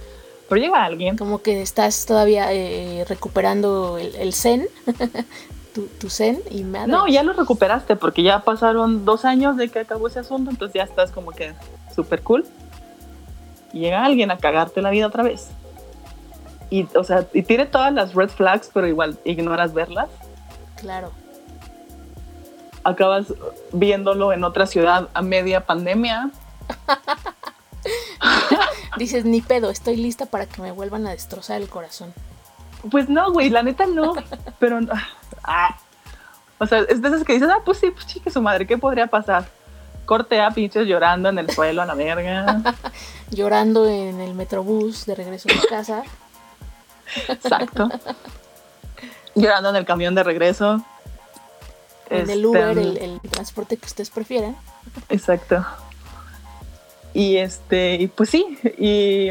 pero 0.49 0.61
llega 0.61 0.83
alguien. 0.83 1.17
Como 1.17 1.41
que 1.41 1.61
estás 1.61 2.05
todavía 2.05 2.53
eh, 2.53 3.05
recuperando 3.07 3.97
el, 3.97 4.15
el 4.15 4.33
zen, 4.33 4.67
tu, 5.73 5.87
tu 5.99 6.09
zen 6.09 6.41
y 6.51 6.63
madre. 6.63 6.91
No, 6.91 7.07
ya 7.07 7.23
lo 7.23 7.33
recuperaste 7.33 7.95
porque 7.95 8.23
ya 8.23 8.43
pasaron 8.43 9.05
dos 9.05 9.25
años 9.25 9.57
de 9.57 9.69
que 9.69 9.79
acabó 9.79 10.07
ese 10.07 10.19
asunto, 10.19 10.51
entonces 10.51 10.75
ya 10.75 10.83
estás 10.83 11.11
como 11.11 11.31
que 11.31 11.53
súper 11.95 12.21
cool. 12.21 12.45
Y 13.71 13.79
llega 13.79 14.05
alguien 14.05 14.29
a 14.31 14.37
cagarte 14.37 14.81
la 14.81 14.91
vida 14.91 15.07
otra 15.07 15.23
vez. 15.23 15.49
Y, 16.69 16.87
o 16.95 17.03
sea, 17.03 17.27
y 17.33 17.43
tiene 17.43 17.65
todas 17.65 17.93
las 17.93 18.13
red 18.13 18.29
flags, 18.29 18.69
pero 18.73 18.87
igual 18.87 19.19
ignoras 19.25 19.73
verlas. 19.73 20.09
Claro. 20.83 21.11
Acabas 22.83 23.33
viéndolo 23.71 24.33
en 24.33 24.43
otra 24.43 24.67
ciudad 24.67 25.07
a 25.13 25.21
media 25.21 25.65
pandemia. 25.65 26.29
Dices, 28.97 29.23
ni 29.23 29.41
pedo, 29.41 29.69
estoy 29.69 29.95
lista 29.95 30.25
para 30.25 30.45
que 30.45 30.61
me 30.61 30.73
vuelvan 30.73 31.07
a 31.07 31.11
destrozar 31.11 31.61
el 31.61 31.69
corazón. 31.69 32.13
Pues 32.91 33.07
no, 33.07 33.31
güey, 33.31 33.49
la 33.49 33.63
neta 33.63 33.85
no. 33.85 34.13
Pero, 34.59 34.79
ah, 35.45 35.77
o 36.59 36.67
sea, 36.67 36.79
es 36.79 37.01
de 37.01 37.07
esas 37.07 37.23
que 37.23 37.33
dices, 37.33 37.49
ah, 37.49 37.61
pues 37.63 37.77
sí, 37.77 37.89
pues 37.91 38.05
chique 38.05 38.29
su 38.29 38.41
madre, 38.41 38.67
¿qué 38.67 38.77
podría 38.77 39.07
pasar? 39.07 39.45
Corte 40.05 40.41
a 40.41 40.51
pinches 40.51 40.85
llorando 40.85 41.29
en 41.29 41.39
el 41.39 41.49
suelo 41.49 41.81
a 41.81 41.85
la 41.85 41.95
verga. 41.95 42.61
Llorando 43.31 43.87
en 43.87 44.19
el 44.19 44.33
metrobús 44.33 45.05
de 45.05 45.15
regreso 45.15 45.47
a 45.49 45.53
mi 45.53 45.61
casa. 45.61 46.03
Exacto. 47.29 47.89
Llorando 49.35 49.69
en 49.69 49.75
el 49.75 49.85
camión 49.85 50.15
de 50.15 50.23
regreso. 50.23 50.83
En 52.09 52.29
el 52.29 52.29
Este, 52.29 52.47
Uber, 52.47 52.77
el, 52.77 52.97
el 52.97 53.21
transporte 53.21 53.77
que 53.77 53.85
ustedes 53.85 54.09
prefieran. 54.09 54.55
Exacto. 55.09 55.65
Y 57.13 57.37
este, 57.37 57.95
y 57.95 58.07
pues 58.07 58.29
sí, 58.29 58.57
y 58.77 59.29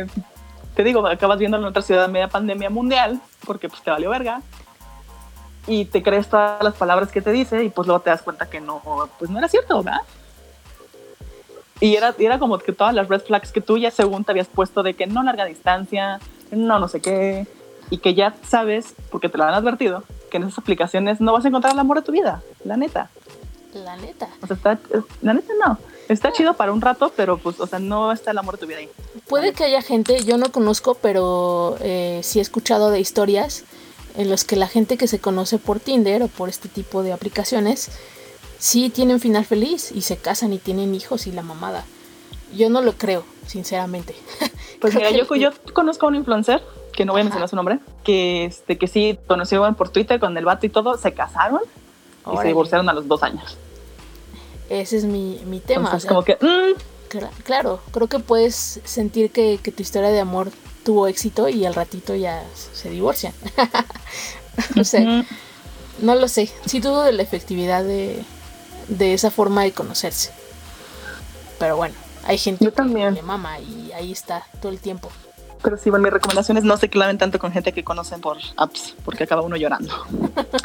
te 0.74 0.84
digo, 0.84 1.06
acabas 1.06 1.38
viendo 1.38 1.56
en 1.56 1.64
otra 1.64 1.82
ciudad 1.82 2.08
media 2.08 2.28
pandemia 2.28 2.70
mundial, 2.70 3.20
porque 3.44 3.68
pues 3.68 3.82
te 3.82 3.90
valió 3.90 4.10
verga. 4.10 4.42
Y 5.66 5.84
te 5.84 6.02
crees 6.02 6.28
todas 6.28 6.62
las 6.62 6.74
palabras 6.74 7.10
que 7.10 7.22
te 7.22 7.30
dice, 7.30 7.62
y 7.62 7.70
pues 7.70 7.86
luego 7.86 8.02
te 8.02 8.10
das 8.10 8.22
cuenta 8.22 8.50
que 8.50 8.60
no, 8.60 8.82
pues 9.18 9.30
no 9.30 9.38
era 9.38 9.48
cierto, 9.48 9.82
¿verdad? 9.82 10.00
Y 11.80 11.96
era, 11.96 12.14
y 12.18 12.24
era 12.24 12.38
como 12.38 12.58
que 12.58 12.72
todas 12.72 12.94
las 12.94 13.08
red 13.08 13.20
flags 13.22 13.52
que 13.52 13.60
tú 13.60 13.78
ya 13.78 13.90
según 13.90 14.24
te 14.24 14.32
habías 14.32 14.48
puesto 14.48 14.82
de 14.82 14.94
que 14.94 15.06
no 15.06 15.22
larga 15.22 15.44
distancia, 15.44 16.20
no 16.50 16.78
no 16.78 16.88
sé 16.88 17.00
qué, 17.00 17.46
y 17.92 17.98
que 17.98 18.14
ya 18.14 18.34
sabes, 18.48 18.94
porque 19.10 19.28
te 19.28 19.36
lo 19.36 19.44
han 19.44 19.52
advertido, 19.52 20.02
que 20.30 20.38
en 20.38 20.44
esas 20.44 20.58
aplicaciones 20.58 21.20
no 21.20 21.34
vas 21.34 21.44
a 21.44 21.48
encontrar 21.48 21.74
el 21.74 21.78
amor 21.78 21.98
de 21.98 22.02
tu 22.02 22.10
vida, 22.10 22.42
la 22.64 22.78
neta. 22.78 23.10
La 23.74 23.96
neta. 23.96 24.30
O 24.40 24.46
sea, 24.46 24.56
está, 24.56 24.78
la 25.20 25.34
neta 25.34 25.52
no. 25.62 25.76
Está 26.08 26.32
chido 26.32 26.54
para 26.54 26.72
un 26.72 26.80
rato, 26.80 27.12
pero 27.14 27.36
pues, 27.36 27.60
o 27.60 27.66
sea, 27.66 27.80
no 27.80 28.10
está 28.10 28.30
el 28.30 28.38
amor 28.38 28.54
de 28.54 28.60
tu 28.60 28.66
vida 28.66 28.78
ahí. 28.78 28.88
Puede 29.28 29.52
que 29.52 29.64
haya 29.64 29.82
gente, 29.82 30.24
yo 30.24 30.38
no 30.38 30.50
conozco, 30.50 30.94
pero 30.94 31.76
eh, 31.80 32.20
sí 32.22 32.38
he 32.38 32.42
escuchado 32.42 32.90
de 32.90 32.98
historias 32.98 33.64
en 34.16 34.30
los 34.30 34.44
que 34.44 34.56
la 34.56 34.68
gente 34.68 34.96
que 34.96 35.06
se 35.06 35.18
conoce 35.18 35.58
por 35.58 35.78
Tinder 35.78 36.22
o 36.22 36.28
por 36.28 36.48
este 36.48 36.70
tipo 36.70 37.02
de 37.02 37.12
aplicaciones 37.12 37.90
sí 38.58 38.88
tienen 38.88 39.20
final 39.20 39.44
feliz 39.44 39.92
y 39.92 40.00
se 40.00 40.16
casan 40.16 40.54
y 40.54 40.58
tienen 40.58 40.94
hijos 40.94 41.26
y 41.26 41.32
la 41.32 41.42
mamada. 41.42 41.84
Yo 42.56 42.70
no 42.70 42.80
lo 42.80 42.94
creo, 42.94 43.24
sinceramente. 43.46 44.14
Pues 44.80 44.96
mira, 44.96 45.12
yo, 45.12 45.32
yo 45.36 45.50
conozco 45.74 46.06
a 46.06 46.08
un 46.08 46.16
influencer, 46.16 46.60
que 46.92 47.04
no 47.04 47.12
voy 47.12 47.20
a 47.22 47.24
mencionar 47.24 47.48
su 47.48 47.56
nombre, 47.56 47.78
que, 48.04 48.44
este, 48.44 48.78
que 48.78 48.86
sí 48.86 49.18
conoció 49.26 49.70
por 49.74 49.88
Twitter 49.88 50.20
con 50.20 50.36
el 50.36 50.44
vato 50.44 50.66
y 50.66 50.68
todo, 50.68 50.96
se 50.98 51.12
casaron 51.12 51.60
y 52.32 52.36
se 52.36 52.46
divorciaron 52.48 52.88
a 52.88 52.92
los 52.92 53.08
dos 53.08 53.22
años. 53.22 53.56
Ese 54.68 54.96
es 54.98 55.04
mi, 55.04 55.40
mi 55.46 55.60
tema. 55.60 55.86
Entonces, 55.90 55.98
o 55.98 56.00
sea, 56.00 56.08
como 56.10 56.24
que, 56.24 56.34
mm, 56.40 57.10
cla- 57.10 57.30
claro, 57.44 57.80
creo 57.92 58.06
que 58.08 58.18
puedes 58.20 58.80
sentir 58.84 59.30
que, 59.30 59.58
que 59.62 59.72
tu 59.72 59.82
historia 59.82 60.10
de 60.10 60.20
amor 60.20 60.50
tuvo 60.84 61.06
éxito 61.06 61.48
y 61.48 61.64
al 61.66 61.74
ratito 61.74 62.14
ya 62.14 62.42
se 62.72 62.90
divorcian. 62.90 63.32
no 64.74 64.84
sé. 64.84 65.00
ujú. 65.02 65.26
No 66.00 66.14
lo 66.14 66.26
sé. 66.28 66.50
Sí 66.66 66.80
dudo 66.80 67.02
de 67.02 67.12
la 67.12 67.22
efectividad 67.22 67.84
de, 67.84 68.24
de 68.88 69.14
esa 69.14 69.30
forma 69.30 69.62
de 69.62 69.72
conocerse. 69.72 70.30
Pero 71.58 71.76
bueno, 71.76 71.94
hay 72.24 72.38
gente 72.38 72.64
Yo 72.64 72.70
que 72.70 72.76
también. 72.76 73.14
le 73.14 73.22
mama 73.22 73.60
y 73.60 73.92
ahí 73.92 74.10
está 74.10 74.44
todo 74.60 74.72
el 74.72 74.78
tiempo. 74.80 75.10
Pero 75.62 75.76
sí, 75.76 75.90
bueno, 75.90 76.02
mi 76.04 76.10
recomendación 76.10 76.56
es 76.56 76.64
no 76.64 76.76
se 76.76 76.88
claven 76.90 77.18
tanto 77.18 77.38
con 77.38 77.52
gente 77.52 77.72
que 77.72 77.84
conocen 77.84 78.20
por 78.20 78.38
apps, 78.56 78.94
porque 79.04 79.24
acaba 79.24 79.42
uno 79.42 79.56
llorando. 79.56 79.94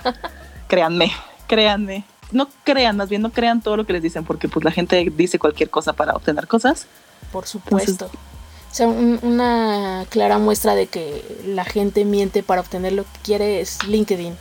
créanme, 0.68 1.12
créanme. 1.48 2.04
No 2.32 2.50
crean, 2.64 2.98
más 2.98 3.08
bien 3.10 3.22
no 3.22 3.32
crean 3.32 3.62
todo 3.62 3.78
lo 3.78 3.86
que 3.86 3.94
les 3.94 4.02
dicen, 4.04 4.26
porque 4.26 4.50
pues 4.50 4.66
la 4.66 4.72
gente 4.72 5.12
dice 5.16 5.40
cualquier 5.40 5.70
cosa 5.70 5.94
para 5.94 6.14
obtener 6.14 6.48
cosas. 6.48 6.88
Por 7.32 7.48
supuesto. 7.48 8.06
o 8.06 8.74
sea, 8.76 8.88
un- 8.88 9.20
una 9.22 10.06
clara 10.10 10.38
muestra 10.38 10.76
de 10.76 10.88
que 10.88 11.24
la 11.46 11.64
gente 11.64 12.04
miente 12.04 12.44
para 12.44 12.60
obtener 12.62 12.94
lo 12.94 13.04
que 13.04 13.20
quiere 13.24 13.62
es 13.62 13.84
LinkedIn. 13.84 14.36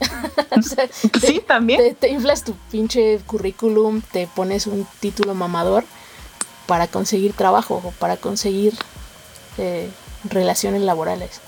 O 0.56 0.62
sea, 0.62 0.86
Sí, 1.20 1.42
también. 1.46 1.80
te, 1.80 1.94
te 1.94 2.08
inflas 2.10 2.44
tu 2.44 2.54
pinche 2.70 3.18
currículum, 3.26 4.00
te 4.12 4.28
pones 4.28 4.66
un 4.68 4.86
título 5.00 5.34
mamador 5.34 5.84
para 6.66 6.86
conseguir 6.86 7.32
trabajo 7.32 7.80
o 7.84 7.90
para 7.92 8.16
conseguir 8.16 8.74
eh, 9.58 9.88
relaciones 10.24 10.82
laborales. 10.82 11.40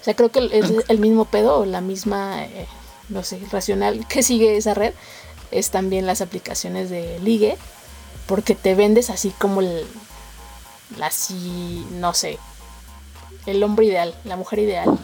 O 0.00 0.04
sea, 0.04 0.14
creo 0.14 0.30
que 0.30 0.48
es 0.52 0.72
el 0.88 0.98
mismo 0.98 1.24
pedo 1.24 1.60
o 1.60 1.64
la 1.64 1.80
misma, 1.80 2.44
eh, 2.44 2.66
no 3.08 3.22
sé, 3.22 3.40
racional 3.50 4.06
que 4.08 4.22
sigue 4.22 4.56
esa 4.56 4.74
red 4.74 4.94
es 5.50 5.70
también 5.70 6.06
las 6.06 6.20
aplicaciones 6.20 6.90
de 6.90 7.18
ligue, 7.20 7.58
porque 8.26 8.54
te 8.54 8.74
vendes 8.74 9.10
así 9.10 9.30
como 9.38 9.60
el, 9.60 9.86
así, 11.00 11.86
no 11.92 12.14
sé, 12.14 12.38
el 13.46 13.62
hombre 13.62 13.86
ideal, 13.86 14.14
la 14.24 14.36
mujer 14.36 14.60
ideal. 14.60 14.98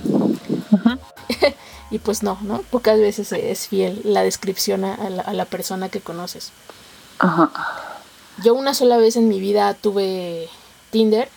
y 1.91 1.99
pues 1.99 2.23
no, 2.23 2.39
¿no? 2.43 2.63
Pocas 2.63 2.99
veces 2.99 3.31
es 3.33 3.69
fiel 3.69 4.01
la 4.05 4.23
descripción 4.23 4.85
a 4.85 4.95
a 4.95 5.11
la, 5.11 5.23
a 5.23 5.33
la 5.35 5.45
persona 5.45 5.91
que 5.91 6.01
conoces. 6.01 6.51
Ajá. 7.19 7.51
Yo 8.43 8.55
una 8.55 8.73
sola 8.73 8.97
vez 8.97 9.17
en 9.17 9.29
mi 9.29 9.41
vida 9.41 9.75
tuve 9.75 10.49
Tinder 10.91 11.29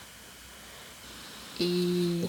y 1.58 2.26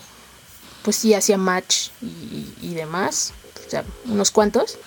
pues 0.84 0.97
sí 0.97 1.13
hacía 1.13 1.38
match 1.38 1.89
y, 2.01 2.53
y 2.61 2.74
demás, 2.74 3.34
o 3.65 3.69
sea, 3.69 3.84
unos 4.05 4.32
cuantos. 4.32 4.78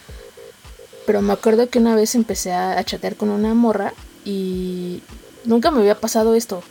Pero 1.06 1.22
me 1.22 1.32
acuerdo 1.32 1.70
que 1.70 1.78
una 1.78 1.94
vez 1.94 2.14
empecé 2.14 2.52
a, 2.52 2.82
chatear 2.84 3.16
con 3.16 3.30
una 3.30 3.54
morra 3.54 3.94
y 4.24 5.02
nunca 5.44 5.70
me 5.70 5.78
había 5.78 6.00
pasado 6.00 6.34
esto, 6.34 6.62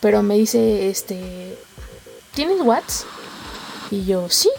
pero 0.00 0.22
me 0.22 0.34
dice, 0.34 0.90
este, 0.90 1.56
¿tienes 2.34 2.60
WhatsApp? 2.60 3.06
Y 3.92 4.04
yo, 4.04 4.28
sí. 4.28 4.50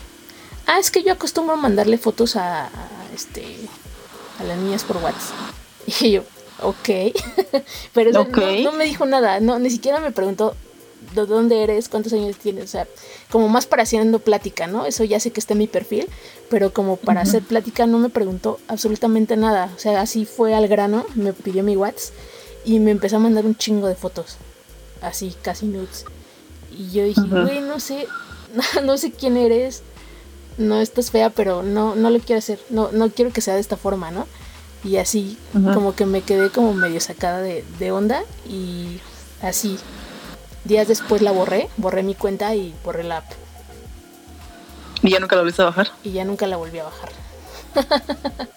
Ah, 0.66 0.80
es 0.80 0.92
que 0.92 1.04
yo 1.04 1.14
acostumbro 1.14 1.58
mandarle 1.58 1.98
fotos 1.98 2.38
a, 2.38 2.66
a, 2.66 2.70
este, 3.14 3.44
a 4.40 4.44
las 4.44 4.58
niñas 4.58 4.84
por 4.84 4.98
WhatsApp. 4.98 5.36
Y 6.02 6.12
yo, 6.12 6.24
ok. 6.62 7.14
Pero 7.94 8.12
no, 8.12 8.26
no 8.26 8.72
me 8.74 8.86
dijo 8.86 9.06
nada, 9.06 9.40
no, 9.42 9.60
ni 9.60 9.70
siquiera 9.70 10.00
me 10.00 10.12
preguntó 10.12 10.56
¿de 11.26 11.34
dónde 11.34 11.64
eres? 11.64 11.90
¿Cuántos 11.90 12.14
años 12.14 12.38
tienes? 12.38 12.66
O 12.66 12.68
sea, 12.68 12.88
como 13.32 13.50
más 13.50 13.66
para 13.66 13.84
haciendo 13.84 14.20
plática, 14.20 14.68
¿no? 14.68 14.86
Eso 14.86 15.04
ya 15.04 15.20
sé 15.20 15.32
que 15.32 15.40
está 15.40 15.54
en 15.54 15.60
mi 15.60 15.68
perfil, 15.68 16.08
pero 16.50 16.74
como 16.74 16.98
para 16.98 17.22
hacer 17.22 17.44
plática 17.44 17.88
no 17.88 17.98
me 17.98 18.10
preguntó 18.10 18.60
absolutamente 18.68 19.38
nada. 19.38 19.72
O 19.76 19.80
sea, 19.80 20.02
así 20.02 20.26
fue 20.26 20.54
al 20.54 20.68
grano, 20.68 21.06
me 21.16 21.34
pidió 21.34 21.64
mi 21.64 21.76
WhatsApp 21.76 22.14
y 22.66 22.80
me 22.80 22.92
empezó 22.92 23.16
a 23.16 23.20
mandar 23.20 23.46
un 23.46 23.56
chingo 23.56 23.88
de 23.88 23.96
fotos, 23.96 24.38
así, 25.02 25.34
casi 25.42 25.68
nudes. 25.68 26.06
Y 26.78 26.92
yo 26.92 27.06
dije, 27.06 27.22
güey, 27.22 27.62
no 27.62 27.80
sé, 27.80 28.08
no 28.84 28.98
sé 28.98 29.12
quién 29.12 29.38
eres, 29.38 29.84
no 30.58 30.82
estás 30.82 31.12
fea, 31.12 31.30
pero 31.30 31.64
no, 31.64 31.96
no 31.96 32.10
lo 32.10 32.20
quiero 32.20 32.40
hacer, 32.40 32.60
no, 32.70 32.92
no 32.92 33.10
quiero 33.10 33.32
que 33.32 33.42
sea 33.42 33.56
de 33.56 33.62
esta 33.62 33.78
forma, 33.78 34.12
¿no? 34.12 34.28
Y 34.84 34.98
así, 34.98 35.38
como 35.74 35.96
que 35.96 36.06
me 36.06 36.22
quedé 36.22 36.50
como 36.50 36.74
medio 36.74 37.00
sacada 37.00 37.42
de, 37.42 37.66
de 37.80 37.92
onda 37.92 38.24
y 38.48 39.00
así, 39.42 39.78
días 40.68 40.88
después 40.88 41.22
la 41.22 41.32
borré, 41.32 41.70
borré 41.78 42.04
mi 42.04 42.16
cuenta 42.16 42.54
y 42.56 42.74
borré 42.84 43.04
la 43.04 43.18
app. 43.18 43.32
¿Y 45.02 45.12
ya 45.12 45.20
nunca 45.20 45.36
la 45.36 45.42
volviste 45.42 45.62
a 45.62 45.66
bajar? 45.66 45.90
Y 46.04 46.12
ya 46.12 46.26
nunca 46.26 46.48
la 46.48 46.58
volví 46.58 46.80
a 46.80 46.84
bajar. 46.84 47.10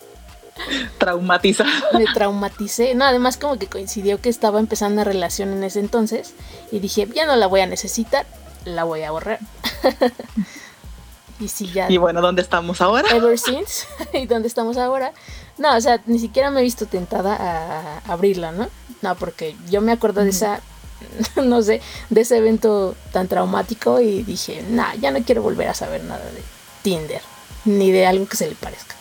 Traumatiza. 0.98 1.64
Me 1.94 2.04
traumaticé. 2.12 2.94
No, 2.94 3.04
además 3.04 3.36
como 3.36 3.58
que 3.58 3.66
coincidió 3.66 4.20
que 4.20 4.28
estaba 4.28 4.60
empezando 4.60 4.94
una 4.94 5.04
relación 5.04 5.52
en 5.52 5.64
ese 5.64 5.80
entonces 5.80 6.34
y 6.70 6.80
dije, 6.80 7.08
ya 7.14 7.26
no 7.26 7.36
la 7.36 7.46
voy 7.46 7.60
a 7.60 7.66
necesitar, 7.66 8.26
la 8.64 8.84
voy 8.84 9.02
a 9.02 9.10
borrar. 9.10 9.38
y 11.40 11.48
si 11.48 11.70
ya... 11.72 11.90
Y 11.90 11.96
bueno, 11.96 12.20
¿dónde 12.20 12.42
estamos 12.42 12.80
ahora? 12.80 13.08
Ever 13.14 13.38
since. 13.38 13.86
¿Y 14.12 14.26
dónde 14.26 14.48
estamos 14.48 14.76
ahora? 14.76 15.12
No, 15.56 15.76
o 15.76 15.80
sea, 15.80 16.00
ni 16.06 16.18
siquiera 16.18 16.50
me 16.50 16.60
he 16.60 16.62
visto 16.62 16.86
tentada 16.86 17.36
a 17.36 17.98
abrirla, 18.12 18.52
¿no? 18.52 18.68
No, 19.02 19.14
porque 19.14 19.56
yo 19.70 19.80
me 19.80 19.92
acuerdo 19.92 20.22
de 20.22 20.30
esa, 20.30 20.60
no 21.42 21.62
sé, 21.62 21.80
de 22.08 22.20
ese 22.20 22.38
evento 22.38 22.94
tan 23.12 23.28
traumático 23.28 24.00
y 24.00 24.22
dije, 24.22 24.64
nah, 24.70 24.94
ya 24.94 25.10
no 25.10 25.22
quiero 25.22 25.42
volver 25.42 25.68
a 25.68 25.74
saber 25.74 26.04
nada 26.04 26.24
de 26.24 26.42
Tinder, 26.82 27.22
ni 27.64 27.90
de 27.90 28.06
algo 28.06 28.26
que 28.26 28.36
se 28.36 28.48
le 28.48 28.54
parezca. 28.54 28.96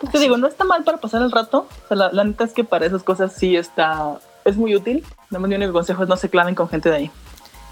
Pues 0.00 0.12
te 0.12 0.18
digo, 0.18 0.38
no 0.38 0.48
está 0.48 0.64
mal 0.64 0.82
para 0.82 0.98
pasar 0.98 1.20
el 1.20 1.30
rato. 1.30 1.68
O 1.84 1.88
sea, 1.88 2.10
la, 2.10 2.24
neta 2.24 2.44
es 2.44 2.52
que 2.52 2.64
para 2.64 2.86
esas 2.86 3.02
cosas 3.02 3.34
sí 3.36 3.54
está, 3.56 4.18
es 4.46 4.56
muy 4.56 4.74
útil. 4.74 5.04
Nada 5.28 5.40
más 5.40 5.48
mi 5.50 5.56
único 5.56 5.74
consejo 5.74 6.02
es 6.02 6.08
no 6.08 6.16
se 6.16 6.30
claven 6.30 6.54
con 6.54 6.70
gente 6.70 6.88
de 6.88 6.96
ahí. 6.96 7.10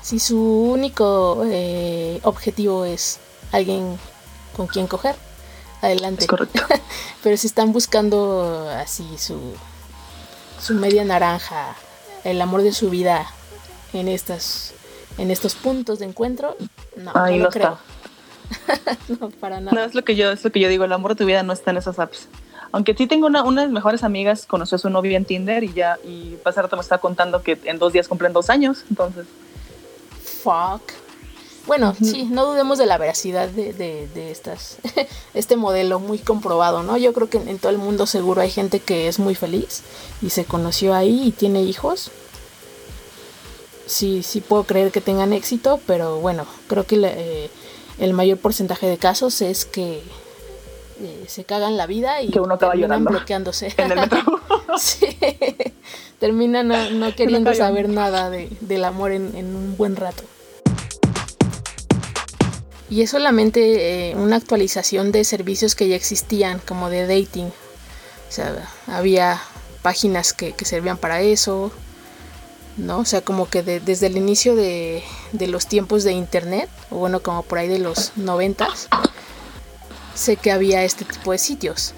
Si 0.02 0.18
su 0.20 0.38
único 0.38 1.42
eh, 1.46 2.20
objetivo 2.24 2.84
es 2.84 3.18
alguien 3.50 3.98
con 4.54 4.66
quien 4.66 4.86
coger, 4.86 5.16
adelante. 5.80 6.22
Es 6.22 6.26
correcto. 6.26 6.60
Pero 7.22 7.36
si 7.38 7.46
están 7.46 7.72
buscando 7.72 8.68
así 8.76 9.16
su, 9.16 9.54
su 10.60 10.74
media 10.74 11.04
naranja, 11.04 11.76
el 12.24 12.40
amor 12.40 12.62
de 12.62 12.72
su 12.72 12.90
vida 12.90 13.26
en 13.92 14.08
estas 14.08 14.74
en 15.18 15.30
estos 15.32 15.56
puntos 15.56 15.98
de 15.98 16.06
encuentro, 16.06 16.56
no, 16.96 17.10
Ahí 17.14 17.38
no, 17.38 17.48
creo. 17.48 17.78
está. 18.76 18.96
no, 19.20 19.30
para 19.30 19.60
nada. 19.60 19.76
No, 19.76 19.84
es 19.84 19.94
lo 19.94 20.04
que 20.04 20.14
yo, 20.14 20.30
es 20.30 20.44
lo 20.44 20.52
que 20.52 20.60
yo 20.60 20.68
digo, 20.68 20.84
el 20.84 20.92
amor 20.92 21.12
de 21.12 21.16
tu 21.16 21.26
vida 21.26 21.42
no 21.42 21.52
está 21.52 21.72
en 21.72 21.78
esas 21.78 21.98
apps. 21.98 22.28
Aunque 22.70 22.94
sí 22.94 23.06
tengo 23.06 23.26
una, 23.26 23.42
una 23.42 23.62
de 23.62 23.66
mis 23.66 23.74
mejores 23.74 24.04
amigas, 24.04 24.46
conoció 24.46 24.76
a 24.76 24.78
su 24.78 24.90
novio 24.90 25.16
en 25.16 25.24
Tinder 25.24 25.64
y 25.64 25.72
ya, 25.72 25.98
y 26.04 26.36
pasar 26.44 26.64
rato 26.64 26.76
me 26.76 26.82
estaba 26.82 27.00
contando 27.00 27.42
que 27.42 27.58
en 27.64 27.78
dos 27.78 27.92
días 27.92 28.06
cumplen 28.06 28.32
dos 28.32 28.48
años, 28.48 28.84
entonces. 28.88 29.26
Fuck. 30.42 30.92
Bueno, 31.68 31.94
sí, 32.02 32.24
no 32.30 32.46
dudemos 32.46 32.78
de 32.78 32.86
la 32.86 32.98
veracidad 32.98 33.46
de, 33.48 33.72
de, 33.72 34.08
de 34.14 34.30
estas, 34.32 34.78
este 35.34 35.54
modelo 35.56 36.00
muy 36.00 36.18
comprobado, 36.18 36.82
¿no? 36.82 36.96
Yo 36.96 37.12
creo 37.12 37.28
que 37.30 37.36
en, 37.36 37.46
en 37.48 37.58
todo 37.58 37.70
el 37.70 37.78
mundo 37.78 38.06
seguro 38.06 38.40
hay 38.40 38.50
gente 38.50 38.80
que 38.80 39.06
es 39.06 39.18
muy 39.20 39.34
feliz 39.36 39.82
y 40.22 40.30
se 40.30 40.44
conoció 40.46 40.94
ahí 40.94 41.22
y 41.28 41.30
tiene 41.30 41.62
hijos. 41.62 42.10
Sí, 43.86 44.22
sí 44.22 44.40
puedo 44.40 44.64
creer 44.64 44.90
que 44.90 45.00
tengan 45.00 45.32
éxito, 45.32 45.78
pero 45.86 46.18
bueno, 46.20 46.46
creo 46.68 46.84
que 46.84 46.96
la- 46.96 47.10
eh, 47.12 47.50
el 47.98 48.12
mayor 48.12 48.38
porcentaje 48.38 48.86
de 48.86 48.98
casos 48.98 49.40
es 49.40 49.64
que 49.64 50.02
eh, 51.00 51.24
se 51.28 51.44
cagan 51.44 51.76
la 51.76 51.86
vida 51.86 52.22
y 52.22 52.30
Que 52.30 52.40
uno 52.40 52.54
acaba 52.54 52.72
terminan 52.72 52.90
llorando. 53.00 53.10
bloqueándose. 53.10 53.74
En 53.76 53.92
el 53.92 54.00
metro. 54.00 54.18
Sí, 54.78 55.18
termina 56.20 56.62
no, 56.62 56.90
no 56.90 57.14
queriendo 57.16 57.52
saber 57.54 57.88
nada 57.88 58.30
de, 58.30 58.48
del 58.60 58.84
amor 58.84 59.10
en, 59.12 59.34
en 59.36 59.56
un 59.56 59.76
buen 59.76 59.96
rato. 59.96 60.22
Y 62.90 63.02
es 63.02 63.10
solamente 63.10 64.10
eh, 64.10 64.16
una 64.16 64.36
actualización 64.36 65.12
de 65.12 65.24
servicios 65.24 65.74
que 65.74 65.88
ya 65.88 65.96
existían, 65.96 66.58
como 66.60 66.88
de 66.88 67.06
dating. 67.06 67.46
O 67.46 68.32
sea, 68.32 68.68
había 68.86 69.40
páginas 69.82 70.32
que, 70.32 70.54
servían 70.64 70.96
para 70.96 71.20
eso, 71.20 71.70
¿no? 72.76 72.98
O 72.98 73.04
sea, 73.04 73.20
como 73.20 73.48
que 73.48 73.62
de- 73.62 73.80
desde 73.80 74.06
el 74.06 74.16
inicio 74.16 74.56
de, 74.56 75.02
los 75.32 75.66
tiempos 75.66 76.04
de 76.04 76.12
internet, 76.12 76.68
o 76.90 76.96
bueno, 76.96 77.20
como 77.20 77.42
por 77.42 77.58
ahí 77.58 77.68
de 77.68 77.78
los 77.78 78.12
noventas, 78.16 78.88
sé 80.14 80.36
que 80.36 80.50
había 80.50 80.82
este 80.84 81.04
tipo 81.04 81.32
de 81.32 81.38
sitios. 81.38 81.94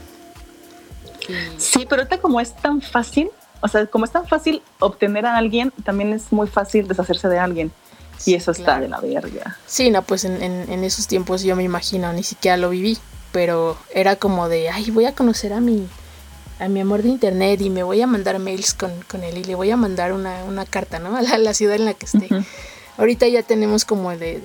Sí, 1.58 1.86
pero 1.88 2.02
ahorita 2.02 2.20
como 2.20 2.40
es 2.40 2.54
tan 2.56 2.82
fácil, 2.82 3.30
o 3.60 3.68
sea, 3.68 3.86
como 3.86 4.04
es 4.04 4.10
tan 4.10 4.26
fácil 4.26 4.62
obtener 4.80 5.26
a 5.26 5.36
alguien, 5.36 5.72
también 5.84 6.12
es 6.12 6.32
muy 6.32 6.48
fácil 6.48 6.88
deshacerse 6.88 7.28
de 7.28 7.38
alguien. 7.38 7.72
Y 8.26 8.34
eso 8.34 8.50
está 8.50 8.78
de 8.80 8.88
la 8.88 9.00
verga. 9.00 9.56
Sí, 9.66 9.90
no, 9.90 10.02
pues 10.02 10.24
en, 10.24 10.42
en- 10.42 10.70
en 10.70 10.84
esos 10.84 11.06
tiempos 11.06 11.42
yo 11.42 11.56
me 11.56 11.62
imagino, 11.62 12.12
ni 12.12 12.22
siquiera 12.22 12.56
lo 12.56 12.70
viví, 12.70 12.98
pero 13.32 13.76
era 13.94 14.16
como 14.16 14.48
de, 14.48 14.68
ay, 14.70 14.90
voy 14.90 15.06
a 15.06 15.14
conocer 15.14 15.52
a 15.52 15.60
mi, 15.60 15.86
a 16.58 16.68
mi 16.68 16.80
amor 16.80 17.02
de 17.02 17.08
internet 17.08 17.60
y 17.62 17.70
me 17.70 17.82
voy 17.82 18.02
a 18.02 18.06
mandar 18.06 18.38
mails 18.38 18.74
con, 18.74 18.90
con 19.10 19.24
él 19.24 19.38
y 19.38 19.44
le 19.44 19.54
voy 19.54 19.70
a 19.70 19.76
mandar 19.76 20.12
una, 20.12 20.44
una 20.44 20.66
carta, 20.66 20.98
¿no? 20.98 21.16
A 21.18 21.22
la, 21.22 21.38
la 21.38 21.54
ciudad 21.54 21.76
en 21.76 21.84
la 21.86 21.94
que 21.94 22.06
esté. 22.06 22.28
Ahorita 22.98 23.26
ya 23.28 23.42
tenemos 23.42 23.84
como 23.86 24.12
el, 24.12 24.18
de- 24.18 24.42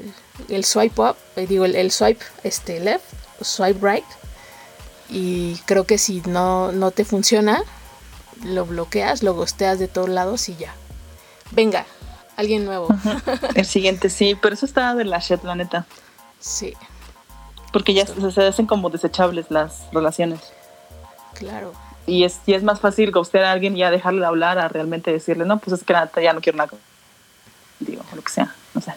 el 0.49 0.63
swipe 0.63 1.01
up, 1.01 1.15
eh, 1.35 1.45
digo, 1.47 1.65
el, 1.65 1.75
el 1.75 1.91
swipe 1.91 2.23
este, 2.43 2.79
left, 2.79 3.03
swipe 3.41 3.79
right, 3.85 4.05
y 5.09 5.55
creo 5.65 5.83
que 5.85 5.97
si 5.97 6.21
no, 6.25 6.71
no 6.71 6.91
te 6.91 7.05
funciona, 7.05 7.63
lo 8.43 8.65
bloqueas, 8.65 9.23
lo 9.23 9.33
gosteas 9.33 9.77
de 9.79 9.87
todos 9.87 10.09
lados 10.09 10.47
y 10.49 10.55
ya. 10.55 10.73
Venga, 11.51 11.85
alguien 12.35 12.65
nuevo. 12.65 12.87
El 13.55 13.65
siguiente 13.65 14.09
sí, 14.09 14.37
pero 14.41 14.55
eso 14.55 14.65
está 14.65 14.93
de 14.95 15.05
la 15.05 15.19
shit, 15.19 15.43
la 15.43 15.55
neta. 15.55 15.85
Sí, 16.39 16.73
Porque 17.73 17.93
ya 17.93 18.05
se, 18.05 18.31
se 18.31 18.43
hacen 18.45 18.67
como 18.67 18.89
desechables 18.89 19.47
las 19.49 19.83
relaciones. 19.91 20.39
claro. 21.33 21.73
Y 22.07 22.23
es, 22.23 22.39
y 22.45 22.53
es 22.53 22.61
más 22.61 22.79
fácil 22.79 23.09
ghostear 23.09 23.45
a 23.45 23.51
alguien 23.51 23.75
y 23.75 23.79
ya 23.79 23.89
dejarle 23.89 24.19
de 24.19 24.27
hablar 24.27 24.59
a 24.59 24.67
realmente 24.67 25.11
decirle, 25.11 25.43
no, 25.43 25.57
pues 25.57 25.79
es 25.79 25.83
que 25.83 25.93
nada, 25.93 26.11
ya 26.21 26.33
no 26.33 26.39
quiero 26.41 26.57
nada. 26.59 26.69
Digo, 27.79 28.03
lo 28.13 28.21
que 28.21 28.31
sea, 28.31 28.53
no 28.75 28.81
sé. 28.81 28.93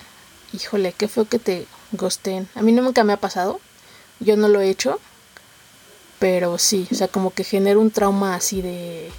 Híjole, 0.52 0.92
qué 0.92 1.08
feo 1.08 1.24
que 1.24 1.38
te 1.38 1.66
gosteen. 1.92 2.48
A 2.54 2.60
mí 2.60 2.70
nunca 2.72 3.04
me 3.04 3.14
ha 3.14 3.16
pasado. 3.16 3.60
Yo 4.20 4.36
no 4.36 4.48
lo 4.48 4.60
he 4.60 4.68
hecho. 4.68 5.00
Pero 6.18 6.58
sí, 6.58 6.86
o 6.92 6.94
sea, 6.94 7.08
como 7.08 7.30
que 7.32 7.44
genera 7.44 7.78
un 7.78 7.90
trauma 7.90 8.34
así 8.34 8.60
de... 8.60 9.10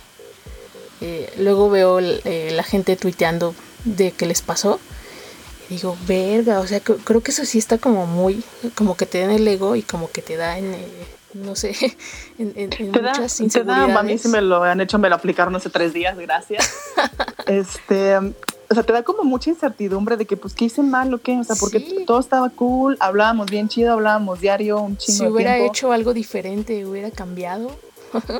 eh, 1.01 1.33
luego 1.39 1.71
veo 1.71 1.99
eh, 1.99 2.51
la 2.53 2.61
gente 2.63 2.95
tuiteando 2.95 3.55
de 3.85 4.11
que 4.11 4.25
les 4.25 4.41
pasó. 4.41 4.79
Y 5.69 5.75
digo, 5.75 5.95
verga, 6.07 6.59
o 6.61 6.67
sea, 6.67 6.83
cre- 6.83 6.97
creo 7.03 7.21
que 7.21 7.31
eso 7.31 7.45
sí 7.45 7.57
está 7.59 7.77
como 7.77 8.05
muy... 8.07 8.43
Como 8.75 8.97
que 8.97 9.05
te 9.05 9.19
da 9.19 9.25
en 9.25 9.31
el 9.31 9.47
ego 9.47 9.75
y 9.75 9.83
como 9.83 10.09
que 10.11 10.21
te 10.21 10.35
da 10.35 10.57
en... 10.57 10.73
eh, 10.73 10.87
no 11.33 11.55
sé, 11.55 11.75
en, 12.39 12.53
en- 12.55 12.71
en 12.79 12.91
Te 12.91 13.01
da, 13.01 13.13
te 13.13 13.93
a 13.93 14.03
mí 14.03 14.17
sí 14.17 14.27
me 14.29 14.41
lo 14.41 14.63
han 14.63 14.81
hecho, 14.81 14.97
me 14.97 15.09
lo 15.09 15.15
aplicaron 15.15 15.55
hace 15.55 15.69
tres 15.69 15.93
días, 15.93 16.17
gracias. 16.17 16.67
este, 17.45 18.17
o 18.17 18.73
sea, 18.73 18.81
te 18.83 18.93
da 18.93 19.03
como 19.03 19.23
mucha 19.23 19.51
incertidumbre 19.51 20.17
de 20.17 20.25
que, 20.25 20.37
pues, 20.37 20.53
¿qué 20.55 20.65
hice 20.65 20.81
mal 20.81 21.13
o 21.13 21.19
qué? 21.19 21.37
O 21.37 21.43
sea, 21.43 21.55
porque 21.55 21.79
Sí. 21.79 22.03
todo 22.07 22.19
estaba 22.19 22.49
cool, 22.49 22.97
hablábamos 22.99 23.49
bien 23.51 23.69
chido, 23.69 23.93
hablábamos 23.93 24.39
diario, 24.41 24.79
un 24.79 24.97
chingo 24.97 25.17
si 25.17 25.23
de 25.25 25.29
hubiera 25.29 25.53
tiempo. 25.55 25.71
hecho 25.71 25.91
algo 25.91 26.13
diferente, 26.13 26.83
hubiera 26.85 27.11
cambiado. 27.11 27.71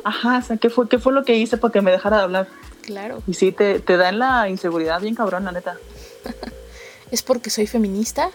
Ajá, 0.02 0.38
o 0.38 0.42
sea, 0.42 0.56
¿qué 0.56 0.68
fue, 0.68 0.88
¿qué 0.88 0.98
fue 0.98 1.12
lo 1.12 1.24
que 1.24 1.36
hice 1.36 1.56
para 1.56 1.70
que 1.72 1.80
me 1.80 1.92
dejara 1.92 2.16
de 2.18 2.22
hablar? 2.24 2.48
Claro. 2.82 3.22
Y 3.26 3.34
sí, 3.34 3.52
te, 3.52 3.80
te 3.80 3.96
da 3.96 4.08
en 4.08 4.18
la 4.18 4.48
inseguridad 4.48 5.00
bien 5.00 5.14
cabrón, 5.14 5.44
la 5.44 5.52
neta. 5.52 5.76
¿Es 7.10 7.22
porque 7.22 7.50
soy 7.50 7.66
feminista? 7.66 8.30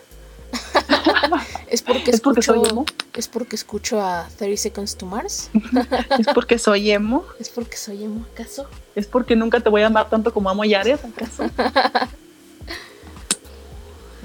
¿Es 1.67 1.81
porque 1.81 2.11
¿Es 2.11 2.21
porque 2.21 2.39
escucho, 2.41 2.41
soy 2.41 2.69
emo? 2.69 2.85
¿Es 3.13 3.27
porque 3.27 3.55
escucho 3.55 4.01
a 4.01 4.27
30 4.37 4.61
Seconds 4.61 4.95
to 4.97 5.05
Mars? 5.05 5.49
¿Es 6.19 6.27
porque 6.33 6.57
soy 6.57 6.91
emo? 6.91 7.25
¿Es 7.39 7.49
porque 7.49 7.77
soy 7.77 8.03
emo 8.03 8.25
acaso? 8.33 8.67
¿Es 8.95 9.07
porque 9.07 9.35
nunca 9.35 9.59
te 9.59 9.69
voy 9.69 9.81
a 9.81 9.87
amar 9.87 10.09
tanto 10.09 10.33
como 10.33 10.49
amo 10.49 10.63
a 10.63 10.67
Yares, 10.67 10.99
acaso? 11.03 11.49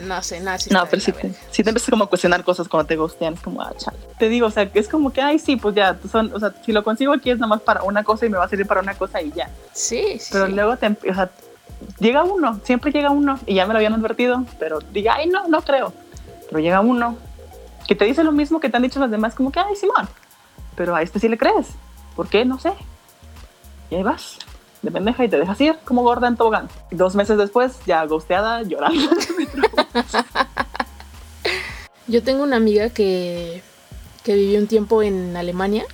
No 0.07 0.23
sé, 0.23 0.41
nada. 0.41 0.59
sí 0.59 0.71
No, 0.71 0.85
pero 0.89 1.01
sí 1.01 1.13
te, 1.13 1.33
sí 1.51 1.63
te 1.63 1.71
empiezas 1.71 1.91
como 1.91 2.05
a 2.05 2.09
cuestionar 2.09 2.45
cosas 2.45 2.69
cuando 2.69 2.87
te 2.87 2.97
gustean. 2.97 3.35
Es 3.35 3.41
como, 3.41 3.63
ah, 3.63 3.73
chale. 3.77 3.99
Te 4.19 4.29
digo, 4.29 4.47
o 4.47 4.51
sea, 4.51 4.71
es 4.73 4.89
como 4.89 5.13
que, 5.13 5.21
ay, 5.21 5.39
sí, 5.39 5.57
pues 5.57 5.75
ya, 5.75 5.99
son, 6.11 6.33
o 6.35 6.39
sea, 6.39 6.55
si 6.65 6.73
lo 6.73 6.83
consigo 6.83 7.13
aquí 7.13 7.31
es 7.31 7.39
nada 7.39 7.49
más 7.49 7.61
para 7.61 7.83
una 7.83 8.05
cosa 8.05 8.27
y 8.27 8.31
me 8.31 8.39
va 8.39 8.45
a 8.45 8.49
servir 8.49 8.67
para 8.67 8.81
una 8.81 8.95
cosa 8.95 9.21
y 9.23 9.33
ya. 9.33 9.51
Sí, 9.73 10.19
sí. 10.19 10.29
Pero 10.33 10.47
sí. 10.47 10.53
luego 10.53 10.77
te, 10.77 10.87
o 10.89 11.15
sea, 11.15 11.31
llega 11.99 12.25
uno, 12.25 12.61
siempre 12.65 12.93
llega 12.93 13.11
uno, 13.11 13.39
y 13.47 13.55
ya 13.55 13.67
me 13.67 13.73
lo 13.73 13.79
habían 13.79 13.95
advertido, 13.95 14.45
pero 14.59 14.81
diga, 14.81 15.15
ay, 15.15 15.29
no, 15.29 15.49
no 15.49 15.63
creo. 15.63 15.93
Pero 16.49 16.61
llega 16.61 16.81
uno 16.81 17.17
que 17.87 17.95
te 17.95 18.05
dice 18.05 18.25
lo 18.25 18.33
mismo 18.33 18.61
que 18.61 18.69
te 18.69 18.77
han 18.77 18.83
dicho 18.83 19.01
los 19.01 19.11
demás, 19.11 19.35
como 19.35 19.51
que, 19.51 19.61
ay, 19.61 19.75
Simón, 19.77 20.09
pero 20.77 20.95
a 20.95 21.03
este 21.03 21.19
sí 21.19 21.29
le 21.29 21.39
crees. 21.39 21.69
¿Por 22.17 22.29
qué? 22.29 22.45
No 22.45 22.59
sé. 22.59 22.73
Y 23.91 23.97
ahí 23.97 24.03
vas. 24.03 24.39
De 24.83 24.91
pendeja 24.91 25.25
y 25.25 25.29
te 25.29 25.37
dejas 25.39 25.61
ir 25.61 25.77
como 25.85 26.03
gorda 26.03 26.29
en 26.29 26.37
tobogán. 26.37 26.69
Dos 26.91 27.15
meses 27.15 27.37
después, 27.39 27.73
ya 27.87 28.05
gosteada, 28.07 28.63
llorando. 28.63 29.11
Yo 32.07 32.23
tengo 32.23 32.43
una 32.43 32.57
amiga 32.57 32.91
que, 32.91 33.63
que 34.25 34.35
vivió 34.35 34.59
un 34.59 34.67
tiempo 34.67 35.03
en 35.03 35.37
Alemania 35.37 35.85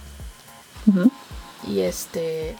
y 1.66 1.80
este 1.80 2.56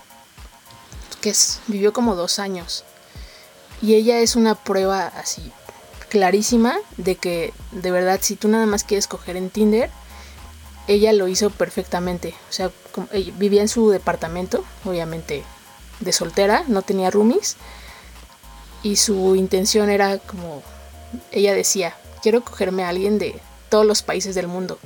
que 1.20 1.30
es, 1.30 1.60
vivió 1.68 1.92
como 1.92 2.16
dos 2.16 2.38
años 2.40 2.84
y 3.80 3.94
ella 3.94 4.18
es 4.18 4.34
una 4.34 4.56
prueba 4.56 5.06
así 5.06 5.52
clarísima 6.08 6.74
de 6.96 7.14
que 7.14 7.54
de 7.70 7.90
verdad 7.92 8.18
si 8.20 8.34
tú 8.36 8.48
nada 8.48 8.66
más 8.66 8.82
quieres 8.84 9.06
coger 9.06 9.36
en 9.36 9.48
Tinder 9.48 9.90
ella 10.88 11.12
lo 11.12 11.28
hizo 11.28 11.50
perfectamente 11.50 12.34
o 12.50 12.52
sea 12.52 12.70
como- 12.92 13.06
ella 13.12 13.32
vivía 13.36 13.62
en 13.62 13.68
su 13.68 13.90
departamento 13.90 14.64
obviamente 14.84 15.44
de 16.00 16.12
soltera 16.12 16.64
no 16.68 16.82
tenía 16.82 17.10
roomies. 17.10 17.56
Y 18.82 18.96
su 18.96 19.36
intención 19.36 19.90
era 19.90 20.18
como 20.18 20.62
ella 21.32 21.54
decía 21.54 21.94
quiero 22.22 22.42
cogerme 22.44 22.84
a 22.84 22.88
alguien 22.88 23.18
de 23.18 23.40
todos 23.68 23.86
los 23.86 24.02
países 24.02 24.34
del 24.34 24.48
mundo 24.48 24.78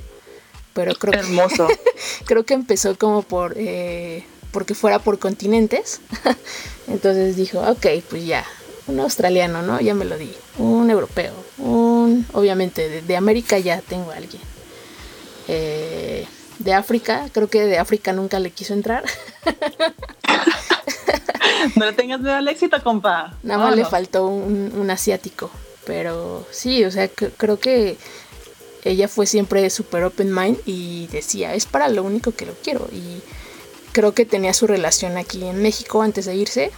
pero 0.73 0.95
creo 0.95 1.13
que 1.13 1.19
Hermoso. 1.19 1.67
creo 2.25 2.45
que 2.45 2.53
empezó 2.53 2.97
como 2.97 3.23
por 3.23 3.53
eh, 3.57 4.23
porque 4.51 4.75
fuera 4.75 4.99
por 4.99 5.19
continentes. 5.19 6.01
Entonces 6.87 7.35
dijo 7.35 7.59
ok 7.59 7.87
pues 8.09 8.25
ya 8.25 8.45
un 8.87 8.99
australiano 8.99 9.61
no 9.61 9.79
ya 9.79 9.93
me 9.93 10.05
lo 10.05 10.17
di. 10.17 10.33
Un 10.57 10.89
europeo 10.89 11.33
un 11.57 12.25
obviamente 12.33 12.89
de, 12.89 13.01
de 13.01 13.17
América 13.17 13.57
ya 13.59 13.81
tengo 13.81 14.11
a 14.11 14.15
alguien. 14.15 14.41
Eh, 15.47 16.25
de 16.59 16.73
África 16.73 17.27
creo 17.31 17.49
que 17.49 17.65
de 17.65 17.79
África 17.79 18.13
nunca 18.13 18.39
le 18.39 18.51
quiso 18.51 18.73
entrar 18.73 19.03
No 21.75 21.85
le 21.85 21.93
tengas 21.93 22.19
miedo 22.19 22.35
al 22.35 22.47
éxito, 22.47 22.81
compa. 22.83 23.33
nada 23.43 23.63
más 23.65 23.75
le 23.75 23.85
faltó 23.85 24.27
un, 24.27 24.71
un 24.75 24.89
asiático 24.91 25.49
pero 25.85 26.45
sí 26.51 26.83
o 26.85 26.91
sea 26.91 27.09
cre- 27.11 27.31
creo 27.37 27.59
que 27.59 27.97
ella 28.83 29.07
fue 29.07 29.25
siempre 29.25 29.67
súper 29.69 30.03
open 30.03 30.33
mind 30.33 30.59
y 30.65 31.07
decía 31.07 31.53
es 31.55 31.65
para 31.65 31.87
lo 31.89 32.03
único 32.03 32.31
que 32.33 32.45
lo 32.45 32.53
quiero 32.63 32.87
y 32.91 33.21
creo 33.91 34.13
que 34.13 34.25
tenía 34.25 34.53
su 34.53 34.67
relación 34.67 35.17
aquí 35.17 35.43
en 35.43 35.61
México 35.61 36.01
antes 36.03 36.25
de 36.25 36.35
irse 36.35 36.71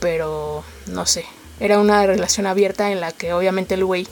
pero 0.00 0.62
no 0.86 1.06
sé. 1.06 1.24
Era 1.58 1.78
una 1.78 2.04
relación 2.06 2.46
abierta 2.46 2.92
en 2.92 3.00
la 3.00 3.12
que 3.12 3.32
obviamente 3.32 3.74
el 3.74 3.84
güey 3.84 4.06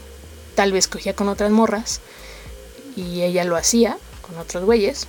tal 0.55 0.73
vez 0.73 0.89
cogía 0.89 1.15
con 1.15 1.29
otras 1.29 1.51
morras 1.51 2.01
y 2.97 3.23
ella 3.23 3.45
lo 3.45 3.57
hacía 3.57 3.99
con 4.23 4.39
otros 4.39 4.65
güeyes 4.65 5.07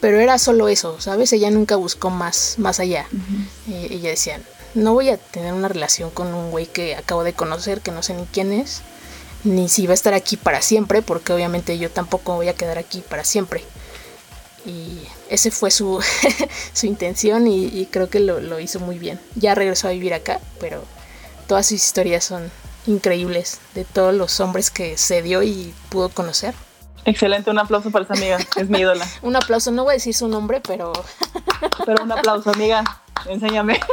pero 0.00 0.20
era 0.20 0.38
solo 0.38 0.68
eso 0.68 1.00
sabes 1.00 1.32
ella 1.32 1.50
nunca 1.50 1.76
buscó 1.76 2.10
más 2.10 2.56
más 2.58 2.80
allá 2.80 3.06
eh, 3.68 3.88
ella 3.90 4.10
decía, 4.10 4.40
no 4.76 4.92
voy 4.92 5.08
a 5.08 5.16
tener 5.16 5.54
una 5.54 5.68
relación 5.68 6.10
con 6.10 6.34
un 6.34 6.50
güey 6.50 6.66
que 6.66 6.94
acabo 6.94 7.24
de 7.24 7.32
conocer, 7.32 7.80
que 7.80 7.90
no 7.90 8.02
sé 8.02 8.14
ni 8.14 8.26
quién 8.26 8.52
es, 8.52 8.82
ni 9.42 9.68
si 9.68 9.86
va 9.86 9.92
a 9.92 9.94
estar 9.94 10.14
aquí 10.14 10.36
para 10.36 10.60
siempre, 10.60 11.02
porque 11.02 11.32
obviamente 11.32 11.78
yo 11.78 11.90
tampoco 11.90 12.34
voy 12.34 12.48
a 12.48 12.54
quedar 12.54 12.78
aquí 12.78 13.02
para 13.08 13.24
siempre. 13.24 13.64
Y 14.66 15.00
ese 15.30 15.50
fue 15.50 15.70
su, 15.70 16.02
su 16.74 16.86
intención 16.86 17.46
y, 17.46 17.66
y 17.66 17.86
creo 17.86 18.10
que 18.10 18.20
lo, 18.20 18.40
lo 18.40 18.60
hizo 18.60 18.78
muy 18.78 18.98
bien. 18.98 19.18
Ya 19.34 19.54
regresó 19.54 19.88
a 19.88 19.92
vivir 19.92 20.12
acá, 20.12 20.40
pero 20.60 20.84
todas 21.46 21.66
sus 21.66 21.82
historias 21.82 22.24
son 22.24 22.50
increíbles 22.86 23.58
de 23.74 23.84
todos 23.84 24.14
los 24.14 24.40
hombres 24.40 24.70
que 24.70 24.98
se 24.98 25.22
dio 25.22 25.42
y 25.42 25.74
pudo 25.88 26.10
conocer. 26.10 26.54
Excelente, 27.06 27.50
un 27.50 27.58
aplauso 27.58 27.90
para 27.90 28.04
esa 28.04 28.14
amiga. 28.14 28.38
Es 28.56 28.68
mi 28.68 28.80
ídola. 28.80 29.06
Un 29.22 29.36
aplauso, 29.36 29.70
no 29.70 29.84
voy 29.84 29.92
a 29.92 29.94
decir 29.94 30.14
su 30.14 30.28
nombre, 30.28 30.60
pero 30.60 30.92
Pero 31.86 32.02
un 32.02 32.12
aplauso, 32.12 32.50
amiga. 32.50 32.84
Enséñame. 33.26 33.80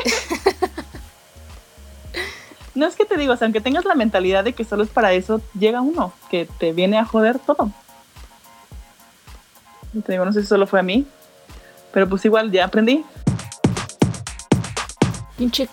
No 2.76 2.88
es 2.88 2.95
que 2.95 3.05
te 3.05 3.18
digo, 3.18 3.34
o 3.34 3.38
sea, 3.38 3.45
aunque 3.45 3.61
tengas 3.61 3.86
la 3.86 3.93
mentalidad 3.93 4.43
de 4.43 4.53
que 4.53 4.66
solo 4.66 4.82
es 4.82 4.89
para 4.89 5.14
eso, 5.14 5.41
llega 5.53 5.82
uno 5.82 6.11
que 6.32 6.47
te 6.57 6.74
viene 6.74 6.97
a 6.97 7.05
joder 7.05 7.38
todo. 7.38 7.70
Y 9.93 10.01
Te 10.01 10.14
digo, 10.14 10.26
no 10.26 10.34
sé 10.34 10.41
si 10.41 10.47
solo 10.47 10.66
fue 10.66 10.80
a 10.80 10.84
mí, 10.84 11.05
pero 11.91 12.09
pues 12.09 12.26
igual 12.26 12.51
ya 12.51 12.66
aprendí. 12.66 13.05
pinche 15.38 15.70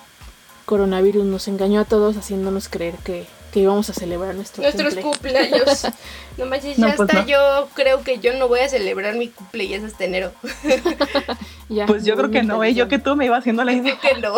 coronavirus 0.66 1.24
nos 1.24 1.48
engañó 1.48 1.80
a 1.80 1.84
todos 1.86 2.18
haciéndonos 2.18 2.68
creer 2.68 2.96
que, 2.96 3.26
que 3.52 3.60
íbamos 3.60 3.88
a 3.90 3.92
celebrar 3.94 4.34
nuestro 4.34 4.62
Nuestros 4.62 4.94
cumple. 4.94 5.32
cumpleaños. 5.32 5.86
No 6.38 6.46
manches, 6.46 6.78
No, 6.78 6.88
ya 6.88 6.96
pues 6.96 7.10
hasta 7.10 7.22
no. 7.22 7.28
yo 7.28 7.68
creo 7.74 8.02
que 8.02 8.18
yo 8.18 8.32
no 8.38 8.48
voy 8.48 8.60
a 8.60 8.68
celebrar 8.68 9.14
mi 9.14 9.28
cumpleaños 9.28 9.84
hasta 9.84 10.04
enero. 10.04 10.32
Ya, 11.68 11.86
Pues 11.86 12.04
yo 12.04 12.16
creo 12.16 12.30
que 12.30 12.42
no, 12.42 12.64
¿eh? 12.64 12.74
Yo 12.74 12.88
que 12.88 12.98
tú 12.98 13.14
me 13.14 13.26
iba 13.26 13.36
haciendo 13.36 13.62
la 13.62 13.72
Yo 13.72 13.78
idea. 13.82 13.98
creo 14.00 14.14
que 14.14 14.20
no. 14.20 14.34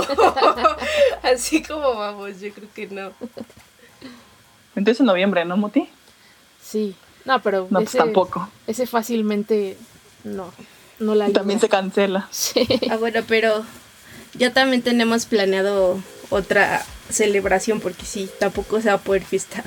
Así 1.22 1.62
como 1.62 1.94
vamos, 1.94 2.40
yo 2.40 2.52
creo 2.52 2.68
que 2.74 2.88
no. 2.88 3.12
Entonces 4.76 5.00
en 5.00 5.06
noviembre, 5.06 5.44
¿no, 5.44 5.56
Muti? 5.56 5.88
Sí, 6.62 6.94
no, 7.24 7.40
pero 7.40 7.66
No, 7.70 7.78
pues 7.80 7.90
ese, 7.90 7.98
tampoco. 7.98 8.48
ese 8.66 8.86
fácilmente 8.86 9.76
no, 10.24 10.52
no 10.98 11.14
la 11.14 11.30
También 11.30 11.60
se 11.60 11.68
cancela. 11.68 12.28
Sí. 12.30 12.66
Ah, 12.90 12.96
bueno, 12.96 13.20
pero 13.28 13.64
ya 14.34 14.52
también 14.52 14.82
tenemos 14.82 15.24
planeado 15.26 16.00
otra 16.32 16.84
celebración 17.10 17.80
porque 17.80 18.04
sí, 18.04 18.28
tampoco 18.38 18.80
se 18.80 18.88
va 18.88 18.94
a 18.94 18.98
poder 18.98 19.22
fiesta. 19.24 19.62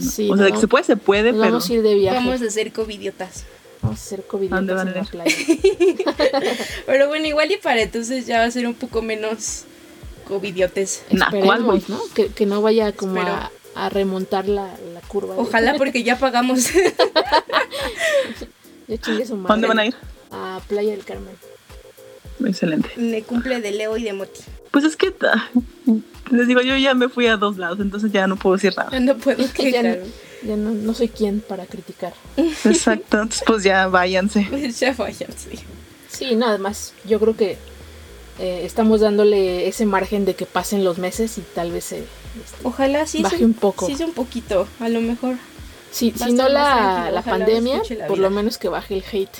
Sí, 0.00 0.30
o 0.30 0.36
sea, 0.36 0.48
no, 0.48 0.54
que 0.54 0.60
se 0.60 0.68
puede, 0.68 0.84
se 0.84 0.96
puede, 0.96 1.30
pero 1.32 1.38
vamos 1.44 1.68
a 1.68 1.72
ir 1.72 1.82
de 1.82 1.94
viaje. 1.94 2.16
Vamos 2.18 2.42
a 2.42 2.44
hacer 2.46 2.72
covidiotas. 2.72 3.44
Vamos 3.80 3.98
a 4.00 4.02
hacer 4.02 4.22
COVID 4.24 4.52
¿A 4.52 4.56
dónde 4.56 4.72
en 4.72 4.76
van 4.78 4.88
a 4.88 4.92
la 4.92 5.00
ir? 5.00 5.06
playa. 5.08 5.36
Pero 6.86 7.06
bueno, 7.08 7.26
igual 7.28 7.50
y 7.52 7.58
para 7.58 7.80
entonces 7.80 8.26
ya 8.26 8.38
va 8.40 8.44
a 8.44 8.50
ser 8.50 8.66
un 8.66 8.74
poco 8.74 9.02
menos 9.02 9.62
covidiotes. 10.26 11.02
Nah. 11.10 11.26
Esperemos, 11.26 11.88
¿no? 11.88 12.00
Que, 12.12 12.26
que 12.26 12.44
no 12.44 12.60
vaya 12.60 12.90
como 12.92 13.20
a, 13.22 13.52
a 13.76 13.88
remontar 13.88 14.48
la, 14.48 14.64
la 14.92 15.00
curva. 15.02 15.36
de- 15.36 15.40
Ojalá 15.40 15.74
porque 15.78 16.02
ya 16.02 16.18
pagamos. 16.18 16.66
Ya 18.88 18.96
chingue 18.98 19.26
su 19.26 19.34
¿a 19.34 19.36
madre. 19.36 19.52
dónde 19.52 19.66
van 19.68 19.78
a 19.80 19.86
ir? 19.86 19.94
A 20.30 20.60
Playa 20.66 20.92
del 20.92 21.04
Carmen. 21.04 21.34
Excelente. 22.44 22.90
Me 22.96 23.22
cumple 23.22 23.60
de 23.60 23.70
Leo 23.72 23.96
y 23.96 24.02
de 24.04 24.12
Moti. 24.14 24.40
Pues 24.80 24.92
es 24.92 24.96
que 24.96 25.12
les 26.30 26.46
digo, 26.46 26.60
yo 26.60 26.76
ya 26.76 26.94
me 26.94 27.08
fui 27.08 27.26
a 27.26 27.36
dos 27.36 27.56
lados, 27.58 27.80
entonces 27.80 28.12
ya 28.12 28.28
no 28.28 28.36
puedo 28.36 28.54
decir 28.54 28.74
nada. 28.76 28.90
Ya 28.92 29.00
no 29.00 29.16
puedo 29.16 29.44
Ya, 29.58 29.82
no, 29.82 29.94
ya 30.44 30.56
no, 30.56 30.70
no 30.70 30.94
soy 30.94 31.08
quien 31.08 31.40
para 31.40 31.66
criticar. 31.66 32.12
Exacto, 32.36 32.92
entonces 33.22 33.42
pues 33.44 33.64
ya 33.64 33.88
váyanse. 33.88 34.46
Pues 34.48 34.78
ya 34.80 34.92
váyanse. 34.92 35.50
Sí, 36.08 36.36
nada 36.36 36.58
más. 36.58 36.92
Yo 37.04 37.18
creo 37.18 37.36
que 37.36 37.56
eh, 38.38 38.62
estamos 38.64 39.00
dándole 39.00 39.66
ese 39.66 39.84
margen 39.84 40.24
de 40.24 40.34
que 40.36 40.46
pasen 40.46 40.84
los 40.84 40.98
meses 40.98 41.38
y 41.38 41.40
tal 41.40 41.72
vez 41.72 41.86
se... 41.86 41.98
este, 41.98 42.06
Ojalá 42.62 43.04
sí 43.08 43.22
Baje 43.24 43.38
se- 43.38 43.44
un 43.44 43.54
poco. 43.54 43.86
Sí, 43.88 44.00
un 44.04 44.12
poquito, 44.12 44.68
a 44.78 44.88
lo 44.88 45.00
mejor. 45.00 45.32
a 45.34 45.38
si 45.90 46.12
no 46.34 46.48
la, 46.48 47.10
la 47.10 47.22
pandemia, 47.22 47.82
la 47.98 48.06
por 48.06 48.18
lo 48.18 48.30
menos 48.30 48.58
que 48.58 48.68
baje 48.68 48.94
el 48.94 49.02
hate. 49.10 49.38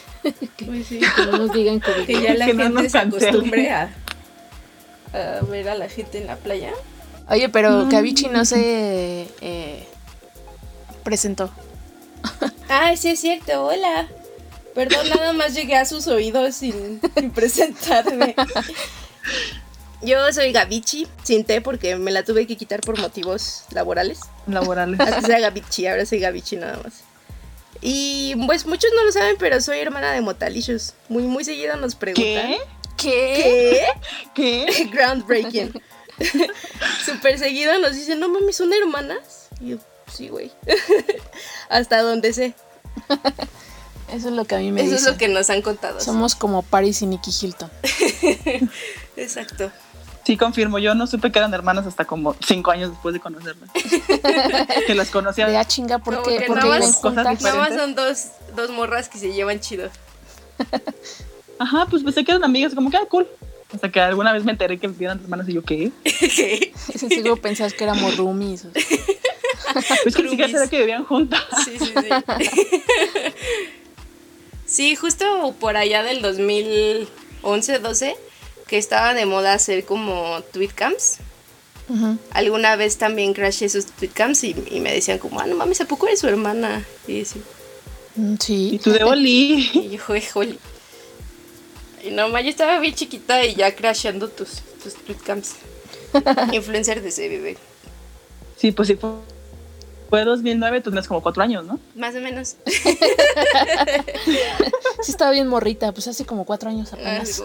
que, 0.57 0.64
Pues 0.64 0.86
sí. 0.89 0.99
que 0.99 1.26
no 1.26 1.39
nos 1.39 1.53
digan 1.53 1.78
COVID. 1.78 2.07
Que 2.07 2.22
ya 2.22 2.34
la 2.34 2.47
Que 2.47 2.55
no 2.55 2.62
gente 2.64 2.82
nos 2.82 2.91
se 2.93 2.99
acostumbre 2.99 3.70
a, 3.70 3.95
a 5.12 5.44
ver 5.44 5.68
a 5.68 5.74
la 5.74 5.88
gente 5.88 6.18
en 6.18 6.26
la 6.26 6.36
playa. 6.36 6.72
Oye, 7.28 7.48
pero 7.48 7.88
Kavichi 7.90 8.28
no 8.28 8.44
se 8.44 9.28
eh, 9.40 9.86
presentó. 11.04 11.50
Ah, 12.68 12.94
sí 12.96 13.09
es 13.09 13.20
cierto, 13.20 13.66
hola. 13.66 14.09
Perdón, 14.74 15.09
nada 15.09 15.32
más 15.32 15.54
llegué 15.54 15.76
a 15.76 15.84
sus 15.84 16.06
oídos 16.06 16.54
sin, 16.54 17.00
sin 17.14 17.30
presentarme. 17.30 18.34
Yo 20.00 20.32
soy 20.32 20.52
Gavichi, 20.52 21.09
sin 21.24 21.44
T 21.44 21.61
porque 21.61 21.96
me 21.96 22.11
la 22.12 22.22
tuve 22.22 22.46
que 22.46 22.56
quitar 22.56 22.80
por 22.80 22.98
motivos 23.00 23.64
laborales. 23.72 24.20
Laborales. 24.46 25.00
Antes 25.00 25.24
era 25.24 25.40
Gavichi, 25.40 25.86
ahora 25.86 26.06
soy 26.06 26.20
Gavichi 26.20 26.56
nada 26.56 26.78
más. 26.84 27.02
Y 27.81 28.35
pues 28.47 28.66
muchos 28.66 28.91
no 28.95 29.05
lo 29.05 29.12
saben, 29.12 29.37
pero 29.39 29.61
soy 29.61 29.79
hermana 29.79 30.12
de 30.12 30.20
Motalicious. 30.20 30.95
Muy, 31.09 31.22
muy 31.24 31.45
seguido 31.45 31.76
nos 31.76 31.95
preguntan. 31.95 32.53
¿Qué? 32.53 32.59
¿Qué? 32.97 33.87
¿Qué? 34.35 34.91
Groundbreaking. 34.93 35.81
Súper 37.07 37.39
seguido 37.39 37.79
nos 37.79 37.95
dicen, 37.95 38.18
no 38.18 38.29
mames, 38.29 38.57
¿son 38.57 38.72
hermanas? 38.72 39.49
Y 39.61 39.70
yo, 39.70 39.76
sí, 40.12 40.29
güey. 40.29 40.51
Hasta 41.68 42.03
donde 42.03 42.33
sé. 42.33 42.55
Eso 44.12 44.29
es 44.29 44.35
lo 44.35 44.45
que 44.45 44.57
a 44.57 44.59
mí 44.59 44.72
me 44.72 44.81
Eso 44.81 44.91
dicen. 44.93 45.07
es 45.07 45.12
lo 45.12 45.18
que 45.18 45.29
nos 45.29 45.51
han 45.51 45.62
contado. 45.62 46.01
Somos 46.01 46.35
como 46.35 46.62
Paris 46.62 47.03
y 47.03 47.07
Nicky 47.07 47.31
Hilton. 47.31 47.70
Exacto. 49.16 49.70
Sí, 50.29 50.37
confirmo. 50.37 50.79
Yo 50.79 50.95
no 50.95 51.07
supe 51.07 51.33
que 51.33 51.39
eran 51.39 51.55
hermanas 51.55 51.87
hasta 51.87 52.05
como 52.05 52.37
cinco 52.47 52.70
años 52.70 52.91
después 52.91 53.14
de 53.14 53.18
conocerlas. 53.20 53.70
que 54.87 54.95
las 54.95 55.09
conocía. 55.09 55.47
De 55.47 55.57
a 55.57 55.64
chinga, 55.64 56.01
¿por 56.01 56.22
qué? 56.22 56.37
que 56.37 56.45
Porque 56.49 56.66
nada 56.66 56.79
más- 56.81 56.97
cosas. 56.97 57.41
Nada 57.41 57.55
más 57.57 57.74
son 57.74 57.95
dos, 57.95 58.24
dos 58.55 58.68
morras 58.68 59.09
que 59.09 59.16
se 59.16 59.33
llevan 59.33 59.59
chido. 59.61 59.89
Ajá, 61.59 61.87
pues 61.89 62.03
pensé 62.03 62.26
que 62.26 62.33
eran 62.33 62.45
amigas, 62.45 62.74
como 62.74 62.91
que 62.91 62.99
ah, 62.99 63.07
cool. 63.09 63.26
Hasta 63.72 63.91
que 63.91 64.01
alguna 64.03 64.35
vez 64.35 64.45
me 64.45 64.53
enteré 64.53 64.76
que 64.79 64.91
eran 65.01 65.18
hermanas 65.18 65.49
y 65.49 65.55
yo, 65.55 65.62
¿qué? 65.64 65.93
¿Qué? 66.05 66.74
Seguro 66.95 67.37
pensás 67.39 67.72
que 67.72 67.85
éramos 67.85 68.18
roomies. 68.18 68.66
o- 68.66 68.68
Pues 70.03 70.14
que 70.14 70.22
ni 70.24 70.29
siquiera 70.29 70.53
sabía 70.53 70.68
que 70.68 70.79
vivían 70.81 71.05
juntas. 71.07 71.43
Sí, 71.64 71.79
sí, 71.79 71.87
sí. 71.87 73.33
Sí, 74.66 74.95
justo 74.95 75.55
por 75.59 75.79
allá 75.79 76.03
del 76.03 76.20
2011, 76.20 77.79
12, 77.79 78.16
que 78.69 78.79
estaba 78.79 79.14
de 79.14 79.27
moda 79.27 79.55
hacer 79.55 79.85
como 79.85 80.41
tweetcams. 80.53 81.16
Ujú. 81.89 82.19
Alguna 82.33 82.77
vez 82.77 82.99
también 82.99 83.33
crashé 83.35 83.69
sus 83.69 83.87
tweetcams 83.87 84.45
y, 84.45 84.55
y 84.71 84.81
me 84.81 84.93
decían 84.93 85.19
como, 85.19 85.41
ah, 85.41 85.47
no 85.47 85.57
mames, 85.57 85.81
¿a 85.81 85.87
poco 85.87 86.07
eres 86.07 86.21
su 86.21 86.29
hermana? 86.29 86.85
Y 87.09 87.23
así. 87.23 87.41
Mm, 88.14 88.35
Y 88.35 88.39
Sí. 88.41 88.81
tú 88.85 88.91
de 88.93 89.03
Oli. 89.05 89.71
Y 89.75 89.97
yo, 89.97 90.14
híjole. 90.16 90.59
Y 92.05 92.11
no, 92.11 92.29
ma, 92.29 92.41
yo 92.43 92.51
estaba 92.51 92.79
bien 92.79 92.95
chiquita 92.95 93.45
y 93.45 93.55
ya 93.57 93.75
crasheando 93.75 94.29
tus, 94.29 94.61
tus 94.83 94.95
tweetcams. 94.95 95.55
Influencer 96.53 97.03
de 97.03 97.09
ese 97.09 97.29
bebé. 97.29 97.57
Sí, 98.57 98.73
pues 98.73 98.89
sí 98.89 98.95
fue. 100.09 100.18
Fue 100.20 100.24
2009, 100.24 100.80
tú 100.80 100.90
tienes 100.90 101.06
como 101.06 101.22
cuatro 101.22 101.42
años, 101.42 101.64
¿no? 101.64 101.78
Más 101.94 102.14
o 102.14 102.20
menos. 102.20 102.56
Sí 105.02 105.12
estaba 105.12 105.30
bien 105.30 105.46
morrita, 105.46 105.92
pues 105.92 106.09
hace 106.09 106.26
como 106.26 106.44
cuatro 106.44 106.68
años 106.70 106.92
apenas. 106.92 107.40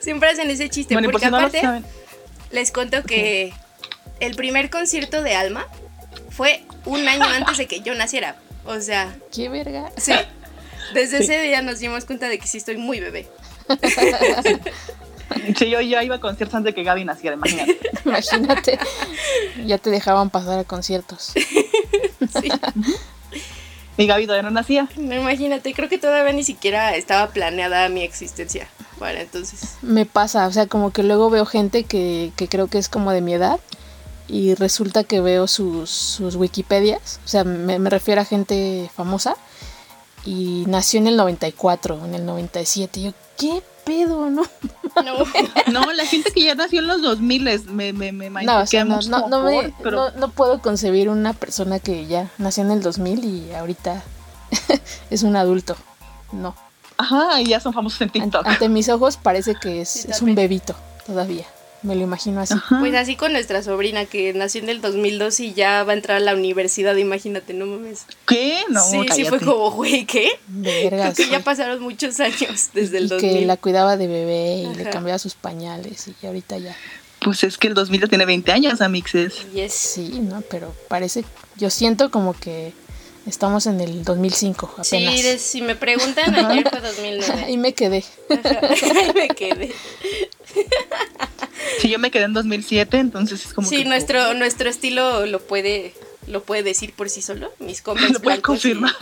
Siempre 0.00 0.28
hacen 0.30 0.50
ese 0.50 0.68
chiste. 0.68 0.94
Bueno, 0.94 1.08
y 1.08 1.12
por 1.12 1.20
porque 1.20 1.30
no 1.30 1.36
aparte, 1.38 1.60
saben. 1.60 1.84
les 2.50 2.70
cuento 2.72 3.02
que 3.02 3.52
el 4.20 4.34
primer 4.34 4.70
concierto 4.70 5.22
de 5.22 5.34
Alma 5.34 5.66
fue 6.30 6.62
un 6.84 7.06
año 7.08 7.24
antes 7.24 7.58
de 7.58 7.66
que 7.66 7.80
yo 7.80 7.94
naciera. 7.94 8.36
O 8.66 8.80
sea, 8.80 9.14
Qué 9.32 9.48
verga. 9.48 9.90
sí. 9.96 10.12
Desde 10.94 11.18
ese 11.22 11.40
día 11.42 11.62
nos 11.62 11.78
dimos 11.78 12.04
cuenta 12.04 12.28
de 12.28 12.38
que 12.38 12.46
sí 12.46 12.58
estoy 12.58 12.76
muy 12.76 13.00
bebé. 13.00 13.28
Sí, 15.56 15.70
yo 15.70 15.80
ya 15.80 16.02
iba 16.02 16.16
a 16.16 16.20
conciertos 16.20 16.54
antes 16.54 16.72
de 16.72 16.74
que 16.74 16.84
Gaby 16.84 17.04
naciera, 17.04 17.36
imagínate. 17.36 17.78
Imagínate. 18.04 18.78
Ya 19.64 19.78
te 19.78 19.90
dejaban 19.90 20.30
pasar 20.30 20.58
a 20.58 20.64
conciertos. 20.64 21.32
Sí. 22.42 22.48
Y 23.96 24.06
Gaby 24.06 24.26
todavía 24.26 24.42
no 24.42 24.50
nacía. 24.50 24.88
No, 24.96 25.14
imagínate, 25.14 25.72
creo 25.74 25.88
que 25.88 25.98
todavía 25.98 26.32
ni 26.32 26.44
siquiera 26.44 26.94
estaba 26.94 27.28
planeada 27.30 27.88
mi 27.88 28.02
existencia 28.02 28.68
para 28.98 29.22
entonces. 29.22 29.76
Me 29.82 30.06
pasa, 30.06 30.46
o 30.46 30.52
sea, 30.52 30.66
como 30.66 30.92
que 30.92 31.02
luego 31.02 31.28
veo 31.30 31.46
gente 31.46 31.84
que, 31.84 32.30
que 32.36 32.46
creo 32.46 32.68
que 32.68 32.78
es 32.78 32.88
como 32.88 33.10
de 33.10 33.20
mi 33.20 33.34
edad 33.34 33.58
y 34.28 34.54
resulta 34.54 35.02
que 35.02 35.20
veo 35.20 35.46
sus, 35.48 35.90
sus 35.90 36.36
Wikipedias, 36.36 37.20
o 37.24 37.28
sea, 37.28 37.42
me, 37.42 37.78
me 37.78 37.90
refiero 37.90 38.20
a 38.20 38.24
gente 38.24 38.88
famosa 38.94 39.36
y 40.24 40.64
nació 40.66 41.00
en 41.00 41.08
el 41.08 41.16
94, 41.16 42.04
en 42.04 42.14
el 42.14 42.26
97. 42.26 43.00
Y 43.00 43.02
yo, 43.04 43.12
¿qué 43.38 43.62
pedo, 43.90 44.30
no? 44.30 44.42
No, 45.04 45.14
No, 45.72 45.92
la 45.92 46.04
gente 46.04 46.30
que 46.32 46.42
ya 46.42 46.54
nació 46.54 46.80
en 46.80 46.86
los 46.88 47.00
2000 47.02 47.44
me, 47.68 47.92
me, 47.92 48.12
me 48.12 48.30
No, 48.44 48.60
o 48.60 48.66
sea, 48.66 48.84
no, 48.84 48.96
mucho 48.96 49.08
no, 49.08 49.28
no, 49.28 49.42
me- 49.42 49.72
pero 49.82 49.96
no- 49.96 50.10
no 50.18 50.28
puedo 50.30 50.60
concebir 50.60 51.08
una 51.08 51.32
persona 51.32 51.78
que 51.78 52.06
ya 52.06 52.28
nació 52.38 52.64
en 52.64 52.70
el 52.72 52.82
2000 52.82 53.24
y 53.24 53.52
ahorita 53.52 54.02
es 55.10 55.22
un 55.22 55.36
adulto. 55.36 55.76
No. 56.32 56.54
Ajá, 56.98 57.40
y 57.40 57.46
ya 57.46 57.60
son 57.60 57.72
famosos 57.72 58.00
en 58.02 58.10
TikTok. 58.10 58.46
ante 58.46 58.68
mis 58.68 58.88
ojos 58.88 59.16
parece 59.16 59.54
que 59.54 59.80
es, 59.80 59.88
Sí, 59.88 60.08
es 60.10 60.20
un 60.22 60.34
bebito 60.34 60.74
todavía. 61.06 61.46
Me 61.82 61.94
lo 61.94 62.02
imagino 62.02 62.40
así. 62.40 62.54
Ajá. 62.54 62.78
pues 62.80 62.94
así 62.94 63.16
con 63.16 63.32
nuestra 63.32 63.62
sobrina 63.62 64.04
que 64.04 64.34
nació 64.34 64.62
en 64.62 64.68
el 64.68 64.80
2002 64.80 65.40
y 65.40 65.54
ya 65.54 65.82
va 65.84 65.92
a 65.92 65.96
entrar 65.96 66.18
a 66.18 66.20
la 66.20 66.34
universidad, 66.34 66.94
imagínate, 66.96 67.54
no 67.54 67.66
mames. 67.66 68.04
¿Qué? 68.26 68.58
No, 68.68 68.82
sí, 68.82 69.00
sí 69.14 69.24
fue 69.24 69.40
como, 69.40 69.70
güey, 69.70 70.04
¿qué? 70.04 70.30
Vergas. 70.48 71.14
Creo 71.14 71.26
que 71.26 71.32
ya 71.32 71.40
pasaron 71.40 71.80
muchos 71.80 72.20
años 72.20 72.70
desde 72.74 72.98
el 72.98 73.04
y 73.04 73.08
2000. 73.08 73.32
que 73.32 73.46
la 73.46 73.56
cuidaba 73.56 73.96
de 73.96 74.06
bebé 74.06 74.56
y 74.70 74.74
le 74.74 74.90
cambiaba 74.90 75.18
sus 75.18 75.34
pañales 75.34 76.10
y 76.22 76.26
ahorita 76.26 76.58
ya. 76.58 76.76
Pues 77.20 77.44
es 77.44 77.58
que 77.58 77.68
el 77.68 77.74
2000 77.74 78.00
ya 78.02 78.06
tiene 78.08 78.24
20 78.26 78.52
años, 78.52 78.80
amixes. 78.80 79.50
Yes. 79.52 79.72
Sí, 79.72 80.20
¿no? 80.20 80.42
Pero 80.50 80.74
parece, 80.88 81.24
yo 81.56 81.70
siento 81.70 82.10
como 82.10 82.32
que 82.34 82.72
estamos 83.26 83.66
en 83.66 83.80
el 83.80 84.04
2005 84.04 84.76
Sí, 84.82 84.96
apenas. 84.96 85.22
de- 85.22 85.38
si 85.38 85.62
me 85.62 85.76
preguntan, 85.76 86.34
ayer 86.46 86.68
fue 86.68 86.80
2009. 86.80 87.44
Ahí 87.44 87.56
me 87.56 87.72
quedé. 87.74 88.04
Ahí 88.28 89.12
me 89.14 89.28
quedé. 89.28 89.72
Si 91.80 91.88
yo 91.88 91.98
me 91.98 92.10
quedé 92.10 92.24
en 92.24 92.32
2007, 92.32 92.98
entonces 92.98 93.46
es 93.46 93.52
como 93.54 93.68
Sí, 93.68 93.78
que... 93.78 93.84
nuestro, 93.84 94.34
nuestro 94.34 94.68
estilo 94.68 95.26
lo 95.26 95.40
puede, 95.40 95.94
lo 96.26 96.42
puede 96.42 96.62
decir 96.62 96.92
por 96.94 97.08
sí 97.08 97.22
solo. 97.22 97.52
Mis 97.58 97.82
Converse 97.82 98.14
Lo 98.22 98.34
y- 98.34 98.38
confirmar. 98.40 98.92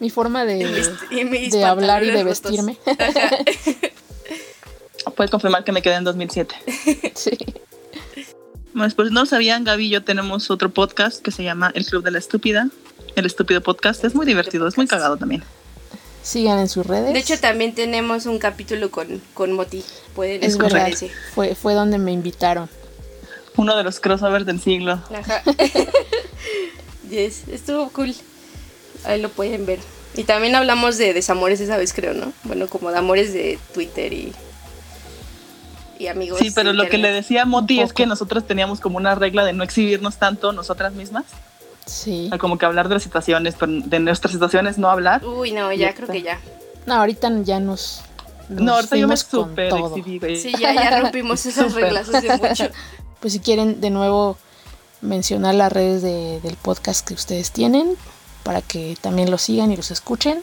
Mi 0.00 0.10
forma 0.10 0.44
de, 0.44 0.58
y 0.60 0.64
mis- 0.64 0.90
y 1.20 1.24
mis 1.24 1.52
de 1.52 1.64
hablar 1.64 2.02
y 2.04 2.10
de 2.10 2.24
vestirme. 2.24 2.76
Ajá. 2.86 3.36
Puedes 5.16 5.30
confirmar 5.30 5.64
que 5.64 5.72
me 5.72 5.80
quedé 5.82 5.94
en 5.94 6.04
2007. 6.04 6.54
sí. 7.14 7.30
Bueno, 8.72 8.92
pues 8.94 9.10
no 9.10 9.20
lo 9.20 9.26
sabían, 9.26 9.64
Gaby 9.64 9.86
y 9.86 9.90
yo 9.90 10.04
tenemos 10.04 10.48
otro 10.50 10.70
podcast 10.70 11.20
que 11.22 11.32
se 11.32 11.42
llama 11.42 11.72
El 11.74 11.84
Club 11.86 12.04
de 12.04 12.12
la 12.12 12.18
Estúpida. 12.18 12.68
El 13.16 13.26
Estúpido 13.26 13.60
Podcast. 13.60 14.04
Es 14.04 14.14
muy 14.14 14.26
divertido, 14.26 14.66
es 14.66 14.76
muy 14.76 14.86
cagado 14.86 15.16
también. 15.16 15.42
Sigan 16.22 16.58
en 16.58 16.68
sus 16.68 16.86
redes. 16.86 17.12
De 17.12 17.18
hecho, 17.18 17.38
también 17.40 17.74
tenemos 17.74 18.26
un 18.26 18.38
capítulo 18.38 18.90
con, 18.90 19.22
con 19.34 19.52
Moti. 19.52 19.82
Pueden 20.14 20.42
es 20.42 20.50
escuchar 20.50 20.72
verdad. 20.72 20.88
ese. 20.88 21.10
Fue, 21.34 21.54
fue 21.54 21.74
donde 21.74 21.98
me 21.98 22.12
invitaron. 22.12 22.68
Uno 23.56 23.76
de 23.76 23.82
los 23.82 24.00
crossovers 24.00 24.46
del 24.46 24.60
siglo. 24.60 24.92
Ajá. 24.92 25.42
yes, 27.10 27.48
estuvo 27.48 27.88
cool. 27.90 28.14
Ahí 29.04 29.20
lo 29.20 29.30
pueden 29.30 29.66
ver. 29.66 29.78
Y 30.14 30.24
también 30.24 30.54
hablamos 30.54 30.98
de 30.98 31.14
desamores 31.14 31.60
esa 31.60 31.76
vez, 31.76 31.92
creo, 31.92 32.14
¿no? 32.14 32.32
Bueno, 32.44 32.66
como 32.66 32.90
de 32.90 32.98
amores 32.98 33.32
de 33.32 33.58
Twitter 33.72 34.12
y, 34.12 34.32
y 35.98 36.08
amigos. 36.08 36.38
Sí, 36.38 36.50
pero 36.54 36.72
lo 36.72 36.88
que 36.88 36.98
le 36.98 37.12
decía 37.12 37.42
a 37.42 37.46
Moti 37.46 37.80
es 37.80 37.92
que 37.92 38.06
nosotros 38.06 38.46
teníamos 38.46 38.80
como 38.80 38.98
una 38.98 39.14
regla 39.14 39.44
de 39.44 39.52
no 39.52 39.64
exhibirnos 39.64 40.18
tanto 40.18 40.52
nosotras 40.52 40.92
mismas. 40.92 41.24
Sí. 41.86 42.26
O 42.26 42.28
sea, 42.30 42.38
como 42.38 42.56
que 42.58 42.66
hablar 42.66 42.88
de 42.88 42.94
las 42.94 43.02
situaciones, 43.02 43.54
pero 43.58 43.72
de 43.72 43.98
nuestras 43.98 44.32
situaciones 44.32 44.78
no 44.78 44.88
hablar. 44.90 45.24
Uy, 45.24 45.52
no, 45.52 45.72
ya 45.72 45.94
creo 45.94 46.08
que 46.08 46.22
ya. 46.22 46.38
No, 46.86 46.94
ahorita 46.94 47.30
ya 47.42 47.58
nos. 47.60 48.02
nos 48.48 48.62
No, 48.62 48.74
ahorita 48.74 48.96
yo 48.96 49.08
me 49.08 49.16
súper 49.16 49.72
exhibí, 49.74 50.18
güey. 50.18 50.36
Sí, 50.36 50.52
ya, 50.58 50.72
ya 50.72 51.00
rompimos 51.00 51.44
esas 51.46 51.74
reglas 51.74 52.08
hace 52.14 52.36
mucho. 52.36 52.68
Pues 53.20 53.34
si 53.34 53.40
quieren 53.40 53.82
de 53.82 53.90
nuevo 53.90 54.38
mencionar 55.02 55.54
las 55.54 55.70
redes 55.70 56.00
de- 56.00 56.40
del 56.40 56.56
podcast 56.56 57.06
que 57.06 57.12
ustedes 57.12 57.50
tienen 57.50 57.96
para 58.44 58.62
que 58.62 58.96
también 59.02 59.30
los 59.30 59.42
sigan 59.42 59.70
y 59.70 59.76
los 59.76 59.90
escuchen. 59.90 60.42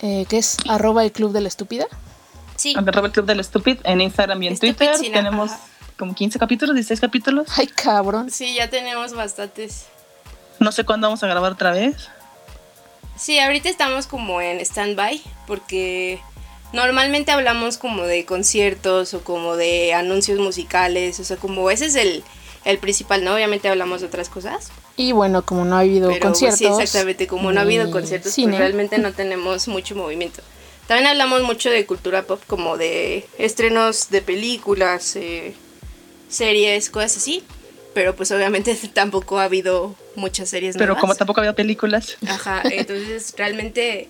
Eh, 0.00 0.26
que 0.28 0.38
es 0.38 0.56
arroba 0.68 1.02
el 1.04 1.12
club 1.12 1.32
de 1.32 1.40
la 1.40 1.48
estúpida. 1.48 1.86
Sí, 2.56 2.74
Arroba 2.76 3.06
el 3.06 3.12
Club 3.12 3.26
del 3.26 3.42
Stupid 3.42 3.78
en 3.82 4.00
Instagram 4.00 4.40
y 4.42 4.48
en 4.48 4.56
Stupid 4.56 4.74
Twitter. 4.76 5.12
tenemos 5.12 5.50
ajá. 5.50 5.60
Como 5.98 6.14
15 6.14 6.38
capítulos, 6.38 6.74
16 6.74 7.00
capítulos. 7.00 7.46
Ay, 7.56 7.66
cabrón. 7.66 8.30
sí, 8.30 8.54
ya 8.54 8.68
tenemos 8.70 9.12
bastantes. 9.14 9.86
No 10.58 10.72
sé 10.72 10.84
cuándo 10.84 11.06
vamos 11.08 11.22
a 11.22 11.26
grabar 11.26 11.52
otra 11.52 11.72
vez. 11.72 12.08
Sí, 13.16 13.38
ahorita 13.38 13.68
estamos 13.68 14.06
como 14.06 14.40
en 14.40 14.58
stand-by 14.60 15.20
porque 15.46 16.20
normalmente 16.72 17.30
hablamos 17.30 17.76
como 17.78 18.02
de 18.04 18.24
conciertos 18.24 19.14
o 19.14 19.22
como 19.22 19.56
de 19.56 19.92
anuncios 19.94 20.38
musicales, 20.38 21.20
o 21.20 21.24
sea, 21.24 21.36
como 21.36 21.70
ese 21.70 21.86
es 21.86 21.94
el, 21.94 22.24
el 22.64 22.78
principal, 22.78 23.22
¿no? 23.24 23.34
Obviamente 23.34 23.68
hablamos 23.68 24.00
de 24.00 24.06
otras 24.06 24.28
cosas, 24.28 24.70
Y 24.96 25.12
bueno, 25.12 25.44
como 25.44 25.64
no 25.64 25.76
ha 25.76 25.80
habido 25.80 26.08
pero 26.10 26.20
conciertos. 26.26 26.58
sí, 26.58 26.66
exactamente, 26.66 27.26
como 27.26 27.52
no 27.52 27.60
ha 27.60 27.62
habido 27.62 27.90
conciertos, 27.90 28.32
cine, 28.32 28.52
pues 28.52 28.60
realmente 28.60 28.98
no 28.98 29.12
tenemos 29.12 29.68
mucho 29.68 29.94
movimiento. 29.94 30.42
También 30.86 31.06
hablamos 31.08 31.42
mucho 31.42 31.70
de 31.70 31.86
cultura 31.86 32.22
pop, 32.22 32.40
como 32.46 32.76
de 32.76 33.26
estrenos 33.38 34.10
de 34.10 34.20
películas, 34.22 35.16
eh, 35.16 35.54
series, 36.32 36.90
cosas 36.90 37.16
así, 37.18 37.44
pero 37.94 38.16
pues 38.16 38.30
obviamente 38.32 38.74
tampoco 38.94 39.38
ha 39.38 39.44
habido 39.44 39.94
muchas 40.16 40.48
series 40.48 40.74
Pero 40.76 40.86
nuevas. 40.88 41.00
como 41.00 41.14
tampoco 41.14 41.40
había 41.40 41.54
películas. 41.54 42.16
Ajá, 42.26 42.62
entonces 42.64 43.34
realmente 43.36 44.08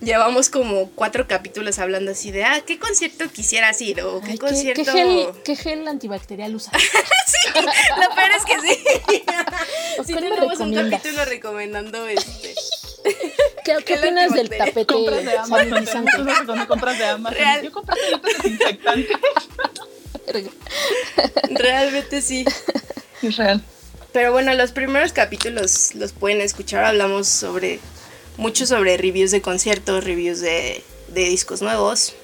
llevamos 0.00 0.50
como 0.50 0.90
cuatro 0.90 1.26
capítulos 1.26 1.78
hablando 1.78 2.10
así 2.12 2.30
de, 2.30 2.44
ah, 2.44 2.60
¿qué 2.66 2.78
concierto 2.78 3.28
quisieras 3.30 3.80
ir? 3.80 4.02
O 4.02 4.20
qué 4.20 4.32
Ay, 4.32 4.32
¿qué, 4.32 4.38
concierto... 4.38 4.84
qué 4.84 4.90
gel, 4.92 5.26
qué 5.44 5.56
gel 5.56 5.88
antibacterial 5.88 6.54
usas? 6.54 6.72
sí, 7.26 7.48
lo 7.54 8.14
peor 8.14 8.30
es 8.36 8.44
que 8.44 8.60
sí. 8.60 9.24
¿O 9.98 10.04
sí 10.06 10.14
tenemos 10.14 10.40
un 10.40 10.50
recomiendas? 10.50 11.00
capítulo 11.00 11.24
recomendando 11.24 12.06
este. 12.06 12.54
¿Qué, 13.64 13.76
qué 13.84 13.94
opinas 13.98 14.32
del 14.32 14.48
tapete 14.48 14.86
Compras 14.86 15.24
de 15.24 15.38
Amazon. 15.38 16.04
donde 16.46 16.66
compras 16.66 16.98
de 16.98 17.04
Amazon. 17.04 17.38
Real. 17.38 17.62
Yo 17.62 17.72
compré 17.72 17.96
toallitas 18.00 18.42
desinfectantes. 18.42 19.16
Verga. 20.36 20.50
Realmente 21.50 22.20
sí. 22.22 22.44
Es 23.22 23.36
real. 23.36 23.62
Pero 24.12 24.32
bueno, 24.32 24.54
los 24.54 24.72
primeros 24.72 25.12
capítulos 25.12 25.94
los 25.94 26.12
pueden 26.12 26.40
escuchar. 26.40 26.84
Hablamos 26.84 27.28
sobre 27.28 27.80
mucho 28.36 28.66
sobre 28.66 28.96
reviews 28.96 29.30
de 29.30 29.40
conciertos, 29.42 30.04
reviews 30.04 30.40
de, 30.40 30.82
de 31.08 31.24
discos 31.24 31.62
nuevos. 31.62 32.14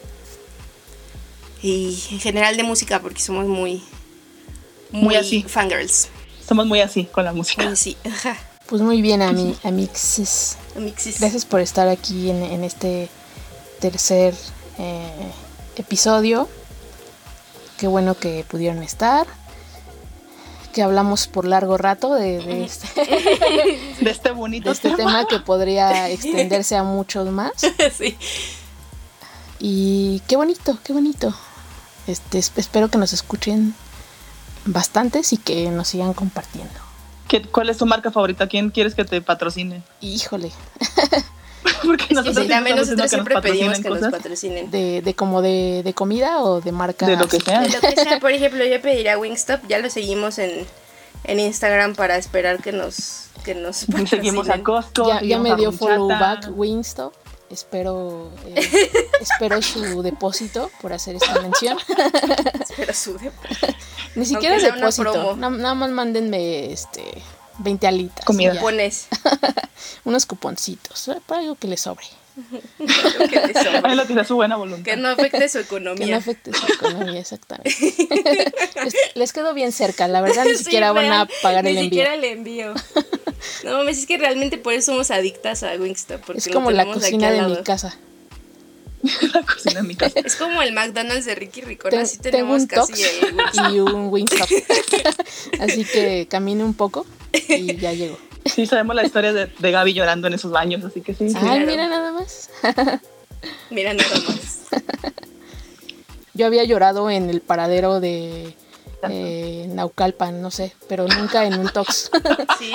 Y 1.63 2.03
en 2.11 2.19
general 2.21 2.57
de 2.57 2.63
música, 2.65 3.01
porque 3.01 3.21
somos 3.21 3.47
muy, 3.47 3.83
muy, 4.91 5.03
Muy 5.05 5.15
así. 5.17 5.45
fangirls. 5.47 6.09
Somos 6.47 6.67
muy 6.67 6.81
así 6.81 7.05
con 7.05 7.25
la 7.25 7.33
música. 7.33 7.65
Muy 7.65 7.77
sí. 7.77 7.97
Ajá. 8.05 8.37
Pues 8.67 8.83
muy 8.83 9.01
bien, 9.03 9.23
ami, 9.23 9.55
amixes. 9.63 10.57
Amixis. 10.77 11.21
Gracias 11.21 11.45
por 11.45 11.61
estar 11.61 11.89
aquí 11.89 12.31
en, 12.31 12.43
en 12.43 12.65
este 12.65 13.09
tercer 13.81 14.35
eh, 14.79 15.31
episodio. 15.77 16.49
Qué 17.83 17.89
bueno 17.89 18.15
que 18.15 18.45
pudieron 18.49 18.81
estar. 18.85 19.27
que 20.73 20.85
hablamos 20.85 21.27
por 21.27 21.45
largo 21.45 21.77
rato 21.79 22.15
de, 22.15 22.63
este, 22.63 22.87
de 24.01 24.09
este 24.09 24.31
bonito 24.31 24.67
de 24.67 24.75
este 24.75 24.93
tema. 24.93 25.27
que 25.27 25.41
podría 25.41 26.09
extenderse 26.09 26.77
a 26.77 26.85
muchos 26.85 27.29
más. 27.33 27.51
sí. 27.99 28.17
Y 29.59 30.23
qué 30.29 30.37
bonito, 30.37 30.79
qué 30.85 30.93
bonito. 30.93 31.35
Este, 32.07 32.39
espero 32.39 32.87
que 32.87 32.99
nos 32.99 33.13
escuchen 33.13 33.75
bastantes 34.65 35.33
y 35.33 35.37
que 35.37 35.69
nos 35.73 35.89
sigan 35.89 36.13
compartiendo. 36.15 36.79
¿Qué, 37.27 37.43
¿Cuál 37.43 37.69
es 37.71 37.79
tu 37.79 37.87
marca 37.87 38.13
favorita? 38.13 38.47
¿Quién 38.47 38.71
quieres 38.71 38.95
que 38.95 39.05
te 39.05 39.21
patrocine? 39.23 39.83
Híjole. 40.01 40.53
Porque 41.85 42.03
Es 42.05 42.09
que 42.09 42.15
nosotros 42.15 42.45
sí, 42.45 42.49
también 42.49 42.77
nosotros 42.77 43.11
siempre 43.11 43.35
nos 43.35 43.43
pedimos 43.43 43.81
que 43.81 43.89
nos 43.89 44.11
patrocinen. 44.11 44.71
De, 44.71 45.03
de 45.03 45.15
como 45.15 45.43
de, 45.43 45.83
de 45.85 45.95
comida 45.95 46.43
o 46.43 46.61
de 46.61 46.73
marca. 46.73 47.07
De 47.07 47.17
lo 47.17 47.29
que 47.29 47.41
sea. 47.41 47.61
De 47.61 47.69
lo 47.69 47.81
que 47.81 47.95
sea, 47.95 48.21
por 48.21 48.33
ejemplo, 48.33 48.65
yo 48.65 48.81
pediría 48.81 49.19
Wingstop, 49.19 49.67
ya 49.69 49.79
lo 49.79 49.91
seguimos 49.91 50.39
en, 50.39 50.67
en 51.25 51.41
Instagram 51.41 51.95
para 51.95 52.17
esperar 52.17 52.63
que 52.63 52.73
nos 52.73 53.29
que 53.45 53.55
nos 53.55 53.77
Seguimos 54.09 54.49
a. 54.49 54.63
Costco. 54.63 55.21
Ya, 55.23 55.39
me 55.39 55.55
dio 55.57 55.73
follow 55.73 56.09
back 56.09 56.51
Wingstop. 56.55 57.15
Espero, 57.51 58.31
eh, 58.47 58.67
espero 59.21 59.61
su 59.61 60.03
depósito 60.03 60.71
por 60.81 60.95
hacer 60.95 61.17
esta 61.17 61.39
mención. 61.43 61.77
Pero 62.77 62.95
sube. 62.95 63.31
Ni 64.15 64.25
siquiera 64.25 64.57
depósito. 64.59 65.37
Nada 65.37 65.75
más 65.75 65.91
mándenme 65.91 66.73
este 66.73 67.23
20 67.59 67.87
alitas. 67.87 68.25
Comida. 68.25 68.53
y 68.53 68.55
ya. 68.57 68.61
Pones 68.61 69.09
Unos 70.05 70.27
cuponcitos. 70.27 71.09
eh, 71.09 71.21
Para 71.27 71.41
algo 71.43 71.55
que 71.57 71.69
le 71.69 71.77
sobre. 71.77 72.07
que 72.79 73.41
te 73.41 73.63
sobra. 73.63 73.91
Es 73.91 73.97
lo 73.97 74.07
que 74.07 74.15
sea 74.15 74.25
su 74.25 74.35
buena 74.37 74.57
voluntad. 74.57 74.85
Que 74.85 74.97
no 74.97 75.09
afecte 75.09 75.49
su 75.49 75.59
Que 75.59 75.81
no 75.81 75.93
economía. 75.93 76.17
afecte 76.17 76.51
su 76.53 76.73
economía, 76.73 77.21
exactamente. 77.21 77.75
les, 78.85 78.95
les 79.15 79.33
quedó 79.33 79.53
bien 79.55 79.71
cerca, 79.73 80.09
la 80.09 80.21
verdad 80.23 80.45
ni 80.45 80.57
Sí, 80.57 80.65
siquiera 80.65 80.93
van 80.93 81.13
a 81.13 81.29
pagar 81.43 81.67
el 81.67 81.75
Ni 81.75 81.81
envío. 81.83 81.91
siquiera 82.03 82.15
el 82.15 82.25
envío. 82.25 82.75
No 83.65 83.73
mames, 83.79 83.99
es 83.99 84.07
que 84.07 84.19
realmente 84.19 84.57
por 84.57 84.73
eso 84.73 84.93
somos 84.93 85.11
adictas 85.11 85.65
a 85.65 85.73
Wingstop. 85.75 86.21
Porque 86.25 86.39
Es 86.39 86.49
como 86.49 86.71
la 86.71 86.87
cocina 86.87 87.29
de 87.33 87.43
mi 87.43 87.57
casa. 87.65 87.97
la 89.03 89.43
cocina 89.43 89.81
en 89.81 89.87
mi 89.89 89.97
casa. 89.97 90.21
Es 90.21 90.37
como 90.37 90.63
el 90.63 90.73
McDonald's 90.73 91.25
de 91.27 91.35
Ricky 91.35 91.61
Ricón. 91.61 91.93
Así 91.97 92.19
tengo 92.19 92.31
tenemos 92.37 92.61
un 92.63 92.67
casi 92.69 92.93
Tox 92.93 93.01
el 93.03 93.35
Wingstop. 93.35 93.73
y 93.75 93.81
un 93.81 94.07
Wingstop. 94.13 94.49
Así 95.61 95.85
que 95.85 96.29
camine 96.31 96.63
un 96.63 96.75
poco 96.75 97.05
y 97.33 97.77
ya 97.77 97.93
llego. 97.93 98.19
Sí, 98.45 98.67
sabemos 98.67 98.97
la 98.97 99.05
historia 99.05 99.33
de, 99.33 99.47
de 99.47 99.71
Gaby 99.71 99.95
llorando 99.95 100.27
en 100.27 100.35
esos 100.35 100.51
baños, 100.51 100.85
así 100.85 101.01
que 101.01 101.15
sí. 101.15 101.27
Ay, 101.27 101.33
claro. 101.33 101.65
mira 101.67 101.89
nada 101.89 102.11
más. 102.11 102.51
Mira 103.71 103.95
nada 103.95 104.11
más. 104.11 104.63
Yo 106.35 106.47
había 106.47 106.65
llorado 106.65 107.09
en 107.11 107.31
el 107.31 107.41
paradero 107.41 108.01
de 108.01 108.55
eh, 109.09 109.67
Naucalpan, 109.69 110.41
no 110.43 110.51
sé, 110.51 110.75
pero 110.89 111.07
nunca 111.07 111.45
en 111.45 111.59
un 111.59 111.69
Tox. 111.69 112.11
Sí. 112.59 112.73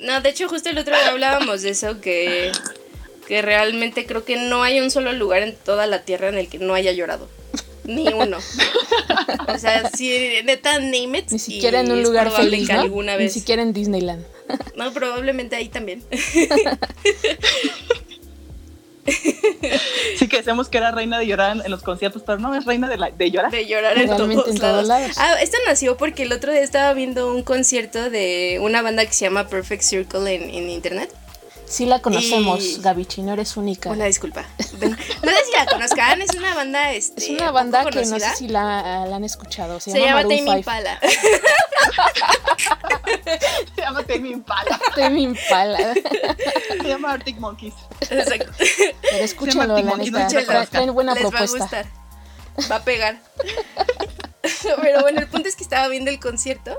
No, 0.00 0.20
de 0.20 0.28
hecho, 0.30 0.48
justo 0.48 0.70
el 0.70 0.78
otro 0.78 0.94
día 0.94 1.10
hablábamos 1.10 1.62
de 1.62 1.70
eso, 1.70 2.00
que, 2.00 2.52
que 3.26 3.42
realmente 3.42 4.06
creo 4.06 4.24
que 4.24 4.36
no 4.36 4.62
hay 4.62 4.80
un 4.80 4.90
solo 4.90 5.12
lugar 5.12 5.42
en 5.42 5.56
toda 5.56 5.86
la 5.86 6.02
tierra 6.02 6.28
en 6.28 6.38
el 6.38 6.48
que 6.48 6.58
no 6.58 6.74
haya 6.74 6.92
llorado. 6.92 7.28
Ni 7.84 8.08
uno. 8.12 8.38
O 9.48 9.58
sea, 9.58 9.88
si 9.90 10.08
neta, 10.44 10.78
name 10.78 11.18
it. 11.18 11.30
Ni 11.30 11.38
siquiera 11.38 11.80
en 11.80 11.90
un 11.90 12.02
lugar 12.02 12.30
feliz, 12.30 12.68
¿no? 12.68 12.80
alguna 12.80 13.16
Ni 13.16 13.28
siquiera 13.28 13.62
en 13.62 13.72
Disneyland. 13.72 14.24
No, 14.76 14.92
probablemente 14.92 15.56
ahí 15.56 15.68
también. 15.68 16.04
Sí 20.16 20.28
que 20.28 20.36
decíamos 20.36 20.68
que 20.68 20.78
era 20.78 20.92
reina 20.92 21.18
de 21.18 21.26
llorar 21.26 21.60
en, 21.64 21.70
los 21.70 21.82
conciertos, 21.82 22.22
pero 22.24 22.38
no, 22.38 22.54
es 22.54 22.64
reina 22.64 22.88
de, 22.88 22.96
la- 22.98 23.10
de 23.10 23.30
llorar. 23.30 23.50
De 23.50 23.66
llorar 23.66 23.98
en 23.98 24.06
todos, 24.08 24.30
en 24.30 24.58
todos 24.58 24.86
lados. 24.86 24.86
lados. 24.86 25.16
Ah, 25.18 25.34
esto 25.42 25.56
nació 25.66 25.96
porque 25.96 26.22
el 26.22 26.32
otro 26.32 26.52
día 26.52 26.62
estaba 26.62 26.92
viendo 26.94 27.32
un 27.34 27.42
concierto 27.42 28.10
de 28.10 28.58
una 28.62 28.80
banda 28.82 29.04
que 29.04 29.12
se 29.12 29.24
llama 29.24 29.48
Perfect 29.48 29.82
Circle 29.82 30.32
en, 30.32 30.42
en 30.50 30.70
internet. 30.70 31.12
Sí 31.72 31.86
la 31.86 32.00
conocemos, 32.00 32.62
Y- 32.62 32.80
Gabichi, 32.82 33.22
no 33.22 33.32
eres 33.32 33.56
única. 33.56 33.88
Una 33.88 34.04
disculpa. 34.04 34.44
No 34.58 34.90
sé 35.30 35.44
si 35.46 35.52
la 35.56 35.64
conozcan, 35.70 36.20
es 36.20 36.34
una 36.36 36.54
banda 36.54 36.92
este, 36.92 37.22
es 37.24 37.30
una 37.30 37.50
banda 37.50 37.86
que 37.86 38.04
no 38.04 38.18
sé 38.18 38.36
si 38.36 38.46
la, 38.48 39.06
la 39.06 39.16
han 39.16 39.24
escuchado. 39.24 39.80
Se, 39.80 39.90
Se 39.92 40.00
llama 40.00 40.22
5. 40.28 40.56
Impala. 40.58 41.00
Se 43.74 43.80
llama 43.82 44.02
Tame 44.04 44.28
Impala. 44.28 44.80
Tame 44.94 45.20
Impala. 45.20 45.94
Se 46.68 46.84
llama 46.84 47.12
Arctic 47.12 47.38
Monkeys. 47.38 47.74
Exacto. 48.00 48.52
Pero 48.58 49.24
escúchenlo, 49.24 49.78
la 49.78 49.96
neta. 49.96 50.66
Traen 50.70 50.92
buena 50.92 51.14
Les 51.14 51.24
va 51.24 51.28
a 51.28 51.30
propuesta. 51.30 51.58
gustar. 51.58 51.86
Va 52.70 52.76
a 52.76 52.84
pegar. 52.84 53.18
Pero 54.82 55.00
bueno, 55.00 55.20
el 55.20 55.28
punto 55.28 55.48
es 55.48 55.56
que 55.56 55.62
estaba 55.62 55.88
viendo 55.88 56.10
el 56.10 56.20
concierto 56.20 56.78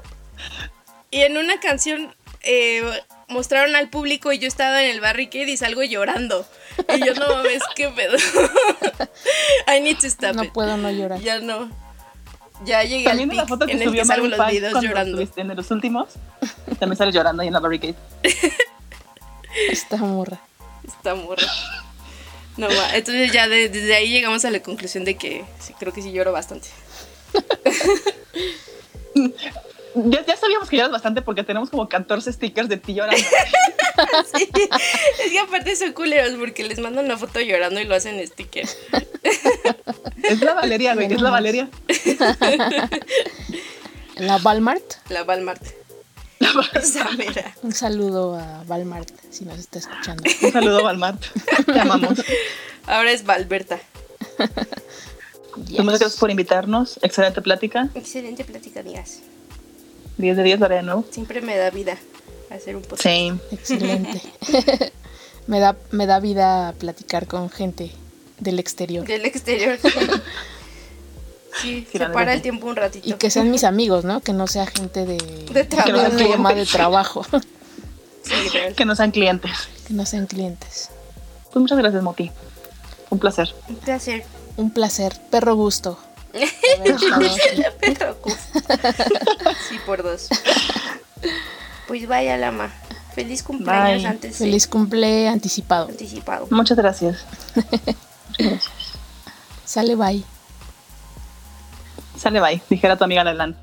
y 1.09 1.21
en 1.21 1.37
una 1.37 1.59
canción 1.59 2.13
eh, 2.41 2.83
mostraron 3.27 3.75
al 3.75 3.89
público 3.89 4.31
y 4.31 4.39
yo 4.39 4.47
estaba 4.47 4.83
en 4.83 4.91
el 4.91 5.01
barricade 5.01 5.49
y 5.49 5.57
salgo 5.57 5.83
llorando. 5.83 6.45
Y 6.95 7.05
yo 7.05 7.13
no 7.15 7.27
mames, 7.27 7.61
qué 7.75 7.89
pedo. 7.89 8.15
I 9.75 9.81
need 9.81 9.97
to 9.99 10.07
stop 10.07 10.35
No 10.35 10.43
it. 10.45 10.53
puedo 10.53 10.77
no 10.77 10.89
llorar. 10.91 11.19
Ya 11.21 11.39
no. 11.39 11.69
Ya 12.65 12.83
llegué 12.83 13.03
También 13.05 13.29
al 13.31 13.33
en 13.33 13.37
la 13.37 13.47
foto 13.47 13.65
que 13.65 13.73
en 13.73 13.81
el 13.81 13.87
subió 13.89 14.01
que 14.03 14.07
salgo 14.07 14.23
Maroon 14.29 14.39
los 14.39 14.49
5 14.49 14.51
videos 14.51 14.83
llorando. 14.83 15.21
en 15.35 15.55
los 15.55 15.71
últimos, 15.71 16.09
también 16.79 16.97
sale 16.97 17.11
llorando 17.11 17.41
ahí 17.41 17.47
en 17.47 17.53
la 17.53 17.59
barricade. 17.59 17.95
Esta 19.69 19.97
morra. 19.97 20.39
Está 20.87 21.15
morra. 21.15 21.47
No, 22.57 22.67
va. 22.67 22.95
Entonces 22.95 23.31
ya 23.31 23.47
de- 23.47 23.69
desde 23.69 23.95
ahí 23.95 24.09
llegamos 24.09 24.45
a 24.45 24.51
la 24.51 24.61
conclusión 24.61 25.03
de 25.05 25.15
que 25.17 25.43
sí, 25.59 25.73
creo 25.79 25.91
que 25.91 26.01
sí 26.01 26.11
lloro 26.11 26.31
bastante. 26.31 26.67
Ya, 29.95 30.25
ya 30.25 30.35
sabíamos 30.35 30.69
que 30.69 30.77
lloras 30.77 30.91
bastante 30.91 31.21
porque 31.21 31.43
tenemos 31.43 31.69
como 31.69 31.87
14 31.87 32.33
stickers 32.33 32.69
de 32.69 32.77
ti 32.77 32.93
llorando. 32.93 33.21
Sí. 34.35 34.49
Es 35.23 35.31
que 35.31 35.39
aparte 35.39 35.75
son 35.75 35.93
culeros 35.93 36.33
porque 36.39 36.63
les 36.63 36.79
mandan 36.79 37.05
una 37.05 37.15
foto 37.15 37.39
llorando 37.39 37.79
y 37.79 37.83
lo 37.83 37.93
hacen 37.93 38.25
sticker. 38.25 38.67
Es 40.23 40.41
la 40.41 40.55
Valeria, 40.55 40.95
güey, 40.95 41.13
es 41.13 41.21
la 41.21 41.29
Valeria. 41.29 41.69
La 44.15 44.37
Walmart. 44.37 44.83
La 45.09 45.23
Walmart. 45.23 45.61
Esa 46.73 47.09
mera. 47.11 47.55
Un 47.61 47.71
saludo 47.71 48.35
a 48.35 48.63
Walmart 48.67 49.09
si 49.31 49.45
nos 49.45 49.59
está 49.59 49.79
escuchando. 49.79 50.23
Un 50.41 50.51
saludo 50.51 50.79
a 50.79 50.83
Walmart. 50.83 51.23
Te 51.65 51.79
amamos. 51.79 52.23
Ahora 52.85 53.11
es 53.11 53.23
Valberta. 53.25 53.79
Muchas 55.55 55.85
gracias 55.85 56.17
por 56.17 56.31
invitarnos. 56.31 56.99
Excelente 57.01 57.41
plática. 57.41 57.89
Excelente 57.95 58.43
plática, 58.43 58.81
amigas. 58.81 59.21
10 60.17 60.37
de 60.37 60.43
10 60.43 60.59
lo 60.59 60.65
haré 60.65 60.75
de 60.77 60.83
nuevo. 60.83 61.05
Siempre 61.09 61.41
me 61.41 61.57
da 61.57 61.69
vida 61.69 61.97
hacer 62.49 62.75
un 62.75 62.81
podcast. 62.83 63.03
Sí. 63.03 63.33
Excelente. 63.51 64.21
me, 65.47 65.59
da, 65.59 65.75
me 65.91 66.05
da 66.05 66.19
vida 66.19 66.73
platicar 66.77 67.27
con 67.27 67.49
gente 67.49 67.91
del 68.39 68.59
exterior. 68.59 69.05
Del 69.05 69.25
exterior. 69.25 69.77
Sí, 71.61 71.87
se 71.91 71.99
para 72.09 72.33
el 72.33 72.41
tiempo 72.41 72.67
un 72.67 72.75
ratito. 72.75 73.07
Y 73.07 73.13
que 73.13 73.29
sean 73.29 73.49
mis 73.51 73.63
amigos, 73.63 74.05
¿no? 74.05 74.21
Que 74.21 74.33
no 74.33 74.47
sea 74.47 74.67
gente 74.67 75.05
de, 75.05 75.17
De 75.51 75.63
trabajo. 75.63 76.11
un 76.11 76.17
tema 76.17 76.53
de 76.53 76.65
trabajo. 76.65 77.25
Sí. 78.23 78.31
Que 78.77 78.85
no 78.85 78.95
sean 78.95 79.11
clientes. 79.11 79.51
que 79.85 79.93
no 79.93 80.05
sean 80.05 80.27
clientes. 80.27 80.89
Pues 81.51 81.59
muchas 81.61 81.77
gracias, 81.77 82.01
Moti. 82.01 82.31
Un 83.09 83.19
placer. 83.19 83.53
Un 83.67 83.75
placer. 83.75 84.23
Un 84.55 84.71
placer. 84.71 85.19
Perro 85.29 85.55
gusto. 85.55 85.99
Sí, 89.69 89.77
por 89.85 90.03
dos. 90.03 90.29
Pues 91.87 92.07
vaya, 92.07 92.37
Lama. 92.37 92.71
Feliz 93.13 93.43
cumpleaños 93.43 94.01
Bye. 94.01 94.07
antes 94.07 94.37
Feliz 94.37 94.67
cumple 94.67 95.27
anticipado. 95.27 95.89
anticipado. 95.89 96.47
Muchas 96.49 96.77
gracias. 96.77 97.23
Muchas 97.55 97.95
gracias. 98.39 98.71
Sale 99.65 99.95
bye. 99.95 100.23
Sale 102.17 102.41
bye, 102.41 102.61
dijera 102.69 102.97
tu 102.97 103.03
amiga 103.03 103.23
Lelan. 103.23 103.55